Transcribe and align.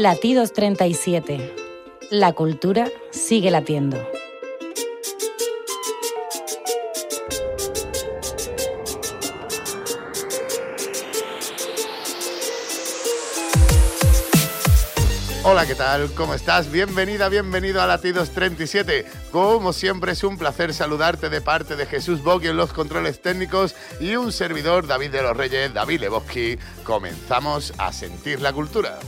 Latidos 0.00 0.54
37. 0.54 1.54
La 2.08 2.32
cultura 2.32 2.88
sigue 3.10 3.50
latiendo. 3.50 3.98
Hola, 15.44 15.66
¿qué 15.66 15.74
tal? 15.74 16.10
¿Cómo 16.14 16.32
estás? 16.32 16.72
Bienvenida, 16.72 17.28
bienvenido 17.28 17.82
a 17.82 17.86
Latidos 17.86 18.30
37. 18.30 19.04
Como 19.30 19.74
siempre 19.74 20.12
es 20.12 20.24
un 20.24 20.38
placer 20.38 20.72
saludarte 20.72 21.28
de 21.28 21.42
parte 21.42 21.76
de 21.76 21.84
Jesús 21.84 22.22
Bogui 22.22 22.48
en 22.48 22.56
los 22.56 22.72
controles 22.72 23.20
técnicos 23.20 23.74
y 24.00 24.16
un 24.16 24.32
servidor, 24.32 24.86
David 24.86 25.10
de 25.10 25.22
los 25.22 25.36
Reyes, 25.36 25.74
David 25.74 26.00
Lebowski. 26.00 26.56
Comenzamos 26.84 27.74
a 27.76 27.92
sentir 27.92 28.40
la 28.40 28.54
cultura. 28.54 28.98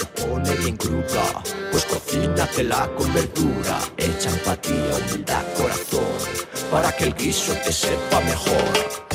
Se 0.00 0.06
pone 0.06 0.54
bien 0.56 0.76
cruda, 0.76 1.42
pues 1.70 1.84
cocínatela 1.84 2.90
con 2.96 3.12
verdura, 3.12 3.78
echa 3.98 4.30
empatía, 4.30 4.96
humildad, 4.96 5.44
corazón, 5.58 6.04
para 6.70 6.90
que 6.92 7.04
el 7.04 7.14
guiso 7.14 7.52
te 7.64 7.72
sepa 7.72 8.20
mejor. 8.20 9.09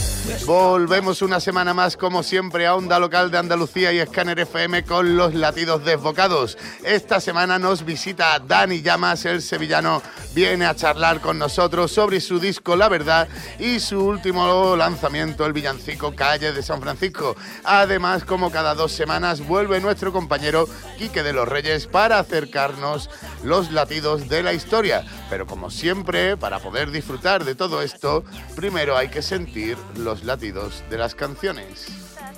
Volvemos 0.45 1.21
una 1.21 1.39
semana 1.39 1.73
más, 1.73 1.97
como 1.97 2.21
siempre, 2.21 2.67
a 2.67 2.75
Onda 2.75 2.99
Local 2.99 3.31
de 3.31 3.37
Andalucía 3.37 3.91
y 3.93 4.05
Scanner 4.05 4.39
FM 4.39 4.83
con 4.83 5.17
los 5.17 5.33
latidos 5.33 5.83
desbocados. 5.83 6.57
Esta 6.83 7.19
semana 7.19 7.57
nos 7.57 7.83
visita 7.83 8.39
Dani 8.39 8.81
Llamas, 8.81 9.25
el 9.25 9.41
sevillano, 9.41 10.01
viene 10.33 10.65
a 10.65 10.75
charlar 10.75 11.21
con 11.21 11.39
nosotros 11.39 11.91
sobre 11.91 12.21
su 12.21 12.39
disco 12.39 12.75
La 12.75 12.89
Verdad 12.89 13.27
y 13.59 13.79
su 13.79 14.03
último 14.03 14.75
lanzamiento, 14.75 15.45
el 15.45 15.53
villancico 15.53 16.15
Calle 16.15 16.53
de 16.53 16.61
San 16.61 16.81
Francisco. 16.81 17.35
Además, 17.63 18.23
como 18.23 18.51
cada 18.51 18.75
dos 18.75 18.91
semanas, 18.91 19.45
vuelve 19.45 19.79
nuestro 19.79 20.11
compañero 20.11 20.67
Quique 20.97 21.23
de 21.23 21.33
los 21.33 21.47
Reyes 21.47 21.87
para 21.87 22.19
acercarnos 22.19 23.09
los 23.43 23.71
latidos 23.71 24.27
de 24.27 24.43
la 24.43 24.53
historia. 24.53 25.05
Pero 25.29 25.47
como 25.47 25.71
siempre, 25.71 26.37
para 26.37 26.59
poder 26.59 26.91
disfrutar 26.91 27.45
de 27.45 27.55
todo 27.55 27.81
esto, 27.81 28.23
primero 28.55 28.97
hay 28.97 29.09
que 29.09 29.21
sentir 29.21 29.77
los 29.95 30.14
latidos 30.23 30.83
de 30.89 30.97
las 30.97 31.15
canciones. 31.15 31.87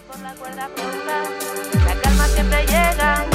Por 0.08 0.20
la 0.20 0.33
cuerda 0.36 0.70
floja, 0.75 1.86
la 1.86 2.02
calma 2.02 2.28
siempre 2.28 2.61
llega, 2.66 3.25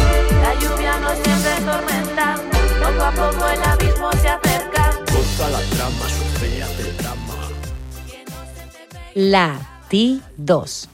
la 0.43 0.55
lluvia 0.61 0.98
no 0.98 1.11
siempre 1.15 1.55
tormenta, 1.65 2.37
poco 2.81 3.05
a 3.05 3.11
poco 3.13 3.48
el 3.48 3.63
abismo 3.63 4.13
se 4.13 4.29
acerca. 4.29 4.91
Goza 5.13 5.51
la 5.51 5.61
trama, 5.61 6.09
sufría 6.09 6.67
del 6.69 6.97
drama. 6.97 7.35
Latidos. 9.15 10.89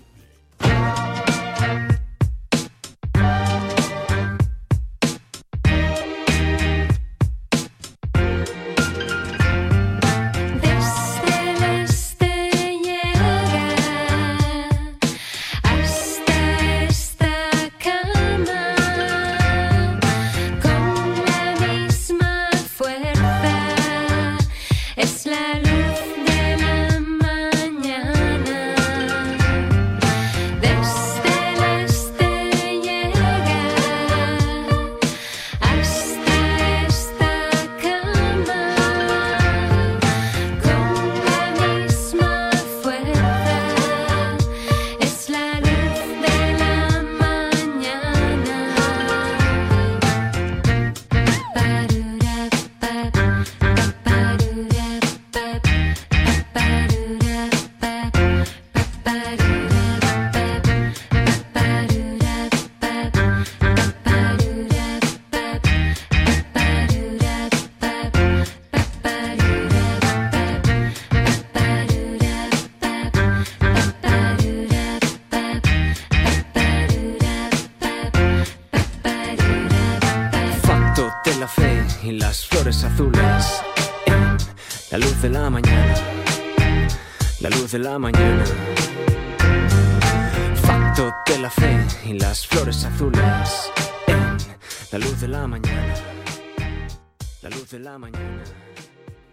La 97.49 97.57
luz 97.57 97.71
de 97.71 97.79
la 97.79 97.99
mañana. 97.99 98.45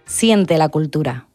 Siente 0.05 0.57
la 0.57 0.69
cultura. 0.69 1.27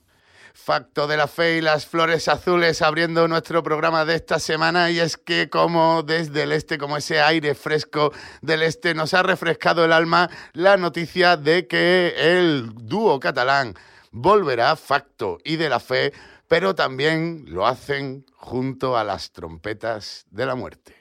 Facto 0.55 1.07
de 1.07 1.17
la 1.17 1.27
fe 1.27 1.57
y 1.57 1.61
las 1.61 1.87
flores 1.87 2.29
azules 2.29 2.83
abriendo 2.83 3.27
nuestro 3.29 3.63
programa 3.63 4.05
de 4.05 4.15
esta 4.17 4.39
semana 4.39 4.91
y 4.91 4.99
es 4.99 5.17
que 5.17 5.49
como 5.49 6.03
desde 6.03 6.43
el 6.43 6.53
este, 6.53 6.79
como 6.79 6.97
ese 6.97 7.21
aire 7.21 7.55
fresco 7.55 8.13
del 8.43 8.63
este 8.63 8.95
nos 8.95 9.15
ha 9.15 9.23
refrescado 9.23 9.85
el 9.85 9.93
alma 9.93 10.31
la 10.53 10.77
noticia 10.77 11.37
de 11.37 11.67
que 11.67 12.15
el 12.17 12.73
dúo 12.75 13.19
catalán 13.19 13.75
volverá 14.11 14.77
Facto 14.77 15.39
y 15.45 15.57
de 15.57 15.69
la 15.69 15.81
fe, 15.81 16.13
pero 16.47 16.75
también 16.75 17.45
lo 17.47 17.67
hacen 17.67 18.27
junto 18.35 18.97
a 18.97 19.05
las 19.05 19.33
trompetas 19.33 20.27
de 20.31 20.47
la 20.47 20.55
muerte. 20.55 20.95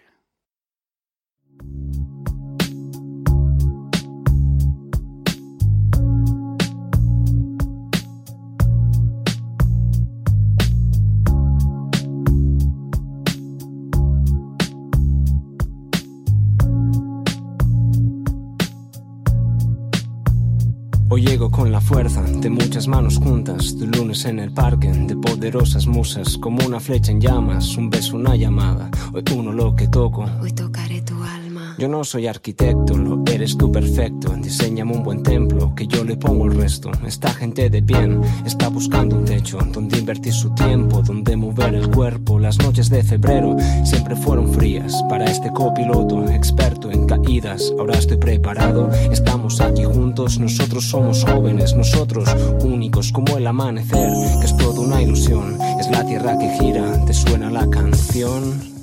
Hoy 21.11 21.25
llego 21.25 21.49
con 21.49 21.71
la 21.71 21.81
fuerza 21.81 22.21
de 22.21 22.51
muchas 22.51 22.87
manos 22.87 23.17
juntas, 23.17 23.75
de 23.79 23.85
un 23.85 23.91
lunes 23.91 24.25
en 24.25 24.37
el 24.37 24.51
parque, 24.51 24.91
de 24.91 25.15
poderosas 25.15 25.87
musas, 25.87 26.37
como 26.37 26.63
una 26.63 26.79
flecha 26.79 27.11
en 27.11 27.19
llamas, 27.19 27.77
un 27.77 27.89
beso, 27.89 28.15
una 28.15 28.35
llamada. 28.35 28.91
Hoy 29.11 29.23
uno 29.35 29.51
lo 29.51 29.75
que 29.75 29.87
toco. 29.87 30.25
Hoy 30.39 30.51
tocaré 30.51 31.01
tu 31.01 31.15
alma. 31.23 31.48
Yo 31.79 31.87
no 31.87 32.03
soy 32.03 32.27
arquitecto, 32.27 32.97
lo 32.97 33.23
eres 33.31 33.57
tú 33.57 33.71
perfecto. 33.71 34.35
Diseñame 34.35 34.91
un 34.91 35.01
buen 35.01 35.23
templo, 35.23 35.73
que 35.73 35.87
yo 35.87 36.03
le 36.03 36.17
pongo 36.17 36.43
el 36.43 36.53
resto. 36.53 36.91
Esta 37.07 37.31
gente 37.31 37.69
de 37.69 37.79
bien 37.79 38.19
está 38.45 38.67
buscando 38.67 39.15
un 39.15 39.23
techo 39.23 39.59
donde 39.71 39.97
invertir 39.97 40.33
su 40.33 40.53
tiempo, 40.55 41.01
donde 41.01 41.37
mover 41.37 41.75
el 41.75 41.89
cuerpo. 41.89 42.37
Las 42.37 42.57
noches 42.57 42.89
de 42.89 43.01
febrero 43.01 43.55
siempre 43.85 44.17
fueron 44.17 44.51
frías 44.51 44.93
para 45.07 45.23
este 45.23 45.53
copiloto, 45.53 46.27
experto 46.29 46.91
en 46.91 47.05
caídas. 47.05 47.73
Ahora 47.79 47.97
estoy 47.97 48.17
preparado, 48.17 48.89
estamos 49.09 49.61
aquí 49.61 49.85
juntos. 49.85 50.37
Nosotros 50.37 50.83
somos 50.83 51.23
jóvenes, 51.23 51.77
nosotros 51.77 52.27
únicos 52.61 53.13
como 53.13 53.37
el 53.37 53.47
amanecer, 53.47 54.11
que 54.41 54.45
es 54.45 54.57
toda 54.57 54.81
una 54.81 55.01
ilusión. 55.01 55.57
Es 55.79 55.89
la 55.89 56.05
tierra 56.05 56.37
que 56.37 56.49
gira, 56.59 57.05
te 57.05 57.13
suena 57.13 57.49
la 57.49 57.69
canción. 57.69 58.78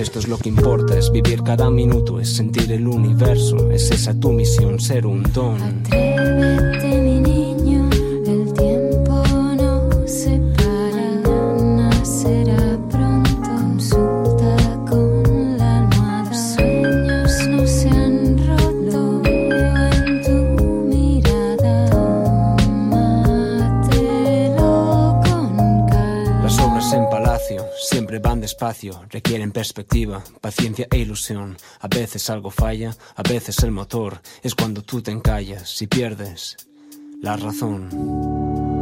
Esto 0.00 0.18
es 0.18 0.26
lo 0.26 0.38
que 0.38 0.48
importa, 0.48 0.98
es 0.98 1.12
vivir 1.12 1.42
cada 1.44 1.70
minuto, 1.70 2.18
es 2.18 2.34
sentir 2.34 2.72
el 2.72 2.88
universo, 2.88 3.70
es 3.70 3.92
esa 3.92 4.12
tu 4.12 4.32
misión, 4.32 4.80
ser 4.80 5.06
un 5.06 5.22
don. 5.32 5.84
Requieren 29.10 29.52
perspectiva, 29.52 30.24
paciencia 30.40 30.86
e 30.90 30.98
ilusión. 30.98 31.56
A 31.80 31.88
veces 31.88 32.30
algo 32.30 32.50
falla, 32.50 32.96
a 33.14 33.22
veces 33.22 33.62
el 33.62 33.70
motor. 33.70 34.20
Es 34.42 34.54
cuando 34.54 34.82
tú 34.82 35.02
te 35.02 35.10
encallas 35.10 35.82
y 35.82 35.86
pierdes 35.86 36.56
la 37.20 37.36
razón. 37.36 38.73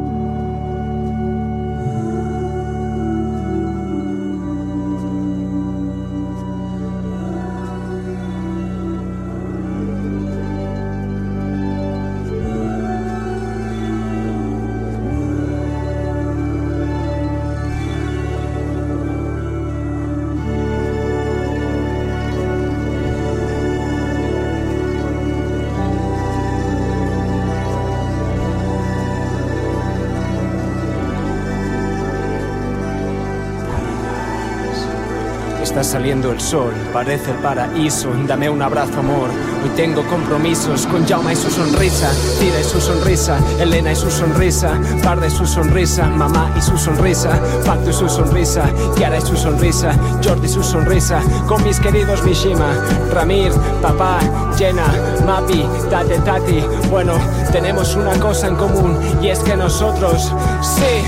Saliendo 35.93 36.33
el 36.33 36.41
sol, 36.41 36.73
parece 36.91 37.33
el 37.33 37.37
paraíso. 37.37 38.09
Dame 38.27 38.49
un 38.49 38.62
abrazo, 38.62 39.00
amor. 39.00 39.29
Hoy 39.62 39.69
tengo 39.77 40.03
compromisos 40.09 40.87
con 40.87 41.06
Jauma 41.06 41.35
y 41.35 41.37
su 41.37 41.50
sonrisa, 41.50 42.11
Tira 42.41 42.61
y 42.61 42.65
su 42.65 42.81
sonrisa, 42.81 43.39
Elena 43.61 43.93
y 43.93 43.97
su 43.97 44.11
sonrisa, 44.11 44.81
Parda 45.05 45.27
y 45.27 45.31
su 45.31 45.47
sonrisa, 45.47 46.06
Mamá 46.06 46.50
y 46.56 46.62
su 46.62 46.79
sonrisa, 46.79 47.39
Pacto 47.67 47.91
y 47.91 47.93
su 47.93 48.09
sonrisa, 48.09 48.65
Kiara 48.97 49.19
y 49.19 49.21
su 49.21 49.37
sonrisa, 49.37 49.93
Jordi 50.25 50.47
y 50.47 50.49
su 50.49 50.62
sonrisa, 50.62 51.21
con 51.47 51.62
mis 51.62 51.79
queridos 51.79 52.25
Mishima, 52.25 52.73
Ramir, 53.12 53.53
Papá, 53.83 54.19
Jenna, 54.56 54.87
Mapi, 55.27 55.62
Tate, 55.91 56.19
Tati. 56.21 56.65
Bueno, 56.91 57.12
tenemos 57.53 57.95
una 57.97 58.19
cosa 58.19 58.47
en 58.47 58.56
común 58.56 58.99
y 59.21 59.29
es 59.29 59.41
que 59.41 59.59
nosotros, 59.59 60.33
sí. 60.62 61.05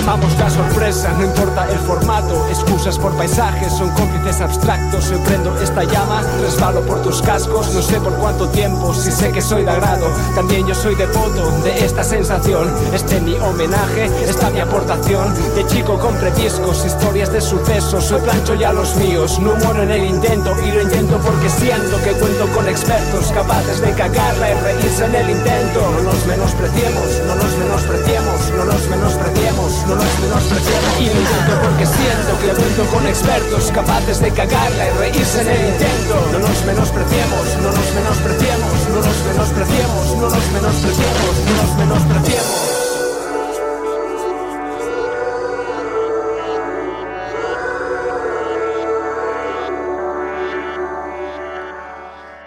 Amamos 0.00 0.34
la 0.38 0.48
sorpresa, 0.48 1.12
no 1.18 1.24
importa 1.24 1.70
el 1.70 1.78
formato, 1.80 2.48
excusas 2.48 2.98
por 2.98 3.12
paisajes, 3.18 3.70
son 3.70 3.90
cómplices 3.90 4.40
abstractos. 4.40 5.10
Yo 5.10 5.22
prendo 5.24 5.54
esta 5.60 5.84
llama, 5.84 6.22
resbalo 6.40 6.80
por 6.80 7.02
tus 7.02 7.20
cascos, 7.20 7.74
no 7.74 7.82
sé 7.82 8.00
por 8.00 8.14
cuánto 8.14 8.48
tiempo, 8.48 8.94
si 8.94 9.12
sé 9.12 9.30
que 9.30 9.42
soy 9.42 9.62
de 9.62 9.70
agrado. 9.70 10.06
También 10.34 10.66
yo 10.66 10.74
soy 10.74 10.94
devoto 10.94 11.50
de 11.62 11.84
esta 11.84 12.02
sensación. 12.02 12.72
Este 12.94 13.20
mi 13.20 13.34
homenaje, 13.34 14.10
esta 14.26 14.48
mi 14.48 14.60
aportación. 14.60 15.34
De 15.54 15.66
chico 15.66 15.98
compré 15.98 16.30
discos, 16.30 16.82
historias 16.86 17.30
de 17.30 17.42
sucesos, 17.42 18.02
soy 18.02 18.22
plancho 18.22 18.54
ya 18.54 18.72
los 18.72 18.96
míos. 18.96 19.38
No 19.38 19.54
muero 19.56 19.82
en 19.82 19.90
el 19.90 20.04
intento 20.06 20.56
y 20.66 20.72
lo 20.72 20.80
intento 20.80 21.18
porque 21.18 21.50
siento 21.50 22.02
que 22.02 22.12
cuento 22.12 22.48
con 22.54 22.66
expertos 22.66 23.30
capaces 23.32 23.82
de 23.82 23.92
cagarla 23.92 24.50
y 24.50 24.54
reírse 24.54 25.04
en 25.04 25.14
el 25.14 25.30
intento. 25.30 25.80
No 25.92 26.10
nos 26.10 26.26
menospreciemos, 26.26 27.20
no 27.26 27.34
nos 27.34 27.58
menospreciemos, 27.58 28.50
no 28.56 28.64
nos 28.64 28.88
menospreciemos 28.88 29.89
no 29.90 29.96
nos 29.96 30.20
menospreciemos. 30.20 31.00
Y 31.00 31.06
lo 31.06 31.20
intento 31.20 31.54
porque 31.62 31.86
siento 31.86 32.32
que 32.40 32.48
cuento 32.54 32.84
con 32.94 33.06
expertos 33.06 33.70
capaces 33.72 34.20
de 34.20 34.30
cagarla 34.30 34.86
y 34.86 34.90
reírse 34.98 35.42
en 35.42 35.48
el 35.48 35.68
intento. 35.72 36.14
No 36.32 36.38
nos 36.38 36.64
menospreciemos, 36.64 37.44
no 37.62 37.72
nos 37.72 37.94
menospreciemos, 37.94 38.88
no 38.88 38.96
nos 39.02 39.18
menospreciemos, 39.26 40.16
no 40.16 40.30
nos 40.30 40.52
menospreciemos, 40.52 41.34
no 41.46 41.62
nos 41.62 41.76
menospreciemos. 41.76 42.76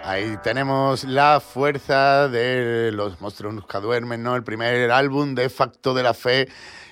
Ahí 0.04 0.38
tenemos 0.42 1.04
la 1.04 1.40
fuerza 1.40 2.28
de 2.28 2.90
los 2.92 3.20
monstruos 3.20 3.52
nunca 3.52 3.80
duermen, 3.80 4.22
¿no? 4.22 4.36
El 4.36 4.44
primer 4.44 4.90
álbum 4.92 5.34
de 5.34 5.50
Facto 5.50 5.92
de 5.92 6.02
la 6.04 6.14
Fe 6.14 6.48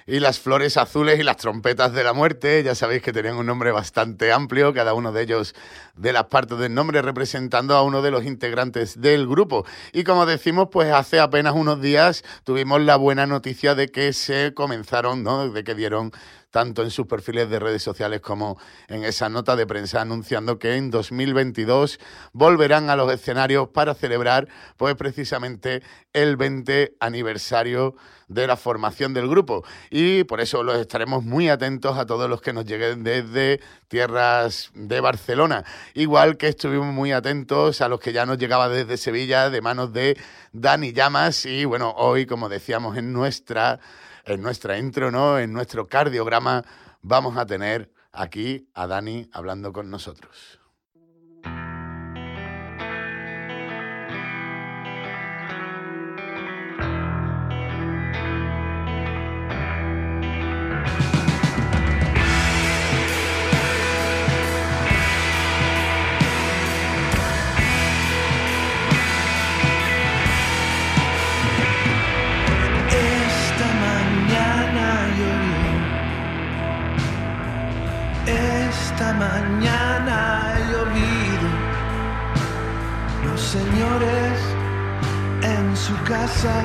y 0.07 0.21
las 0.21 0.41
flores 0.41 0.77
azules 0.77 1.19
y 1.19 1.23
las 1.23 1.37
trompetas 1.37 1.93
de 1.93 2.05
la 2.05 2.13
muerte. 2.13 2.63
Ya 2.63 2.75
sabéis 2.75 3.03
que 3.03 3.13
tenían 3.13 3.37
un 3.37 3.47
nombre 3.47 3.73
bastante 3.73 4.33
amplio, 4.33 4.73
cada 4.75 4.95
uno 4.95 5.13
de 5.13 5.23
ellos 5.23 5.55
de 5.97 6.13
las 6.13 6.25
partes 6.25 6.59
del 6.59 6.75
nombre 6.75 7.03
representando 7.03 7.77
a 7.77 7.83
uno 7.83 8.03
de 8.03 8.11
los 8.11 8.25
integrantes 8.25 9.01
del 9.01 9.27
grupo. 9.27 9.65
Y 9.93 10.05
como 10.05 10.27
decimos, 10.27 10.69
pues 10.71 10.93
hace 10.93 11.21
apenas 11.21 11.55
unos 11.55 11.81
días 11.81 12.25
tuvimos 12.45 12.81
la 12.81 12.97
buena 12.97 13.27
noticia 13.27 13.75
de 13.75 13.89
que 13.89 14.13
se 14.13 14.55
comenzaron, 14.55 15.23
¿no? 15.23 15.49
De 15.51 15.65
que 15.65 15.75
dieron 15.75 16.13
tanto 16.53 16.83
en 16.83 16.91
sus 16.91 17.07
perfiles 17.07 17.51
de 17.51 17.59
redes 17.59 17.83
sociales 17.83 18.21
como 18.21 18.59
en 18.87 19.05
esa 19.05 19.29
nota 19.29 19.57
de 19.57 19.67
prensa 19.67 20.03
anunciando 20.03 20.59
que 20.59 20.77
en 20.77 20.91
2022 20.91 21.99
volverán 22.33 22.91
a 22.91 22.97
los 22.97 23.11
escenarios 23.11 23.69
para 23.69 23.95
celebrar 23.95 24.47
pues 24.77 24.95
precisamente 24.95 25.83
el 26.13 26.37
20 26.37 26.97
aniversario 27.01 27.97
de 28.35 28.47
la 28.47 28.57
formación 28.57 29.15
del 29.15 29.29
grupo 29.29 29.65
y 29.91 30.25
por 30.25 30.41
eso 30.41 30.63
los 30.63 30.77
estaremos 30.79 31.25
muy 31.25 31.49
atentos 31.49 31.99
a 31.99 32.07
todos 32.07 32.29
los 32.29 32.41
que 32.41 32.53
nos 32.53 32.65
lleguen 32.65 33.03
desde 33.03 33.61
tierras 33.89 34.71
de 34.75 35.01
Barcelona, 35.01 35.65
igual 35.95 36.37
que 36.37 36.49
estuvimos 36.49 36.93
muy 36.93 37.13
atentos 37.13 37.81
a 37.81 37.89
los 37.89 38.01
que 38.01 38.13
ya 38.13 38.27
nos 38.27 38.39
llegaba 38.39 38.69
desde 38.69 38.97
Sevilla 38.97 39.51
de 39.51 39.61
manos 39.61 39.93
de 39.93 40.19
Dani 40.53 40.93
Llamas 40.93 41.47
y 41.47 41.65
bueno, 41.65 41.95
hoy 41.97 42.27
como 42.27 42.49
decíamos 42.49 42.97
en 42.97 43.13
nuestra 43.13 43.81
en 44.25 44.41
nuestra 44.41 44.79
intro, 44.79 45.11
¿no? 45.11 45.39
En 45.39 45.53
nuestro 45.53 45.87
cardiograma 45.89 46.65
vamos 47.03 47.37
a 47.37 47.47
tener 47.47 47.91
aquí 48.13 48.69
a 48.75 48.87
Dani 48.87 49.29
hablando 49.33 49.73
con 49.73 49.91
nosotros. 49.91 50.62
Casa 86.13 86.57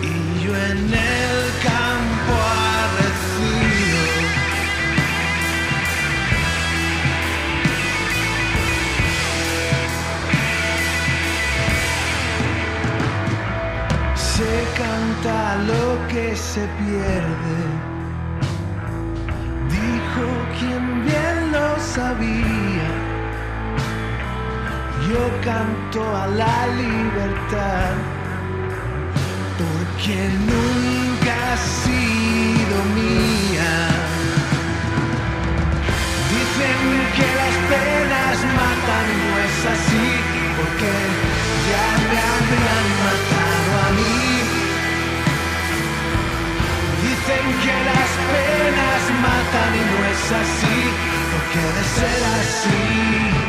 y 0.00 0.42
yo 0.42 0.56
en 0.56 0.78
el 1.18 1.38
campo 1.68 2.34
arrecido. 2.86 4.02
Se 14.16 14.52
canta 14.80 15.56
lo 15.70 15.84
que 16.08 16.34
se 16.34 16.62
pierde. 16.80 17.58
Dijo 19.76 20.26
quien 20.58 21.04
bien 21.04 21.52
lo 21.52 21.68
sabía. 21.78 22.99
Yo 25.10 25.24
canto 25.42 26.00
a 26.16 26.26
la 26.28 26.66
libertad. 26.82 27.94
Porque 29.58 30.16
nunca 30.50 31.34
ha 31.50 31.56
sido 31.82 32.76
mía. 32.94 33.72
Dicen 36.30 36.80
que 37.16 37.28
las 37.40 37.56
penas 37.72 38.36
matan, 38.60 39.06
no 39.22 39.32
es 39.46 39.58
así, 39.74 40.08
porque 40.56 40.92
ya 41.70 41.86
me 42.08 42.18
habían 42.30 42.88
matado 43.06 43.70
a 43.86 43.90
mí. 43.98 44.22
Dicen 47.02 47.46
que 47.64 47.74
las 47.90 48.10
penas 48.30 49.02
matan 49.26 49.70
y 49.74 49.82
no 49.90 49.98
es 50.12 50.24
así, 50.42 50.78
porque 51.32 51.62
de 51.76 51.84
ser 51.96 52.22
así, 52.38 53.39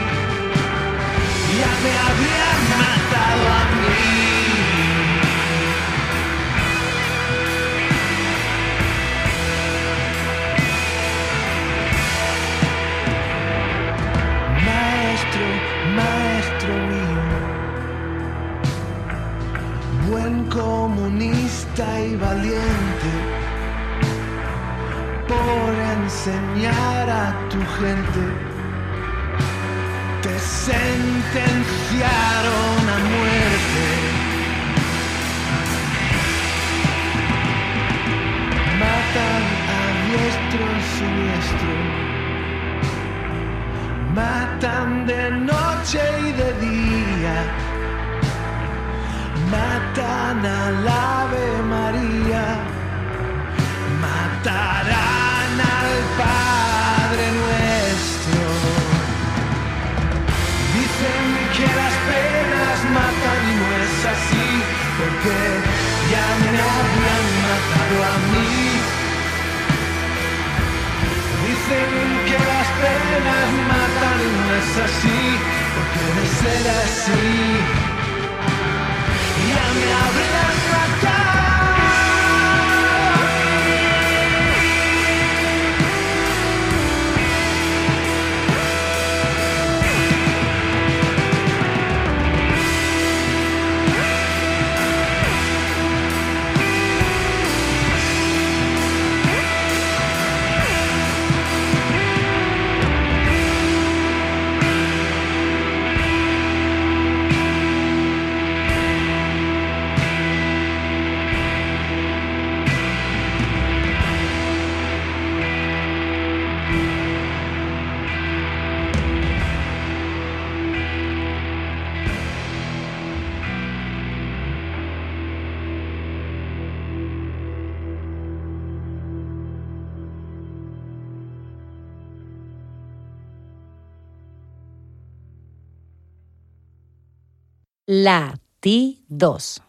Latidos. 137.94 139.62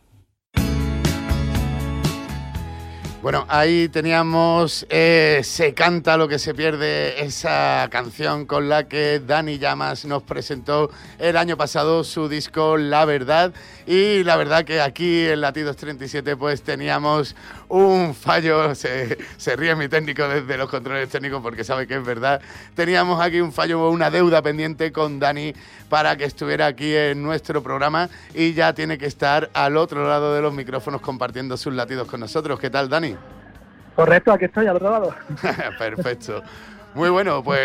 Bueno, 3.22 3.46
ahí 3.48 3.88
teníamos 3.88 4.84
eh, 4.90 5.42
Se 5.44 5.74
canta 5.74 6.16
lo 6.16 6.26
que 6.26 6.40
se 6.40 6.54
pierde, 6.54 7.22
esa 7.22 7.86
canción 7.88 8.46
con 8.46 8.68
la 8.68 8.88
que 8.88 9.20
Dani 9.24 9.58
Llamas 9.58 10.04
nos 10.06 10.24
presentó 10.24 10.90
el 11.20 11.36
año 11.36 11.56
pasado 11.56 12.02
su 12.02 12.28
disco 12.28 12.76
La 12.76 13.04
Verdad. 13.04 13.52
Y 13.86 14.24
la 14.24 14.34
verdad 14.36 14.64
que 14.64 14.80
aquí 14.80 15.24
en 15.26 15.40
Latidos 15.40 15.76
37 15.76 16.36
pues 16.36 16.62
teníamos 16.62 17.36
un 17.68 18.12
fallo, 18.12 18.74
se, 18.74 19.16
se 19.36 19.54
ríe 19.54 19.76
mi 19.76 19.88
técnico 19.88 20.26
desde 20.26 20.56
los 20.56 20.68
controles 20.68 21.08
técnicos 21.08 21.42
porque 21.42 21.62
sabe 21.62 21.86
que 21.86 21.94
es 21.94 22.04
verdad. 22.04 22.40
Teníamos 22.74 23.20
aquí 23.20 23.40
un 23.40 23.52
fallo, 23.52 23.88
una 23.88 24.10
deuda 24.10 24.42
pendiente 24.42 24.90
con 24.90 25.20
Dani 25.20 25.54
para 25.88 26.16
que 26.16 26.24
estuviera 26.24 26.66
aquí 26.66 26.92
en 26.94 27.22
nuestro 27.22 27.62
programa 27.62 28.10
y 28.34 28.52
ya 28.52 28.72
tiene 28.72 28.98
que 28.98 29.06
estar 29.06 29.48
al 29.54 29.76
otro 29.76 30.08
lado 30.08 30.34
de 30.34 30.42
los 30.42 30.52
micrófonos 30.52 31.00
compartiendo 31.00 31.56
sus 31.56 31.72
latidos 31.72 32.08
con 32.08 32.18
nosotros. 32.18 32.58
¿Qué 32.58 32.70
tal, 32.70 32.88
Dani? 32.88 33.11
Correcto, 33.94 34.32
aquí 34.32 34.46
estoy 34.46 34.66
al 34.66 34.76
otro 34.76 34.90
lado. 34.90 35.14
Perfecto. 35.78 36.42
Muy 36.94 37.08
bueno, 37.08 37.42
pues 37.42 37.58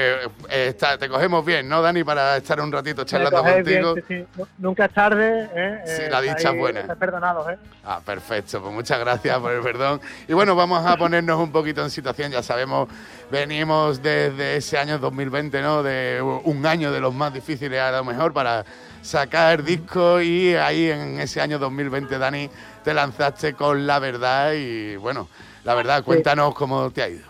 eh, 0.49 0.67
está- 0.69 0.97
te 0.97 1.09
cogemos 1.09 1.43
bien, 1.45 1.67
¿no, 1.67 1.81
Dani? 1.81 2.01
Para 2.05 2.37
estar 2.37 2.61
un 2.61 2.71
ratito 2.71 3.03
charlando 3.03 3.39
cogéis 3.39 3.65
bien, 3.65 3.81
contigo. 3.83 4.05
sí, 4.07 4.15
sí. 4.21 4.27
Nu- 4.37 4.47
Nunca 4.57 4.85
es 4.85 4.93
tarde. 4.93 5.49
¿eh? 5.53 5.81
Sí, 5.85 6.01
Eh, 6.03 6.09
la 6.09 6.21
dicha 6.21 6.51
es 6.51 6.57
buena. 6.57 6.95
perdonados, 6.95 7.49
¿eh? 7.49 7.57
Ah, 7.83 7.99
perfecto, 8.05 8.61
pues 8.61 8.73
muchas 8.73 8.97
gracias 8.99 9.37
por 9.39 9.51
el 9.51 9.61
perdón. 9.61 9.99
Y 10.29 10.33
bueno, 10.33 10.55
vamos 10.55 10.85
a 10.85 10.95
ponernos 10.95 11.37
un 11.41 11.51
poquito 11.51 11.83
en 11.83 11.89
situación, 11.89 12.31
ya 12.31 12.41
sabemos, 12.41 12.87
venimos 13.29 14.01
desde 14.01 14.55
ese 14.57 14.77
año 14.77 14.97
2020, 14.97 15.61
¿no? 15.61 15.83
De 15.83 16.21
un 16.45 16.65
año 16.65 16.91
de 16.93 17.01
los 17.01 17.13
más 17.13 17.33
difíciles 17.33 17.81
a 17.81 17.91
lo 17.91 18.05
mejor 18.05 18.31
para 18.31 18.63
sacar 19.01 19.61
discos 19.63 20.23
y 20.23 20.55
ahí 20.55 20.89
en 20.89 21.19
ese 21.19 21.41
año 21.41 21.59
2020, 21.59 22.17
Dani, 22.17 22.49
te 22.83 22.93
lanzaste 22.93 23.53
con 23.55 23.85
La 23.85 23.99
Verdad 23.99 24.53
y 24.53 24.95
bueno, 24.95 25.27
la 25.65 25.73
verdad, 25.73 26.01
cuéntanos 26.03 26.53
cómo 26.55 26.89
te 26.91 27.03
ha 27.03 27.09
ido. 27.09 27.26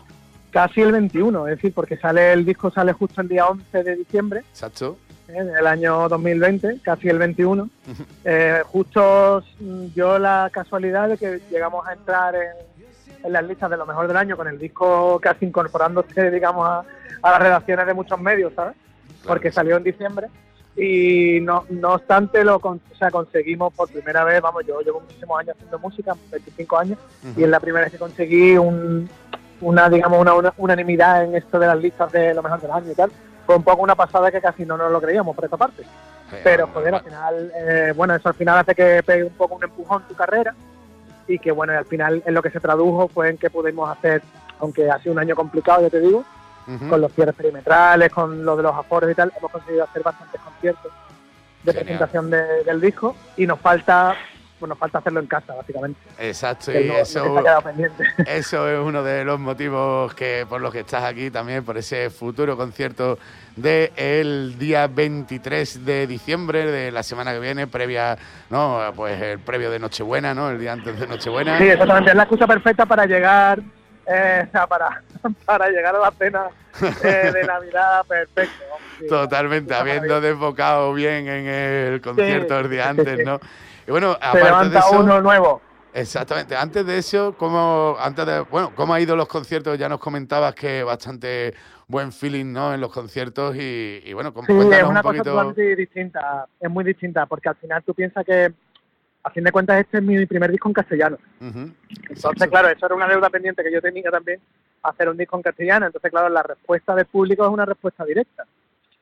Casi 0.57 0.81
el 0.81 0.91
21, 0.91 1.47
es 1.49 1.55
decir, 1.57 1.71
porque 1.71 1.97
sale 1.97 2.33
el 2.33 2.43
disco 2.43 2.71
sale 2.71 2.91
justo 2.91 3.21
el 3.21 3.27
día 3.27 3.45
11 3.45 3.83
de 3.83 3.95
diciembre 3.95 4.39
Exacto. 4.39 4.97
¿eh? 5.27 5.43
del 5.43 5.67
año 5.67 6.09
2020, 6.09 6.79
casi 6.81 7.09
el 7.09 7.19
21. 7.19 7.69
Eh, 8.25 8.63
justo 8.65 9.43
mm, 9.59 9.85
yo 9.93 10.17
la 10.17 10.49
casualidad 10.51 11.09
de 11.09 11.17
que 11.19 11.41
llegamos 11.51 11.85
a 11.85 11.93
entrar 11.93 12.33
en, 12.33 12.49
en 13.23 13.33
las 13.33 13.45
listas 13.45 13.69
de 13.69 13.77
lo 13.77 13.85
mejor 13.85 14.07
del 14.07 14.17
año 14.17 14.35
con 14.35 14.47
el 14.47 14.57
disco 14.57 15.19
casi 15.21 15.45
incorporándose, 15.45 16.31
digamos, 16.31 16.67
a, 16.67 16.83
a 17.21 17.31
las 17.33 17.39
redacciones 17.39 17.85
de 17.85 17.93
muchos 17.93 18.19
medios, 18.19 18.51
¿sabes? 18.55 18.75
Porque 19.27 19.51
salió 19.51 19.77
en 19.77 19.83
diciembre 19.83 20.25
y 20.75 21.39
no, 21.41 21.65
no 21.69 21.93
obstante 21.93 22.43
lo 22.43 22.59
con- 22.59 22.81
o 22.91 22.95
sea, 22.97 23.11
conseguimos 23.11 23.71
por 23.75 23.91
primera 23.91 24.23
vez, 24.23 24.41
vamos, 24.41 24.65
yo 24.65 24.81
llevo 24.81 25.01
muchísimos 25.01 25.39
años 25.39 25.55
haciendo 25.55 25.77
música, 25.77 26.15
25 26.31 26.77
años, 26.79 26.97
y 27.37 27.43
es 27.43 27.49
la 27.49 27.59
primera 27.59 27.83
vez 27.85 27.91
que 27.93 27.99
conseguí 27.99 28.57
un, 28.57 29.07
una, 29.61 29.89
digamos, 29.89 30.19
una, 30.19 30.33
una 30.33 30.53
unanimidad 30.57 31.23
en 31.23 31.35
esto 31.35 31.57
de 31.59 31.67
las 31.67 31.77
listas 31.77 32.11
de 32.11 32.33
lo 32.33 32.43
mejor 32.43 32.61
del 32.61 32.71
año 32.71 32.91
y 32.91 32.95
tal. 32.95 33.11
Fue 33.45 33.55
un 33.55 33.63
poco 33.63 33.81
una 33.83 33.95
pasada 33.95 34.29
que 34.31 34.41
casi 34.41 34.65
no 34.65 34.77
nos 34.77 34.91
lo 34.91 35.01
creíamos 35.01 35.35
por 35.35 35.45
esta 35.45 35.57
parte. 35.57 35.83
Pero, 36.43 36.67
joder, 36.73 36.93
al 36.95 37.01
final, 37.03 37.51
eh, 37.55 37.93
bueno, 37.95 38.13
eso 38.13 38.27
al 38.27 38.35
final 38.35 38.57
hace 38.59 38.75
que 38.75 39.01
pegue 39.05 39.23
un 39.23 39.33
poco 39.33 39.55
un 39.55 39.63
empujón 39.63 40.03
tu 40.09 40.13
carrera 40.15 40.53
y 41.27 41.39
que, 41.39 41.51
bueno, 41.51 41.71
y 41.73 41.77
al 41.77 41.85
final 41.85 42.21
en 42.25 42.33
lo 42.33 42.41
que 42.41 42.49
se 42.49 42.59
tradujo 42.59 43.07
fue 43.07 43.29
en 43.29 43.37
que 43.37 43.49
pudimos 43.49 43.89
hacer, 43.89 44.21
aunque 44.59 44.89
ha 44.91 44.99
sido 44.99 45.13
un 45.13 45.19
año 45.19 45.35
complicado, 45.35 45.81
ya 45.81 45.89
te 45.89 46.01
digo, 46.01 46.25
con 46.89 46.99
los 46.99 47.13
cierres 47.13 47.33
perimetrales, 47.33 48.11
con 48.11 48.43
lo 48.43 48.57
de 48.57 48.63
los 48.63 48.75
aforos 48.75 49.09
y 49.09 49.15
tal, 49.15 49.31
hemos 49.37 49.49
conseguido 49.49 49.85
hacer 49.85 50.03
bastantes 50.03 50.41
conciertos 50.41 50.91
de 51.63 51.71
Genial. 51.71 51.85
presentación 51.85 52.29
de- 52.29 52.63
del 52.65 52.81
disco 52.81 53.15
y 53.37 53.47
nos 53.47 53.57
falta, 53.61 54.13
pues 54.59 54.69
nos 54.69 54.77
falta 54.77 54.99
hacerlo 54.99 55.19
en 55.19 55.27
casa, 55.27 55.53
básicamente. 55.53 55.99
Exacto, 56.19 56.71
y 56.71 56.89
eso. 56.89 57.35
Eso 58.25 58.69
es 58.69 58.79
uno 58.79 59.03
de 59.03 59.23
los 59.23 59.39
motivos 59.39 60.13
que 60.13 60.45
por 60.47 60.61
los 60.61 60.71
que 60.71 60.79
estás 60.81 61.03
aquí 61.03 61.29
también, 61.29 61.63
por 61.63 61.77
ese 61.77 62.09
futuro 62.09 62.57
concierto 62.57 63.17
del 63.55 64.57
día 64.57 64.87
23 64.87 65.85
de 65.85 66.07
diciembre 66.07 66.65
de 66.65 66.91
la 66.91 67.03
semana 67.03 67.33
que 67.33 67.39
viene, 67.39 67.67
previa, 67.67 68.17
¿no? 68.49 68.79
Pues 68.95 69.21
el 69.21 69.39
previo 69.39 69.71
de 69.71 69.79
Nochebuena, 69.79 70.33
¿no? 70.33 70.49
El 70.49 70.59
día 70.59 70.73
antes 70.73 70.99
de 70.99 71.07
Nochebuena. 71.07 71.57
Sí, 71.57 71.65
exactamente, 71.65 72.11
es 72.11 72.15
la 72.15 72.23
excusa 72.23 72.47
perfecta 72.47 72.85
para 72.85 73.05
llegar, 73.05 73.59
eh, 74.05 74.47
para, 74.69 75.01
para 75.45 75.69
llegar 75.69 75.95
a 75.95 75.99
la 75.99 76.11
cena 76.11 76.43
eh, 77.03 77.31
de 77.33 77.43
Navidad 77.43 78.05
perfecto. 78.07 78.63
vamos, 78.69 78.87
sí. 78.99 79.07
Totalmente, 79.07 79.73
habiendo 79.73 80.21
desbocado 80.21 80.93
bien 80.93 81.27
en 81.27 81.47
el 81.47 82.01
concierto 82.01 82.59
el 82.59 82.69
día 82.69 82.83
sí, 82.83 82.89
antes, 82.89 83.17
sí. 83.17 83.23
¿no? 83.25 83.39
Y 83.87 83.91
bueno, 83.91 84.11
Se 84.13 84.17
aparte 84.17 84.37
de 84.39 84.43
levanta 84.45 84.79
eso, 84.79 84.99
uno 84.99 85.21
nuevo. 85.21 85.61
Exactamente. 85.93 86.55
Antes 86.55 86.85
de 86.85 86.97
eso, 86.97 87.33
¿cómo, 87.37 87.95
antes 87.99 88.25
de, 88.25 88.41
bueno, 88.41 88.71
¿cómo 88.75 88.93
ha 88.93 88.99
ido 88.99 89.15
los 89.15 89.27
conciertos? 89.27 89.79
Ya 89.79 89.89
nos 89.89 89.99
comentabas 89.99 90.53
que 90.53 90.83
bastante 90.83 91.53
buen 91.87 92.11
feeling, 92.11 92.51
¿no? 92.53 92.73
En 92.73 92.81
los 92.81 92.91
conciertos 92.91 93.55
y, 93.55 94.01
y 94.05 94.13
bueno, 94.13 94.31
Sí, 94.45 94.51
es 94.51 94.53
una 94.53 94.77
un 94.79 94.87
cosa 94.89 95.01
poquito. 95.03 95.23
totalmente 95.23 95.75
distinta, 95.75 96.45
es 96.59 96.69
muy 96.69 96.83
distinta, 96.83 97.25
porque 97.25 97.49
al 97.49 97.55
final 97.55 97.81
tú 97.83 97.93
piensas 97.95 98.23
que, 98.25 98.53
a 99.23 99.29
fin 99.31 99.43
de 99.43 99.51
cuentas, 99.51 99.79
este 99.79 99.97
es 99.97 100.03
mi 100.03 100.23
primer 100.27 100.51
disco 100.51 100.69
en 100.69 100.73
castellano. 100.73 101.17
Entonces, 101.41 102.47
claro, 102.49 102.67
eso 102.67 102.85
era 102.85 102.93
una 102.95 103.07
deuda 103.07 103.29
pendiente 103.29 103.63
que 103.63 103.71
yo 103.71 103.81
tenía 103.81 104.11
también, 104.11 104.39
hacer 104.83 105.09
un 105.09 105.17
disco 105.17 105.35
en 105.37 105.41
castellano. 105.43 105.87
Entonces, 105.87 106.11
claro, 106.11 106.29
la 106.29 106.43
respuesta 106.43 106.93
del 106.93 107.05
público 107.07 107.43
es 107.45 107.49
una 107.51 107.65
respuesta 107.65 108.05
directa. 108.05 108.43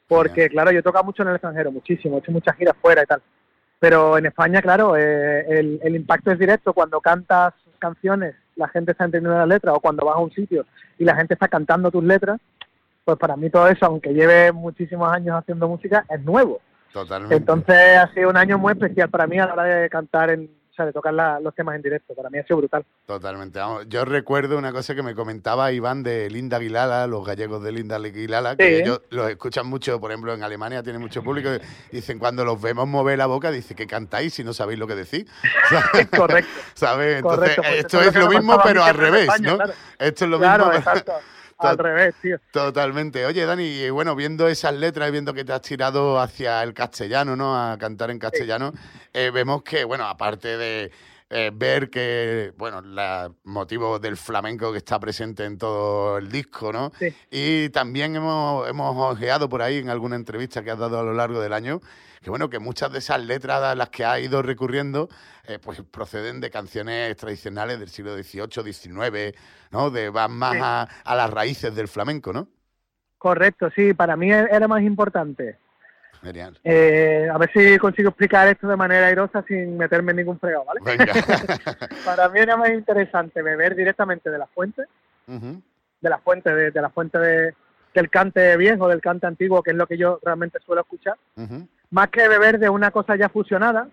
Porque, 0.08 0.48
claro, 0.50 0.72
yo 0.72 0.80
he 0.80 0.84
tocado 0.84 1.04
mucho 1.04 1.24
en 1.24 1.30
el 1.30 1.36
extranjero, 1.36 1.72
muchísimo, 1.72 2.16
he 2.16 2.20
hecho 2.20 2.32
muchas 2.32 2.56
giras 2.56 2.76
fuera 2.80 3.02
y 3.04 3.06
tal. 3.08 3.22
Pero 3.86 4.18
en 4.18 4.26
España, 4.26 4.64
claro, 4.64 4.98
eh, 4.98 5.46
el, 5.48 5.80
el 5.84 5.96
impacto 5.96 6.32
es 6.32 6.40
directo. 6.40 6.74
Cuando 6.74 7.00
cantas 7.00 7.54
canciones 7.78 8.34
la 8.56 8.68
gente 8.68 8.94
está 8.94 9.06
entendiendo 9.06 9.38
las 9.38 9.48
letras 9.48 9.76
o 9.76 9.80
cuando 9.80 10.04
vas 10.04 10.16
a 10.16 10.22
un 10.22 10.32
sitio 10.32 10.66
y 10.98 11.04
la 11.04 11.16
gente 11.16 11.36
está 11.36 11.48
cantando 11.48 11.92
tus 11.92 12.04
letras, 12.04 12.42
pues 13.04 13.16
para 13.20 13.36
mí 13.36 13.52
todo 13.52 13.68
eso, 13.68 13.86
aunque 13.86 14.12
lleve 14.12 14.52
muchísimos 14.52 15.14
años 15.14 15.38
haciendo 15.38 15.68
música, 15.68 16.04
es 16.10 16.20
nuevo. 16.22 16.62
Totalmente. 16.92 17.36
Entonces 17.36 17.78
ha 18.00 18.12
sido 18.12 18.32
un 18.32 18.38
año 18.38 18.58
muy 18.58 18.74
especial 18.74 19.10
para 19.10 19.28
mí 19.28 19.38
a 19.38 19.46
la 19.46 19.54
hora 19.54 19.64
de 19.66 19.88
cantar, 19.88 20.32
en, 20.32 20.50
o 20.76 20.78
sea, 20.78 20.86
de 20.86 20.92
tocar 20.92 21.14
la- 21.14 21.40
los 21.40 21.56
temas 21.56 21.76
en 21.78 21.82
directo. 21.82 22.14
Para 22.14 22.30
mí 22.30 22.38
ha 22.38 22.44
sido 22.44 22.58
brutal. 22.58 22.86
Totalmente. 23.06 23.60
Vamos, 23.60 23.88
yo 23.88 24.04
recuerdo 24.04 24.58
una 24.58 24.74
cosa 24.74 24.94
que 24.94 25.02
me 25.02 25.16
comentaba 25.16 25.72
Iván 25.72 26.04
de 26.04 26.30
Linda 26.30 26.58
Aguilala, 26.58 27.08
los 27.08 27.26
gallegos 27.26 27.64
de 27.64 27.72
Linda 27.72 27.96
Aguilala, 27.96 28.58
que 28.58 28.68
Sí. 28.68 28.82
ellos 28.84 29.02
los 29.10 29.30
escuchan 29.30 29.68
mucho, 29.68 30.00
por 30.02 30.12
ejemplo, 30.12 30.34
en 30.34 30.44
Alemania 30.44 30.84
tiene 30.84 31.00
mucho 31.00 31.24
público. 31.24 31.50
Dicen, 31.92 32.20
cuando 32.20 32.44
los 32.44 32.62
vemos 32.62 32.88
mover 32.88 33.18
la 33.18 33.26
boca, 33.26 33.52
dice 33.52 33.74
que 33.74 33.88
cantáis 33.88 34.34
si 34.34 34.44
no 34.44 34.54
sabéis 34.54 34.78
lo 34.80 34.86
que 34.88 34.96
decís. 34.96 35.26
Correcto. 36.12 36.50
¿Sabes? 36.74 37.18
Entonces, 37.20 37.56
Correcto, 37.56 37.62
pues 37.62 37.76
esto 37.80 38.02
es 38.02 38.16
lo 38.16 38.28
mismo, 38.30 38.60
pero 38.64 38.84
al 38.84 38.96
revés, 38.96 39.22
España, 39.24 39.50
¿no? 39.52 39.56
claro. 39.58 39.74
Esto 39.98 40.26
es 40.26 40.32
lo 40.32 40.38
Claro, 40.40 40.66
mismo. 40.66 40.80
exacto. 40.80 41.14
Al 41.58 41.78
revés, 41.78 42.16
tío. 42.22 42.38
Totalmente. 42.52 43.26
Oye, 43.26 43.46
Dani, 43.46 43.64
y 43.64 43.90
bueno, 43.90 44.16
viendo 44.16 44.48
esas 44.48 44.74
letras 44.74 45.10
y 45.10 45.12
viendo 45.12 45.34
que 45.34 45.46
te 45.46 45.54
has 45.54 45.62
tirado 45.62 46.20
hacia 46.20 46.62
el 46.64 46.74
castellano, 46.74 47.36
¿no? 47.36 47.56
A 47.56 47.78
cantar 47.78 48.12
en 48.12 48.20
castellano, 48.20 48.74
eh, 49.14 49.32
vemos 49.34 49.64
que, 49.64 49.86
bueno, 49.86 50.06
aparte 50.06 50.58
de 50.58 50.92
eh, 51.30 51.52
ver 51.54 51.90
que, 51.90 52.54
bueno, 52.58 52.80
el 52.80 53.32
motivo 53.46 54.00
del 54.00 54.18
flamenco 54.18 54.72
que 54.72 54.80
está 54.80 55.00
presente 55.00 55.46
en 55.46 55.58
todo 55.58 56.18
el 56.18 56.30
disco, 56.30 56.72
¿no? 56.74 56.92
Sí. 57.00 57.14
Y 57.32 57.70
también 57.70 58.16
hemos, 58.16 58.68
hemos 58.70 58.96
ojeado 59.14 59.50
por 59.50 59.62
ahí 59.62 59.78
en 59.78 59.90
alguna 59.90 60.18
entrevista 60.18 60.64
que 60.64 60.72
has 60.72 60.80
dado 60.80 61.00
a 61.00 61.04
lo 61.04 61.14
largo 61.14 61.40
del 61.40 61.54
año, 61.54 61.82
que 62.26 62.32
bueno, 62.32 62.50
que 62.50 62.58
muchas 62.58 62.92
de 62.92 62.98
esas 62.98 63.24
letras 63.24 63.62
a 63.62 63.76
las 63.76 63.90
que 63.92 64.04
has 64.04 64.20
ido 64.20 64.42
recurriendo, 64.42 65.08
eh, 65.48 65.60
pues 65.62 65.84
proceden 65.84 66.42
de 66.42 66.50
canciones 66.50 67.16
tradicionales 67.18 67.80
del 67.80 67.88
siglo 67.90 68.16
XVIII, 68.18 68.74
XIX, 68.74 69.38
¿no? 69.70 69.92
De, 69.92 70.10
van 70.10 70.32
más 70.32 70.54
Sí. 70.54 70.60
a, 70.60 70.88
a 71.04 71.16
las 71.16 71.30
raíces 71.30 71.76
del 71.76 71.88
flamenco, 71.88 72.34
¿no? 72.34 72.48
Correcto, 73.20 73.70
sí. 73.76 73.94
Para 73.94 74.16
mí 74.16 74.32
era 74.32 74.68
más 74.68 74.82
importante. 74.82 75.60
Genial. 76.24 76.58
Eh, 76.64 77.28
a 77.32 77.38
ver 77.38 77.52
si 77.54 77.78
consigo 77.78 78.10
explicar 78.10 78.48
esto 78.48 78.68
de 78.70 78.76
manera 78.76 79.06
airosa 79.06 79.46
sin 79.48 79.78
meterme 79.78 80.10
en 80.14 80.18
ningún 80.18 80.40
fregado, 80.40 80.66
¿vale? 80.66 80.80
Venga. 80.84 81.14
Para 82.06 82.28
mí 82.30 82.40
era 82.40 82.58
más 82.58 82.72
interesante 82.72 83.44
beber 83.44 83.76
directamente 83.76 84.32
de 84.32 84.40
la 84.40 84.48
fuente, 84.48 84.82
Ujú, 85.28 85.62
de 86.02 86.10
la 86.10 86.18
fuente, 86.18 86.50
de, 86.56 86.72
de 86.72 86.82
la 86.82 86.90
fuente 86.90 87.20
de- 87.20 87.54
del 87.94 88.10
cante 88.10 88.58
viejo, 88.58 88.88
del 88.90 89.00
cante 89.00 89.28
antiguo, 89.28 89.62
que 89.62 89.72
es 89.72 89.78
lo 89.78 89.86
que 89.88 89.96
yo 89.98 90.20
realmente 90.24 90.58
suelo 90.66 90.82
escuchar. 90.82 91.18
Más 91.96 92.10
que 92.10 92.28
beber 92.28 92.60
de 92.60 92.68
una 92.68 92.92
cosa 92.92 93.16
ya 93.16 93.30
fusionada, 93.30 93.88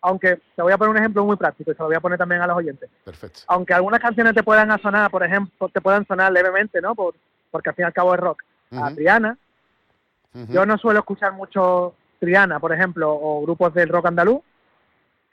aunque 0.00 0.38
te 0.54 0.62
voy 0.62 0.72
a 0.72 0.78
poner 0.78 0.92
un 0.92 0.98
ejemplo 0.98 1.24
muy 1.24 1.34
práctico 1.34 1.72
y 1.72 1.74
se 1.74 1.82
lo 1.82 1.86
voy 1.86 1.96
a 1.96 2.00
poner 2.00 2.16
también 2.16 2.40
a 2.40 2.46
los 2.46 2.56
oyentes. 2.56 2.88
Perfecto. 3.04 3.40
Aunque 3.48 3.74
algunas 3.74 3.98
canciones 3.98 4.34
te 4.34 4.44
puedan 4.44 4.80
sonar, 4.80 5.10
por 5.10 5.24
ejemplo, 5.24 5.68
te 5.68 5.80
puedan 5.80 6.06
sonar 6.06 6.30
levemente, 6.30 6.80
¿no? 6.80 6.94
Por, 6.94 7.16
porque 7.50 7.70
al 7.70 7.74
fin 7.74 7.82
y 7.82 7.86
al 7.86 7.92
cabo 7.92 8.14
es 8.14 8.20
rock. 8.20 8.44
A 8.70 8.94
Triana, 8.94 9.36
yo 10.48 10.64
no 10.64 10.78
suelo 10.78 11.00
escuchar 11.00 11.32
mucho 11.32 11.96
Triana, 12.20 12.60
por 12.60 12.72
ejemplo, 12.72 13.12
o 13.12 13.42
grupos 13.42 13.74
del 13.74 13.88
rock 13.88 14.06
andaluz, 14.06 14.40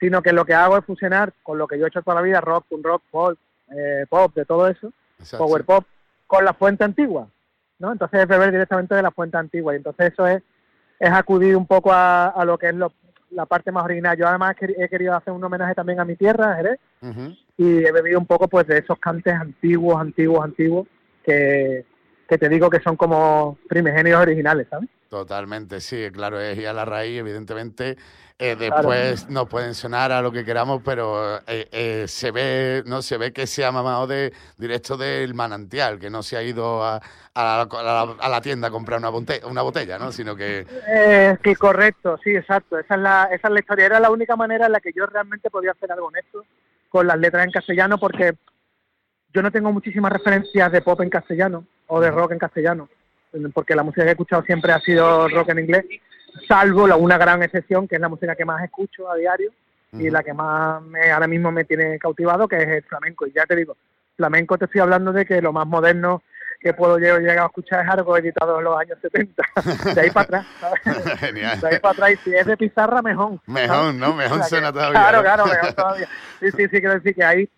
sino 0.00 0.22
que 0.22 0.32
lo 0.32 0.44
que 0.44 0.54
hago 0.54 0.76
es 0.78 0.84
fusionar 0.84 1.32
con 1.44 1.56
lo 1.56 1.68
que 1.68 1.78
yo 1.78 1.84
he 1.84 1.88
hecho 1.88 2.02
toda 2.02 2.16
la 2.16 2.22
vida, 2.22 2.40
rock, 2.40 2.66
un 2.70 2.82
rock, 2.82 3.02
pop, 3.12 3.38
eh, 3.70 4.06
pop, 4.08 4.34
de 4.34 4.44
todo 4.44 4.66
eso, 4.66 4.92
Exacto. 5.20 5.46
power 5.46 5.64
pop, 5.64 5.84
con 6.26 6.44
la 6.44 6.52
fuente 6.52 6.82
antigua, 6.82 7.28
¿no? 7.78 7.92
Entonces 7.92 8.22
es 8.22 8.26
beber 8.26 8.50
directamente 8.50 8.96
de 8.96 9.02
la 9.02 9.12
fuente 9.12 9.36
antigua 9.36 9.72
y 9.72 9.76
entonces 9.76 10.12
eso 10.12 10.26
es, 10.26 10.42
es 11.02 11.10
acudir 11.10 11.56
un 11.56 11.66
poco 11.66 11.92
a, 11.92 12.28
a 12.28 12.44
lo 12.44 12.56
que 12.56 12.68
es 12.68 12.74
lo- 12.74 12.92
la 13.30 13.44
parte 13.46 13.72
más 13.72 13.84
original. 13.84 14.16
Yo 14.16 14.28
además 14.28 14.54
he 14.60 14.88
querido 14.88 15.16
hacer 15.16 15.32
un 15.32 15.42
homenaje 15.42 15.74
también 15.74 15.98
a 15.98 16.04
mi 16.04 16.14
tierra, 16.16 16.52
a 16.52 16.56
Jerez, 16.56 16.78
y 17.56 17.84
he 17.84 17.90
bebido 17.92 18.18
un 18.20 18.26
poco 18.26 18.46
pues 18.46 18.66
de 18.66 18.78
esos 18.78 18.98
cantes 18.98 19.34
antiguos, 19.34 20.00
antiguos, 20.00 20.44
antiguos, 20.44 20.86
que, 21.24 21.84
que 22.28 22.38
te 22.38 22.48
digo 22.48 22.70
que 22.70 22.80
son 22.80 22.96
como 22.96 23.58
primigenios 23.68 24.20
originales, 24.20 24.66
¿sabes? 24.70 24.88
Totalmente, 25.08 25.80
sí, 25.80 26.08
claro, 26.12 26.40
es 26.40 26.56
ir 26.58 26.68
a 26.68 26.72
la 26.72 26.84
raíz, 26.84 27.18
evidentemente. 27.18 27.96
Eh, 28.38 28.56
Claro. 28.56 28.74
después 28.74 29.28
nos 29.28 29.48
pueden 29.48 29.74
sonar 29.74 30.10
a 30.10 30.20
lo 30.22 30.32
que 30.32 30.44
queramos, 30.44 30.82
pero 30.84 31.36
eh, 31.46 31.68
eh, 31.70 32.04
se 32.08 32.30
ve, 32.32 32.82
no 32.86 33.00
se 33.02 33.16
ve 33.18 33.32
que 33.32 33.46
se 33.46 33.64
ha 33.64 33.70
mamado 33.70 34.06
de 34.06 34.32
directo 34.56 34.96
del 34.96 35.34
manantial, 35.34 35.98
que 35.98 36.10
no 36.10 36.22
se 36.22 36.36
ha 36.36 36.42
ido 36.42 36.82
a, 36.84 36.96
a 36.96 37.42
la, 37.44 37.62
a 37.62 37.82
la- 37.82 38.16
a 38.18 38.28
la 38.28 38.40
tienda 38.40 38.68
a 38.68 38.70
comprar 38.70 38.98
una 38.98 39.10
botella, 39.10 39.46
una 39.46 39.62
botella, 39.62 39.98
¿no? 39.98 40.10
Sino 40.10 40.34
que 40.34 40.66
Eh, 40.88 41.36
que 41.42 41.54
correcto, 41.56 42.18
sí, 42.24 42.34
exacto. 42.34 42.78
Esa 42.78 42.94
es, 42.96 43.00
la, 43.00 43.28
esa 43.32 43.48
es 43.48 43.54
la 43.54 43.60
historia. 43.60 43.86
Era 43.86 44.00
la 44.00 44.10
única 44.10 44.34
manera 44.34 44.66
en 44.66 44.72
la 44.72 44.80
que 44.80 44.92
yo 44.94 45.06
realmente 45.06 45.48
podía 45.50 45.70
hacer 45.72 45.92
algo 45.92 46.06
honesto 46.06 46.44
con 46.88 47.06
las 47.06 47.18
letras 47.18 47.44
en 47.44 47.52
castellano, 47.52 47.98
porque 47.98 48.32
yo 49.32 49.40
no 49.42 49.50
tengo 49.50 49.72
muchísimas 49.72 50.12
referencias 50.12 50.70
de 50.72 50.82
pop 50.82 51.00
en 51.00 51.10
castellano 51.10 51.64
o 51.86 52.00
de 52.00 52.10
rock 52.10 52.32
en 52.32 52.38
castellano, 52.38 52.88
porque 53.54 53.74
la 53.74 53.82
música 53.82 54.02
que 54.02 54.08
he 54.08 54.12
escuchado 54.12 54.42
siempre 54.42 54.72
ha 54.72 54.80
sido 54.80 55.28
rock 55.28 55.50
en 55.50 55.60
inglés, 55.60 55.84
salvo 56.48 56.86
la, 56.86 56.96
una 56.96 57.18
gran 57.18 57.42
excepción, 57.42 57.86
que 57.88 57.96
es 57.96 58.00
la 58.00 58.08
música 58.08 58.34
que 58.34 58.44
más 58.44 58.62
escucho 58.64 59.10
a 59.10 59.16
diario 59.16 59.50
y 59.92 60.08
la 60.08 60.22
que 60.22 60.32
más 60.32 60.82
me, 60.82 61.10
ahora 61.10 61.26
mismo 61.26 61.52
me 61.52 61.64
tiene 61.64 61.98
cautivado, 61.98 62.48
que 62.48 62.56
es 62.56 62.68
el 62.68 62.82
flamenco. 62.84 63.26
Y 63.26 63.32
ya 63.32 63.44
te 63.44 63.54
digo, 63.56 63.76
flamenco 64.16 64.56
te 64.56 64.64
estoy 64.64 64.80
hablando 64.80 65.12
de 65.12 65.26
que 65.26 65.42
lo 65.42 65.52
más 65.52 65.66
moderno 65.66 66.22
que 66.60 66.72
puedo 66.72 66.96
llegar 66.96 67.38
a 67.40 67.46
escuchar 67.46 67.84
es 67.84 67.90
algo 67.90 68.16
editado 68.16 68.58
en 68.58 68.64
los 68.64 68.78
años 68.78 68.96
70. 69.02 69.42
De 69.94 70.00
ahí 70.00 70.10
para 70.10 70.24
atrás, 70.24 70.46
¿sabes? 70.60 70.80
Genial. 71.18 71.60
De 71.60 71.66
ahí 71.68 71.78
para 71.80 71.92
atrás, 71.92 72.10
y 72.12 72.16
si 72.18 72.34
es 72.34 72.46
de 72.46 72.56
pizarra, 72.56 73.02
mejor. 73.02 73.38
Mejor, 73.46 73.94
¿no? 73.94 74.14
Mejor 74.14 74.32
O 74.32 74.34
sea 74.36 74.44
que- 74.44 74.48
suena 74.48 74.72
todavía. 74.72 74.92
Claro, 75.00 75.22
claro, 75.22 75.46
mejor 75.46 75.72
todavía. 75.72 76.08
Sí, 76.40 76.50
sí, 76.52 76.62
sí, 76.68 76.68
quiero 76.80 76.94
decir 76.94 77.14
que 77.14 77.24
ahí 77.24 77.48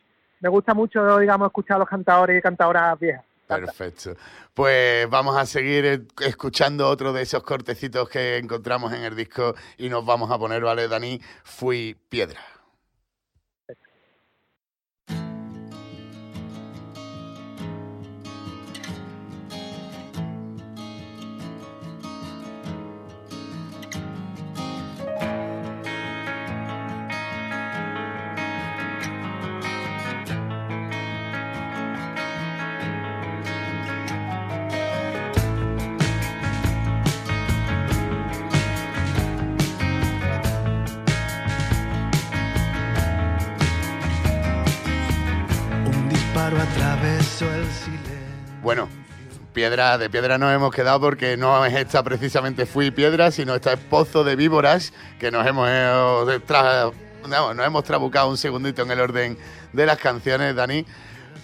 me 0.41 0.49
gusta 0.49 0.75
mucho, 0.75 1.19
digamos, 1.19 1.47
escuchar 1.47 1.77
a 1.77 1.81
los 1.81 1.89
cantadores 1.89 2.39
y 2.39 2.43
cantadoras 2.43 2.99
viejas. 2.99 3.25
Perfecto. 3.47 4.17
Pues 4.55 5.09
vamos 5.11 5.37
a 5.37 5.47
seguir 5.47 5.85
eh, 5.85 6.03
escuchando 6.21 6.89
otro 6.89 7.13
de 7.13 7.23
esos 7.23 7.43
cortecitos 7.43 8.09
que 8.09 8.39
encontramos 8.39 8.93
en 8.93 9.03
el 9.03 9.15
disco 9.15 9.55
y 9.79 9.89
nos 9.89 10.05
vamos 10.05 10.31
a 10.31 10.39
poner, 10.39 10.63
¿vale, 10.63 10.89
Dani? 10.89 11.21
Fui 11.43 11.97
piedra. 12.09 12.41
Piedra, 49.65 49.97
de 49.97 50.11
piedra 50.11 50.37
nos 50.37 50.53
hemos 50.55 50.75
quedado 50.75 51.01
porque 51.01 51.39
no 51.39 51.65
es 51.65 51.73
esta 51.73 52.03
precisamente 52.03 52.67
Fui 52.67 52.91
Piedra, 52.91 53.31
sino 53.31 53.55
esta 53.55 53.73
es 53.73 53.79
Pozo 53.81 54.23
de 54.23 54.37
Víboras, 54.37 54.93
que 55.19 55.31
nos 55.31 55.47
hemos, 55.47 55.67
eh, 55.71 56.39
tra- 56.47 56.93
no, 57.27 57.55
nos 57.55 57.67
hemos 57.67 57.83
trabucado 57.83 58.29
un 58.29 58.37
segundito 58.37 58.83
en 58.83 58.91
el 58.91 59.01
orden 59.01 59.39
de 59.73 59.87
las 59.87 59.97
canciones, 59.97 60.55
Dani. 60.55 60.85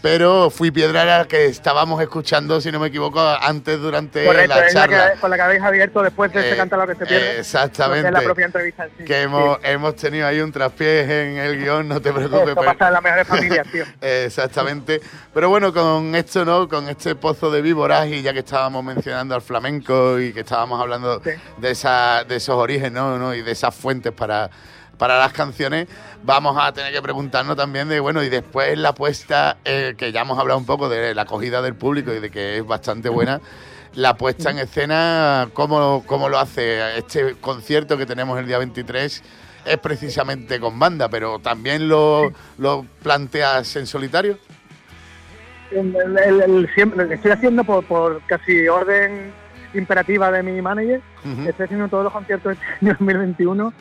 Pero 0.02 0.48
Fui 0.48 0.70
Piedra 0.70 1.04
la 1.04 1.26
que 1.26 1.44
estábamos 1.44 2.00
escuchando, 2.00 2.58
si 2.62 2.72
no 2.72 2.80
me 2.80 2.86
equivoco, 2.88 3.20
antes 3.20 3.78
durante 3.78 4.24
Correcto, 4.24 4.48
la 4.54 4.66
es 4.66 4.74
la 4.74 4.80
charla. 4.80 5.12
que, 5.12 5.20
con 5.20 5.28
la 5.30 5.36
que 5.36 5.42
habéis 5.42 5.62
abierto 5.62 6.02
después 6.02 6.32
de 6.32 6.40
Eh, 6.40 6.46
ese 6.48 6.56
canta 6.56 6.78
lo 6.78 6.86
que 6.86 6.94
se 6.94 7.04
pierde. 7.04 7.38
exactamente. 7.38 8.06
es 8.08 8.12
la 8.14 8.22
propia 8.22 8.46
entrevista 8.46 8.88
sí. 8.96 9.04
que 9.04 9.20
hemos, 9.22 9.58
hemos 9.62 9.94
tenido 9.96 10.26
ahí 10.26 10.40
un 10.40 10.52
traspiés 10.52 11.06
en 11.10 11.36
el 11.36 11.58
guion, 11.58 11.86
no 11.86 12.00
te 12.00 12.14
preocupes. 12.14 12.48
Esto 12.48 12.54
pero- 12.60 12.72
pasa 12.72 12.86
en 12.88 12.92
las 12.94 13.02
mejores 13.02 13.28
familias, 13.28 13.66
tío. 13.70 13.84
Exactamente. 14.00 15.02
Pero 15.34 15.50
bueno, 15.50 15.70
con 15.74 16.14
esto, 16.14 16.46
¿no? 16.46 16.66
Con 16.66 16.88
este 16.88 17.14
pozo 17.14 17.50
de 17.50 17.60
víboras 17.60 18.06
y 18.06 18.22
ya 18.22 18.32
que 18.32 18.38
estábamos 18.38 18.82
mencionando 18.82 19.34
al 19.34 19.42
flamenco 19.42 20.18
y 20.18 20.32
que 20.32 20.40
estábamos 20.40 20.80
hablando 20.80 21.20
Sí. 21.22 21.30
de, 21.58 21.70
esa, 21.72 22.24
de 22.24 22.36
esos 22.36 22.54
orígenes, 22.56 22.92
¿no? 22.92 23.18
¿no? 23.18 23.34
Y 23.34 23.42
de 23.42 23.52
esas 23.52 23.74
fuentes 23.74 24.12
para, 24.12 24.48
para 25.00 25.18
las 25.18 25.32
canciones, 25.32 25.88
vamos 26.22 26.58
a 26.60 26.70
tener 26.74 26.92
que 26.92 27.00
preguntarnos 27.00 27.56
también 27.56 27.88
de, 27.88 28.00
bueno, 28.00 28.22
y 28.22 28.28
después 28.28 28.76
la 28.76 28.94
puesta, 28.94 29.56
eh, 29.64 29.94
que 29.96 30.12
ya 30.12 30.20
hemos 30.20 30.38
hablado 30.38 30.58
un 30.60 30.66
poco 30.66 30.90
de 30.90 31.14
la 31.14 31.22
acogida 31.22 31.62
del 31.62 31.74
público 31.74 32.12
y 32.12 32.20
de 32.20 32.30
que 32.30 32.58
es 32.58 32.66
bastante 32.66 33.08
buena. 33.08 33.40
La 33.94 34.18
puesta 34.18 34.50
en 34.50 34.58
escena, 34.58 35.48
¿cómo, 35.54 36.04
cómo 36.06 36.28
lo 36.28 36.38
hace? 36.38 36.98
Este 36.98 37.34
concierto 37.40 37.96
que 37.96 38.04
tenemos 38.04 38.38
el 38.38 38.46
día 38.46 38.58
23 38.58 39.22
es 39.64 39.78
precisamente 39.78 40.60
con 40.60 40.78
banda, 40.78 41.08
pero 41.08 41.38
también 41.38 41.88
lo, 41.88 42.30
lo 42.58 42.84
planteas 43.02 43.74
en 43.76 43.86
solitario. 43.86 44.36
El- 45.70 45.96
el- 45.96 46.18
el- 46.18 46.40
el- 46.42 46.74
siempre, 46.74 47.06
lo 47.06 47.14
estoy 47.14 47.30
haciendo 47.30 47.64
por, 47.64 47.84
por 47.86 48.20
casi 48.26 48.68
orden 48.68 49.32
imperativa 49.72 50.30
de 50.30 50.42
mi 50.42 50.60
manager. 50.60 51.00
Estoy 51.46 51.64
haciendo 51.64 51.88
todos 51.88 52.04
los 52.04 52.12
conciertos 52.12 52.52
este 52.52 52.66
año 52.86 52.92
2021 53.00 53.72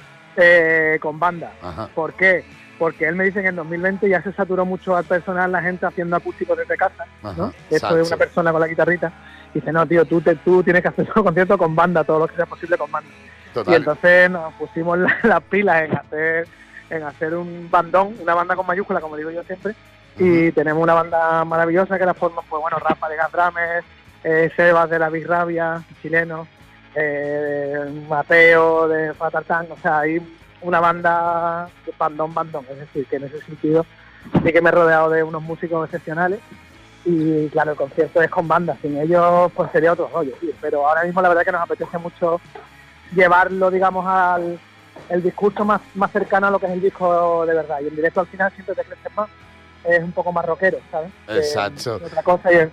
eh, 0.41 0.97
con 1.01 1.19
banda. 1.19 1.51
Ajá. 1.61 1.89
¿Por 1.93 2.13
qué? 2.13 2.43
porque 2.79 3.05
él 3.09 3.15
me 3.17 3.25
dice 3.25 3.41
que 3.41 3.49
en 3.49 3.57
2020 3.57 4.07
ya 4.07 4.23
se 4.23 4.31
saturó 4.31 4.63
mucho 4.63 4.95
al 4.95 5.03
personal 5.03 5.51
la 5.51 5.61
gente 5.61 5.85
haciendo 5.85 6.15
acústicos 6.15 6.57
desde 6.57 6.77
casa, 6.77 7.03
Ajá, 7.21 7.33
¿no? 7.35 7.53
Esto 7.69 7.93
de 7.93 8.03
una 8.03 8.15
persona 8.15 8.53
con 8.53 8.61
la 8.61 8.67
guitarrita. 8.67 9.11
Dice, 9.53 9.73
no, 9.73 9.85
tío, 9.85 10.05
tú, 10.05 10.21
te, 10.21 10.33
tú 10.35 10.63
tienes 10.63 10.81
que 10.81 10.87
hacer 10.87 11.05
un 11.17 11.23
concierto 11.23 11.57
con 11.57 11.75
banda, 11.75 12.05
todo 12.05 12.19
lo 12.19 12.27
que 12.27 12.37
sea 12.37 12.45
posible 12.45 12.77
con 12.77 12.89
banda. 12.89 13.09
Y 13.67 13.73
entonces 13.73 14.31
nos 14.31 14.53
pusimos 14.53 14.97
la- 14.97 15.17
las 15.23 15.43
pilas 15.43 15.83
en 15.83 15.97
hacer 15.97 16.47
en 16.89 17.03
hacer 17.03 17.35
un 17.35 17.67
bandón, 17.69 18.15
una 18.21 18.33
banda 18.33 18.55
con 18.55 18.65
mayúscula, 18.65 19.01
como 19.01 19.17
digo 19.17 19.29
yo 19.29 19.43
siempre, 19.43 19.75
y 20.17 20.51
tenemos 20.53 20.81
una 20.81 20.93
banda 20.93 21.43
maravillosa 21.43 21.99
que 21.99 22.05
la 22.05 22.13
forman, 22.13 22.45
pues 22.49 22.61
bueno, 22.61 22.77
Rafa 22.79 23.09
de 23.09 23.15
Gandrames, 23.17 23.83
eh, 24.23 24.49
Sebas 24.55 24.89
de 24.89 24.99
la 24.99 25.09
Big 25.09 25.27
Rabia, 25.27 25.83
chileno, 26.01 26.47
eh, 26.95 28.03
Mateo 28.07 28.87
de 28.87 29.13
Fatartán, 29.13 29.67
o 29.71 29.77
sea, 29.77 29.99
hay 29.99 30.21
una 30.61 30.79
banda 30.79 31.69
de 31.85 31.93
bandón, 31.97 32.33
bandón, 32.33 32.65
es 32.69 32.79
decir, 32.79 33.05
que 33.05 33.17
en 33.17 33.25
ese 33.25 33.41
sentido 33.41 33.85
sí 34.43 34.51
que 34.51 34.61
me 34.61 34.69
he 34.69 34.73
rodeado 34.73 35.09
de 35.09 35.23
unos 35.23 35.41
músicos 35.41 35.85
excepcionales 35.85 36.39
y 37.05 37.47
claro, 37.49 37.71
el 37.71 37.77
concierto 37.77 38.21
es 38.21 38.29
con 38.29 38.47
banda, 38.47 38.77
sin 38.81 38.97
ellos 38.97 39.51
pues 39.55 39.71
sería 39.71 39.93
otro 39.93 40.09
rollo, 40.13 40.33
tío. 40.39 40.51
pero 40.59 40.87
ahora 40.87 41.03
mismo 41.03 41.21
la 41.21 41.29
verdad 41.29 41.45
que 41.45 41.51
nos 41.51 41.61
apetece 41.61 41.97
mucho 41.97 42.41
llevarlo, 43.15 43.71
digamos, 43.71 44.05
al 44.05 44.59
el 45.07 45.23
discurso 45.23 45.63
más, 45.63 45.81
más 45.95 46.11
cercano 46.11 46.47
a 46.47 46.51
lo 46.51 46.59
que 46.59 46.65
es 46.65 46.73
el 46.73 46.81
disco 46.81 47.45
de 47.45 47.53
verdad. 47.53 47.79
Y 47.81 47.87
en 47.87 47.95
directo 47.95 48.19
al 48.19 48.27
final 48.27 48.51
siempre 48.53 48.75
te 48.75 48.83
creces 48.83 49.15
más, 49.15 49.29
es 49.85 50.03
un 50.03 50.11
poco 50.11 50.31
más 50.31 50.45
rockero, 50.45 50.79
¿sabes? 50.91 51.11
Que 51.25 51.37
Exacto. 51.37 51.95
otra 51.95 52.21
cosa 52.21 52.51
y, 52.51 52.69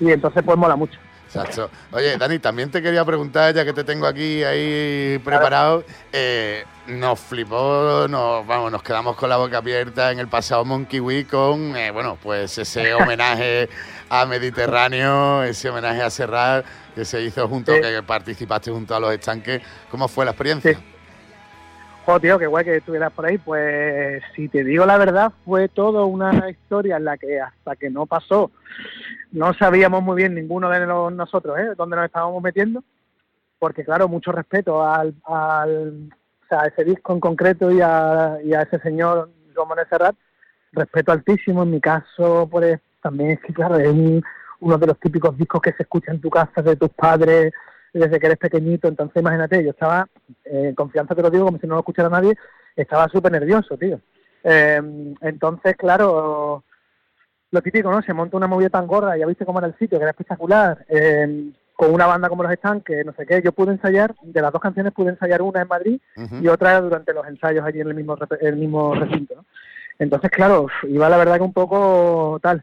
y 0.00 0.10
entonces 0.10 0.42
pues 0.42 0.56
mola 0.56 0.76
mucho. 0.76 0.98
Exacto. 1.36 1.70
Oye, 1.92 2.16
Dani, 2.16 2.38
también 2.38 2.70
te 2.70 2.82
quería 2.82 3.04
preguntar, 3.04 3.54
ya 3.54 3.64
que 3.64 3.72
te 3.72 3.84
tengo 3.84 4.06
aquí 4.06 4.42
ahí 4.44 5.18
preparado, 5.24 5.84
eh, 6.12 6.64
nos 6.86 7.18
flipó, 7.20 8.06
nos, 8.08 8.46
vamos, 8.46 8.70
nos 8.72 8.82
quedamos 8.82 9.16
con 9.16 9.28
la 9.28 9.36
boca 9.36 9.58
abierta 9.58 10.12
en 10.12 10.18
el 10.18 10.28
pasado 10.28 10.64
Monkey 10.64 11.00
Week 11.00 11.28
con, 11.28 11.76
eh, 11.76 11.90
bueno, 11.90 12.16
pues 12.22 12.58
ese 12.58 12.94
homenaje 12.94 13.68
a 14.08 14.24
Mediterráneo, 14.26 15.42
ese 15.42 15.70
homenaje 15.70 16.02
a 16.02 16.10
Serrat 16.10 16.64
que 16.94 17.04
se 17.04 17.20
hizo 17.22 17.46
junto, 17.48 17.74
Sí. 17.74 17.80
que 17.80 18.02
participaste 18.02 18.70
junto 18.70 18.94
a 18.94 19.00
los 19.00 19.12
estanques. 19.12 19.60
¿Cómo 19.90 20.08
fue 20.08 20.24
la 20.24 20.30
experiencia? 20.30 20.72
Sí. 20.74 20.78
Jo, 22.06 22.20
tío, 22.20 22.38
qué 22.38 22.46
guay 22.46 22.64
que 22.64 22.76
estuvieras 22.76 23.12
por 23.12 23.26
ahí. 23.26 23.36
Pues 23.36 24.22
si 24.36 24.48
te 24.48 24.62
digo 24.62 24.86
la 24.86 24.96
verdad, 24.96 25.32
fue 25.44 25.68
toda 25.68 26.04
una 26.04 26.48
historia 26.48 26.98
en 26.98 27.04
la 27.04 27.18
que 27.18 27.40
hasta 27.40 27.74
que 27.74 27.90
no 27.90 28.06
pasó, 28.06 28.52
no 29.32 29.52
sabíamos 29.54 30.04
muy 30.04 30.16
bien 30.16 30.34
ninguno 30.34 30.70
de 30.70 30.86
nosotros, 30.86 31.58
¿eh? 31.58 31.70
Dónde 31.76 31.96
nos 31.96 32.04
estábamos 32.06 32.40
metiendo. 32.40 32.84
Porque 33.58 33.84
claro, 33.84 34.06
mucho 34.06 34.30
respeto 34.30 34.86
al, 34.86 35.14
al 35.24 36.10
o 36.44 36.46
sea, 36.48 36.60
a 36.62 36.66
ese 36.68 36.84
disco 36.84 37.12
en 37.12 37.20
concreto 37.20 37.72
y 37.72 37.80
a, 37.80 38.38
ese 38.38 38.78
señor 38.80 39.30
Manuel 39.56 39.88
Serrat. 39.90 40.14
Respeto 40.72 41.10
altísimo. 41.10 41.64
En 41.64 41.70
mi 41.72 41.80
caso, 41.80 42.46
pues 42.48 42.78
también 43.02 43.32
es 43.32 43.40
que 43.40 43.52
claro, 43.52 43.76
es 43.78 43.88
un- 43.88 44.22
uno 44.60 44.78
de 44.78 44.86
los 44.86 44.98
típicos 45.00 45.36
discos 45.36 45.60
que 45.60 45.72
se 45.72 45.82
escucha 45.82 46.12
en 46.12 46.20
tu 46.20 46.30
casa 46.30 46.62
de 46.62 46.76
tus 46.76 46.88
padres 46.90 47.52
desde 47.98 48.20
que 48.20 48.26
eres 48.26 48.38
pequeñito. 48.38 48.88
Entonces, 48.88 49.20
imagínate, 49.20 49.62
yo 49.64 49.70
estaba, 49.70 50.06
eh, 50.44 50.68
en 50.68 50.74
confianza 50.74 51.14
te 51.14 51.22
lo 51.22 51.30
digo, 51.30 51.46
como 51.46 51.58
si 51.58 51.66
no 51.66 51.74
lo 51.74 51.80
escuchara 51.80 52.08
nadie, 52.08 52.36
estaba 52.74 53.08
súper 53.08 53.32
nervioso, 53.32 53.76
tío. 53.76 54.00
Eh, 54.44 55.14
entonces, 55.22 55.76
claro, 55.76 56.62
lo 57.50 57.62
típico, 57.62 57.90
¿no? 57.90 58.02
Se 58.02 58.12
monta 58.12 58.36
una 58.36 58.46
movida 58.46 58.68
tan 58.68 58.86
gorda, 58.86 59.16
ya 59.16 59.26
viste 59.26 59.46
cómo 59.46 59.58
era 59.58 59.68
el 59.68 59.78
sitio, 59.78 59.98
que 59.98 60.02
era 60.02 60.10
espectacular, 60.10 60.84
eh, 60.88 61.50
con 61.74 61.92
una 61.92 62.06
banda 62.06 62.28
como 62.28 62.42
los 62.42 62.52
Estanques, 62.52 63.04
no 63.04 63.12
sé 63.12 63.26
qué. 63.26 63.42
Yo 63.42 63.52
pude 63.52 63.72
ensayar, 63.72 64.14
de 64.22 64.40
las 64.40 64.52
dos 64.52 64.62
canciones 64.62 64.92
pude 64.92 65.10
ensayar 65.10 65.42
una 65.42 65.62
en 65.62 65.68
Madrid 65.68 66.00
y 66.40 66.48
otra 66.48 66.80
durante 66.80 67.12
los 67.12 67.26
ensayos 67.26 67.64
allí 67.64 67.80
en 67.80 67.88
el 67.88 67.94
mismo, 67.94 68.16
el 68.40 68.56
mismo 68.56 68.94
recinto, 68.94 69.34
¿no? 69.36 69.44
Entonces, 69.98 70.30
claro, 70.30 70.68
iba 70.88 71.08
la 71.08 71.16
verdad 71.16 71.36
que 71.36 71.42
un 71.42 71.52
poco 71.52 72.38
tal. 72.42 72.62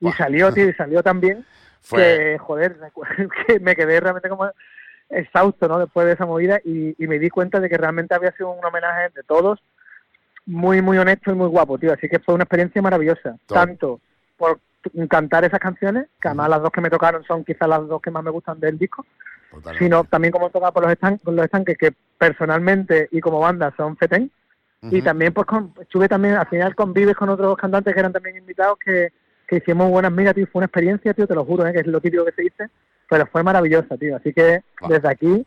Y 0.00 0.10
salió, 0.12 0.52
tío, 0.52 0.68
y 0.68 0.72
salió 0.72 1.02
también 1.02 1.44
Fue, 1.82 2.00
que, 2.00 2.38
joder, 2.38 2.76
que 3.46 3.60
me 3.60 3.76
quedé 3.76 4.00
realmente 4.00 4.28
como 4.28 4.50
exhausto, 5.10 5.68
¿no? 5.68 5.78
Después 5.78 6.06
de 6.06 6.12
esa 6.12 6.26
movida 6.26 6.60
y, 6.64 6.94
y 7.02 7.06
me 7.06 7.18
di 7.18 7.28
cuenta 7.28 7.60
de 7.60 7.68
que 7.68 7.76
realmente 7.76 8.14
había 8.14 8.32
sido 8.32 8.50
un 8.50 8.64
homenaje 8.64 9.10
de 9.14 9.22
todos 9.24 9.62
muy, 10.46 10.82
muy 10.82 10.98
honesto 10.98 11.30
y 11.30 11.34
muy 11.34 11.48
guapo, 11.48 11.78
tío. 11.78 11.92
Así 11.92 12.08
que 12.08 12.18
fue 12.18 12.34
una 12.34 12.44
experiencia 12.44 12.82
maravillosa. 12.82 13.36
Tanto 13.46 14.00
por 14.36 14.58
cantar 15.08 15.44
esas 15.44 15.60
canciones, 15.60 16.08
que 16.20 16.28
además 16.28 16.48
las 16.48 16.62
dos 16.62 16.72
que 16.72 16.80
me 16.80 16.90
tocaron 16.90 17.22
son 17.24 17.44
quizás 17.44 17.68
las 17.68 17.86
dos 17.86 18.02
que 18.02 18.10
más 18.10 18.24
me 18.24 18.30
gustan 18.30 18.58
del 18.58 18.78
disco, 18.78 19.06
totalmente. 19.50 19.84
sino 19.84 20.04
también 20.04 20.32
como 20.32 20.50
tocar 20.50 20.72
por 20.72 20.82
los, 20.82 20.92
estan 20.92 21.18
con 21.18 21.36
los 21.36 21.44
estanques 21.44 21.78
que 21.78 21.92
personalmente 22.18 23.08
y 23.12 23.20
como 23.20 23.38
banda 23.38 23.72
son 23.76 23.96
fetén. 23.96 24.30
Y 24.90 24.96
Ujú. 24.96 25.04
también 25.04 25.32
pues 25.32 25.46
con, 25.46 25.72
estuve 25.80 26.08
también 26.08 26.34
al 26.34 26.48
final 26.48 26.74
convives 26.74 27.14
con 27.14 27.28
otros 27.28 27.56
cantantes 27.56 27.94
que 27.94 28.00
eran 28.00 28.12
también 28.12 28.36
invitados 28.36 28.78
que, 28.84 29.12
que 29.52 29.58
hicimos 29.58 29.90
buenas 29.90 30.10
migas, 30.10 30.34
tío. 30.34 30.46
Fue 30.50 30.60
una 30.60 30.66
experiencia, 30.66 31.12
tío, 31.12 31.26
te 31.26 31.34
lo 31.34 31.44
juro, 31.44 31.66
¿eh? 31.66 31.74
que 31.74 31.80
es 31.80 31.86
lo 31.86 32.00
típico 32.00 32.24
que 32.24 32.32
se 32.32 32.40
dice, 32.40 32.70
pero 33.06 33.26
fue 33.26 33.42
maravillosa, 33.42 33.98
tío. 33.98 34.16
Así 34.16 34.32
que 34.32 34.62
desde 34.88 35.08
aquí 35.10 35.46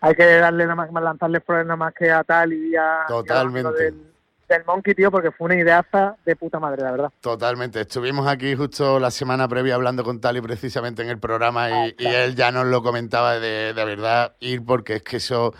hay 0.00 0.14
que 0.14 0.24
darle 0.24 0.66
nada 0.66 0.76
más, 0.76 1.02
lanzarle 1.02 1.40
flores 1.40 1.66
nada 1.66 1.76
más 1.76 1.92
que 1.92 2.12
a 2.12 2.22
tal 2.22 2.52
y 2.52 2.76
a, 2.76 3.06
y 3.06 3.08
Totalmente. 3.08 3.72
del, 3.72 3.94
del 4.48 4.64
Monkey, 4.64 4.94
tío, 4.94 5.10
porque 5.10 5.32
fue 5.32 5.46
una 5.46 5.56
ideaza 5.56 6.14
de 6.24 6.36
puta 6.36 6.60
madre, 6.60 6.84
la 6.84 6.92
verdad. 6.92 7.12
Totalmente. 7.20 7.80
Estuvimos 7.80 8.28
aquí 8.28 8.54
justo 8.54 9.00
la 9.00 9.10
semana 9.10 9.48
previa 9.48 9.74
hablando 9.74 10.04
con 10.04 10.20
Tali 10.20 10.40
precisamente 10.40 11.02
en 11.02 11.08
el 11.08 11.18
programa 11.18 11.88
y, 11.88 11.96
y 11.98 12.06
él 12.06 12.36
ya 12.36 12.52
nos 12.52 12.66
lo 12.66 12.84
comentaba 12.84 13.40
de, 13.40 13.74
de 13.74 13.84
verdad 13.84 14.36
ir 14.38 14.64
porque 14.64 14.94
es 14.94 15.02
que 15.02 15.16
eso 15.16 15.54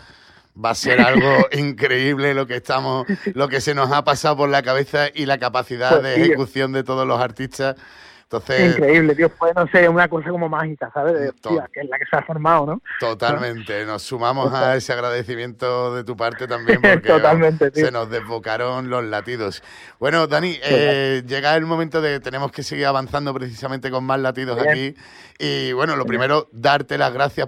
va 0.53 0.71
a 0.71 0.75
ser 0.75 1.01
algo 1.01 1.29
increíble 1.51 2.33
lo 2.33 2.47
que 2.47 2.57
estamos, 2.57 3.05
lo 3.33 3.47
que 3.47 3.61
se 3.61 3.75
nos 3.75 3.91
ha 3.91 4.03
pasado 4.03 4.37
por 4.37 4.49
la 4.49 4.63
cabeza 4.63 5.07
y 5.13 5.25
la 5.25 5.37
capacidad 5.37 6.01
Pues 6.01 6.03
de 6.03 6.15
ejecución 6.21 6.71
de 6.71 6.83
todos 6.83 7.07
los 7.07 7.19
artistas. 7.19 7.75
Entonces, 8.23 8.77
Increíble, 8.77 9.13
tío. 9.13 9.29
Fue, 9.29 9.51
no 9.53 9.67
sé, 9.67 9.89
una 9.89 10.07
cosa 10.07 10.29
como 10.29 10.47
mágica, 10.47 10.89
¿sabes? 10.93 11.19
De, 11.19 11.29
hostia, 11.29 11.69
que 11.73 11.81
es 11.81 11.89
la 11.89 11.99
que 11.99 12.05
se 12.05 12.15
ha 12.15 12.21
formado, 12.23 12.65
¿no? 12.65 12.81
Totalmente, 12.97 13.85
nos 13.85 14.03
sumamos 14.03 14.53
a 14.53 14.73
ese 14.77 14.93
agradecimiento 14.93 15.93
de 15.93 16.05
tu 16.05 16.15
parte 16.15 16.47
también 16.47 16.79
porque 16.81 17.09
Totalmente, 17.09 17.71
se 17.73 17.91
nos 17.91 18.09
desbocaron 18.09 18.89
los 18.89 19.03
latidos. 19.03 19.61
Bueno, 19.99 20.27
Dani, 20.27 20.57
eh, 20.63 21.23
llega 21.27 21.57
el 21.57 21.65
momento 21.65 22.01
de 22.01 22.21
tenemos 22.21 22.53
que 22.53 22.63
seguir 22.63 22.85
avanzando 22.85 23.33
precisamente 23.33 23.91
con 23.91 24.05
más 24.05 24.21
latidos 24.21 24.55
Bien. 24.55 24.69
aquí 24.69 24.95
y 25.37 25.73
bueno, 25.73 25.97
lo 25.97 26.05
primero, 26.05 26.47
darte 26.53 26.97
las 26.97 27.11
gracias 27.11 27.47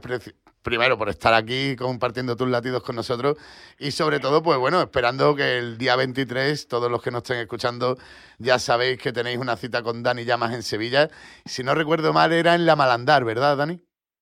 primero 0.64 0.98
por 0.98 1.10
estar 1.10 1.34
aquí 1.34 1.76
compartiendo 1.76 2.36
tus 2.36 2.48
latidos 2.50 2.82
con 2.82 2.96
nosotros 2.96 3.38
y 3.78 3.92
sobre 3.92 4.20
todo, 4.20 4.42
pues 4.42 4.58
bueno, 4.58 4.82
esperando 4.82 5.36
que 5.36 5.60
el 5.60 5.78
día 5.78 5.96
23, 5.96 6.68
todos 6.68 6.90
los 6.90 7.02
que 7.04 7.12
nos 7.12 7.22
estén 7.24 7.38
escuchando, 7.38 7.98
ya 8.40 8.58
sabéis 8.58 8.98
que 8.98 9.12
tenéis 9.14 9.38
una 9.38 9.58
cita 9.58 9.84
con 9.84 10.02
Dani 10.02 10.24
Llamas 10.26 10.54
en 10.54 10.64
Sevilla. 10.64 11.10
Si 11.46 11.64
no 11.64 11.76
recuerdo 11.76 12.14
mal, 12.14 12.32
era 12.34 12.56
en 12.56 12.66
la 12.66 12.76
Malandar, 12.76 13.26
¿verdad, 13.26 13.58
Dani? 13.58 13.80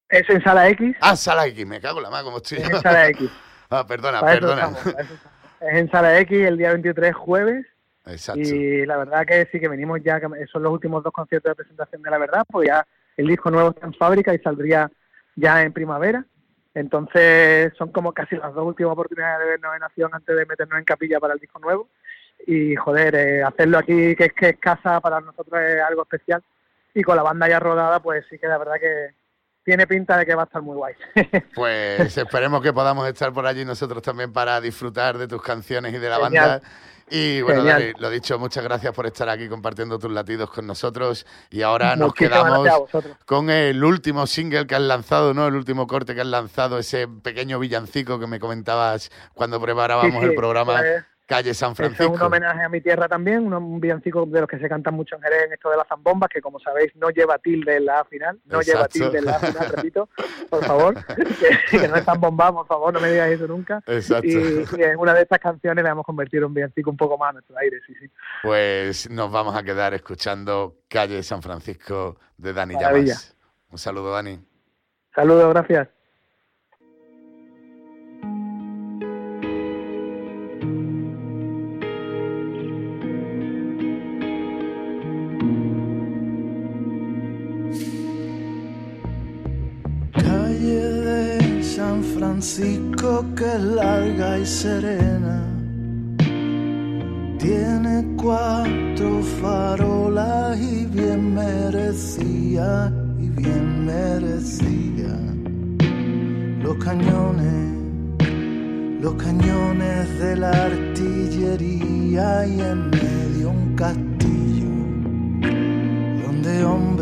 Es 0.09 0.29
en 0.29 0.43
Sala 0.43 0.67
X. 0.69 0.95
Ah, 0.99 1.15
Sala 1.15 1.47
X, 1.47 1.65
me 1.65 1.79
cago 1.79 1.99
en 1.99 2.03
la 2.03 2.09
mano, 2.09 2.25
como 2.25 2.37
estoy. 2.37 2.57
Es 2.57 2.69
en 2.69 2.81
Sala 2.81 3.07
X. 3.09 3.29
Ah, 3.73 3.87
perdona, 3.87 4.19
Para 4.19 4.33
perdona. 4.33 4.65
estamos. 4.65 4.85
Es 5.61 5.75
en 5.77 5.89
Sala 5.91 6.19
X 6.19 6.45
el 6.45 6.57
día 6.57 6.73
23 6.73 7.15
jueves 7.15 7.65
Exacto. 8.05 8.41
y 8.41 8.85
la 8.85 8.97
verdad 8.97 9.25
que 9.25 9.47
sí 9.49 9.61
que 9.61 9.69
venimos 9.69 10.01
ya, 10.03 10.19
que 10.19 10.27
son 10.51 10.63
los 10.63 10.73
últimos 10.73 11.01
dos 11.03 11.13
conciertos 11.13 11.51
de 11.51 11.55
presentación 11.55 12.01
de 12.01 12.09
la 12.11 12.17
verdad, 12.17 12.43
pues 12.51 12.67
ya 12.67 12.85
el 13.15 13.27
disco 13.27 13.49
nuevo 13.49 13.69
está 13.69 13.85
en 13.85 13.93
fábrica 13.93 14.33
y 14.33 14.39
saldría 14.39 14.91
ya 15.35 15.63
en 15.63 15.73
primavera. 15.73 16.25
Entonces 16.73 17.73
son 17.77 17.91
como 17.91 18.13
casi 18.13 18.37
las 18.37 18.53
dos 18.53 18.65
últimas 18.65 18.93
oportunidades 18.93 19.39
de 19.39 19.45
vernos 19.51 19.75
en 19.75 19.83
acción 19.83 20.09
antes 20.13 20.35
de 20.35 20.45
meternos 20.45 20.79
en 20.79 20.85
capilla 20.85 21.19
para 21.19 21.33
el 21.33 21.39
disco 21.39 21.59
nuevo. 21.59 21.89
Y 22.47 22.75
joder, 22.75 23.15
eh, 23.15 23.43
hacerlo 23.43 23.77
aquí, 23.77 24.15
que 24.15 24.25
es 24.25 24.33
que 24.33 24.49
es 24.49 24.57
casa 24.59 24.99
para 24.99 25.19
nosotros 25.19 25.61
es 25.61 25.81
algo 25.81 26.03
especial. 26.03 26.43
Y 26.93 27.03
con 27.03 27.15
la 27.15 27.23
banda 27.23 27.47
ya 27.47 27.59
rodada, 27.59 27.99
pues 28.01 28.25
sí 28.29 28.37
que 28.39 28.47
la 28.47 28.57
verdad 28.57 28.75
que 28.79 29.13
tiene 29.63 29.85
pinta 29.85 30.17
de 30.17 30.25
que 30.25 30.35
va 30.35 30.43
a 30.43 30.45
estar 30.45 30.61
muy 30.61 30.75
guay. 30.75 30.95
Pues 31.55 32.17
esperemos 32.17 32.61
que 32.61 32.73
podamos 32.73 33.07
estar 33.07 33.31
por 33.31 33.45
allí 33.45 33.63
nosotros 33.65 34.01
también 34.01 34.33
para 34.33 34.59
disfrutar 34.59 35.17
de 35.17 35.27
tus 35.27 35.41
canciones 35.41 35.93
y 35.93 35.99
de 35.99 36.09
la 36.09 36.17
Genial. 36.17 36.49
banda. 36.49 36.67
Y 37.13 37.41
bueno. 37.41 37.65
Dani, 37.65 37.91
lo 37.99 38.09
dicho, 38.09 38.39
muchas 38.39 38.63
gracias 38.63 38.93
por 38.93 39.05
estar 39.05 39.27
aquí 39.27 39.49
compartiendo 39.49 39.99
tus 39.99 40.09
latidos 40.09 40.49
con 40.49 40.65
nosotros. 40.65 41.25
Y 41.49 41.61
ahora 41.61 41.97
nos 41.97 42.09
Muchísimas 42.09 42.39
quedamos 42.39 42.89
con 43.25 43.49
el 43.49 43.83
último 43.83 44.25
single 44.25 44.65
que 44.65 44.75
has 44.75 44.81
lanzado, 44.81 45.33
¿no? 45.33 45.45
El 45.47 45.55
último 45.55 45.87
corte 45.87 46.15
que 46.15 46.21
has 46.21 46.27
lanzado, 46.27 46.79
ese 46.79 47.09
pequeño 47.09 47.59
villancico 47.59 48.17
que 48.17 48.27
me 48.27 48.39
comentabas 48.39 49.11
cuando 49.33 49.59
preparábamos 49.59 50.13
Sí, 50.13 50.19
sí, 50.19 50.25
el 50.25 50.35
programa 50.35 50.77
pues, 50.77 51.03
Calle 51.31 51.53
San 51.53 51.71
Eso 51.71 51.83
es 51.83 51.89
un 51.91 51.95
Francisco. 51.95 52.25
homenaje 52.25 52.61
a 52.61 52.67
mi 52.67 52.81
tierra 52.81 53.07
también, 53.07 53.53
un, 53.53 53.79
villancico 53.79 54.25
de 54.25 54.41
los 54.41 54.49
que 54.49 54.59
se 54.59 54.67
cantan 54.67 54.95
mucho 54.95 55.15
en 55.15 55.21
Jerez 55.21 55.45
en 55.45 55.53
esto 55.53 55.69
de 55.69 55.77
las 55.77 55.87
zambombas, 55.87 56.29
que 56.29 56.41
como 56.41 56.59
sabéis 56.59 56.93
no 56.97 57.09
lleva 57.09 57.37
tilde 57.37 57.77
en 57.77 57.85
la 57.85 58.01
A 58.01 58.03
final, 58.03 58.41
no 58.43 58.59
lleva 58.61 58.89
tilde 58.89 59.19
en 59.19 59.23
la 59.23 59.37
A 59.37 59.39
final, 59.39 59.69
repito, 59.73 60.09
por 60.49 60.65
favor, 60.65 60.93
que, 61.71 61.77
que 61.79 61.87
no 61.87 61.95
es 61.95 62.03
zambomba, 62.03 62.51
por 62.51 62.67
favor, 62.67 62.93
no 62.93 62.99
me 62.99 63.11
digáis 63.11 63.35
eso 63.35 63.47
nunca. 63.47 63.81
Exacto. 63.87 64.27
Y, 64.27 64.65
y 64.77 64.83
en 64.83 64.97
una 64.97 65.13
de 65.13 65.21
estas 65.21 65.39
canciones 65.39 65.81
le 65.81 65.89
hemos 65.89 66.05
convertido 66.05 66.41
en 66.43 66.47
un 66.47 66.53
villancico 66.53 66.89
un 66.89 66.97
poco 66.97 67.17
más 67.17 67.29
a 67.29 67.33
nuestro 67.33 67.57
aire, 67.59 67.79
sí, 67.87 67.95
sí. 67.97 68.11
Pues 68.43 69.09
nos 69.09 69.31
vamos 69.31 69.55
a 69.55 69.63
quedar 69.63 69.93
escuchando 69.93 70.81
Calle 70.89 71.23
San 71.23 71.41
Francisco 71.41 72.17
de 72.35 72.51
Dani 72.51 72.73
Maravilla. 72.73 73.13
Llamas. 73.13 73.37
Un 73.71 73.77
saludo, 73.77 74.11
Dani. 74.11 74.37
Saludos, 75.15 75.53
gracias. 75.53 75.87
Francisco 92.41 93.23
que 93.35 93.45
es 93.45 93.61
larga 93.61 94.39
y 94.39 94.45
serena. 94.47 95.43
Tiene 97.37 98.15
cuatro 98.17 99.21
farolas 99.39 100.59
y 100.59 100.85
bien 100.85 101.35
merecía, 101.35 102.91
y 103.19 103.29
bien 103.29 103.85
merecía. 103.85 105.15
Los 106.63 106.77
cañones, 106.83 107.77
los 109.01 109.13
cañones 109.21 110.19
de 110.19 110.35
la 110.37 110.49
artillería 110.49 112.47
y 112.47 112.59
en 112.59 112.89
medio 112.89 113.51
un 113.51 113.75
castillo 113.75 114.71
donde 116.25 116.63
hombres, 116.63 117.00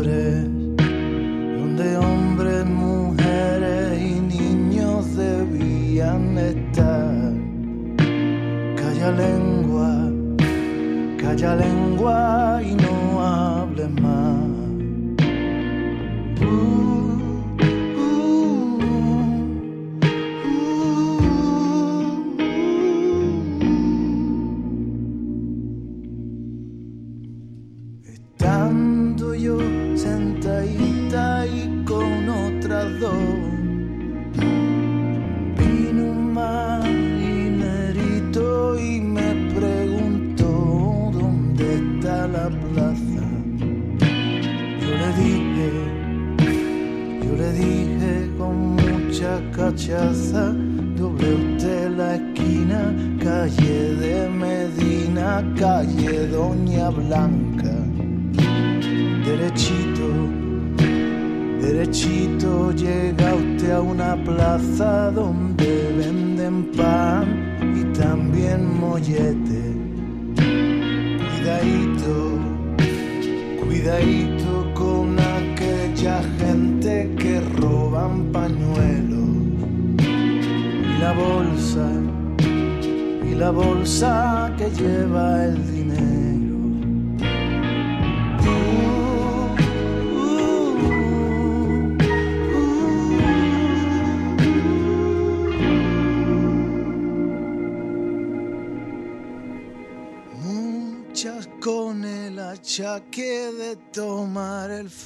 lengua, 9.10 10.10
calla 11.18 11.54
lengua 11.54 12.39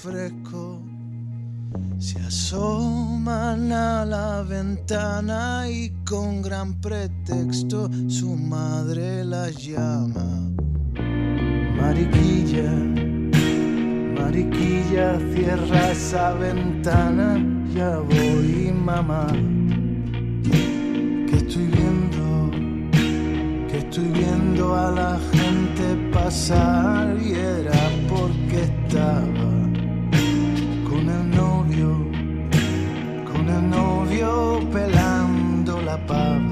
fresco 0.04 0.82
se 1.98 2.18
asoman 2.20 3.72
a 3.72 4.04
la 4.04 4.42
ventana 4.42 5.64
y 5.66 5.90
con 6.04 6.42
gran 6.42 6.74
pretexto 6.74 7.88
su 8.06 8.36
madre 8.36 9.24
las 9.24 9.56
llama. 9.56 10.28
Mariquilla, 11.80 12.70
mariquilla, 14.18 15.18
cierra 15.32 15.92
esa 15.92 16.34
ventana, 16.34 17.42
ya 17.74 17.96
voy 17.96 18.72
mamá. 18.72 19.28
Que 21.28 21.36
estoy 21.36 21.66
viendo, 21.78 22.50
que 23.68 23.78
estoy 23.78 24.08
viendo 24.08 24.76
a 24.76 24.90
la 24.90 25.18
gente 25.32 26.10
pasar 26.12 27.16
y 27.22 27.32
era 27.32 27.90
porque 28.06 28.43
above. 36.04 36.43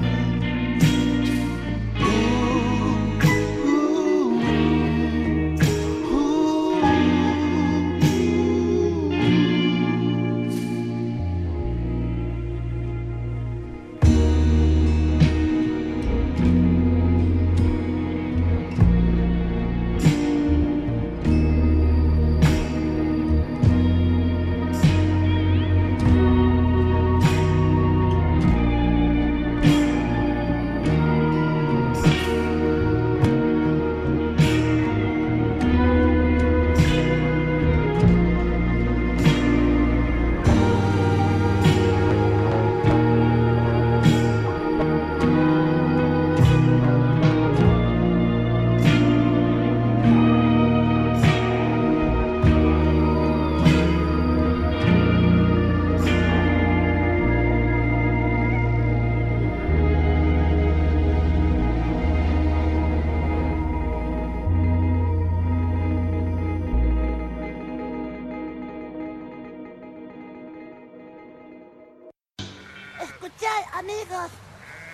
Escuchad, 73.03 73.63
amigos. 73.73 74.31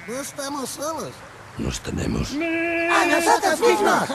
No 0.08 0.20
estamos 0.20 0.70
solos. 0.70 1.12
Nos 1.58 1.80
tenemos. 1.82 2.32
¡A 2.32 3.06
nosotros 3.06 3.60
mismos! 3.60 4.10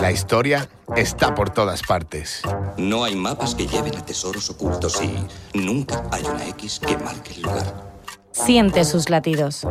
La 0.00 0.12
historia 0.12 0.68
está 0.96 1.34
por 1.34 1.50
todas 1.50 1.82
partes. 1.82 2.42
No 2.76 3.04
hay 3.04 3.16
mapas 3.16 3.54
que 3.54 3.66
lleven 3.66 3.96
a 3.96 4.04
tesoros 4.04 4.48
ocultos 4.48 5.02
y 5.02 5.58
nunca 5.58 6.04
hay 6.12 6.24
una 6.24 6.46
X 6.46 6.80
que 6.80 6.96
marque 6.96 7.34
el 7.34 7.42
lugar. 7.42 7.74
Siente 8.32 8.84
sus 8.84 9.10
latidos. 9.10 9.66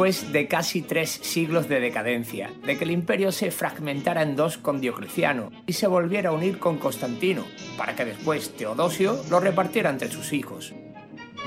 Después 0.00 0.32
de 0.32 0.48
casi 0.48 0.80
tres 0.80 1.10
siglos 1.10 1.68
de 1.68 1.78
decadencia, 1.78 2.50
de 2.64 2.78
que 2.78 2.84
el 2.84 2.90
imperio 2.90 3.32
se 3.32 3.50
fragmentara 3.50 4.22
en 4.22 4.34
dos 4.34 4.56
con 4.56 4.80
Diocleciano 4.80 5.52
y 5.66 5.74
se 5.74 5.86
volviera 5.88 6.30
a 6.30 6.32
unir 6.32 6.58
con 6.58 6.78
Constantino, 6.78 7.44
para 7.76 7.94
que 7.94 8.06
después 8.06 8.56
Teodosio 8.56 9.22
lo 9.28 9.40
repartiera 9.40 9.90
entre 9.90 10.10
sus 10.10 10.32
hijos. 10.32 10.72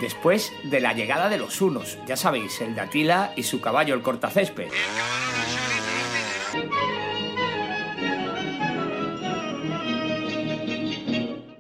Después 0.02 0.54
de 0.66 0.82
la 0.82 0.94
llegada 0.94 1.30
de 1.30 1.40
los 1.40 1.60
hunos, 1.62 1.98
ya 2.06 2.16
sabéis, 2.16 2.62
el 2.62 2.76
de 2.76 2.82
Atila 2.82 3.34
y 3.36 3.42
su 3.42 3.60
caballo 3.60 3.96
el 3.96 4.04
cortacésped. 4.04 4.68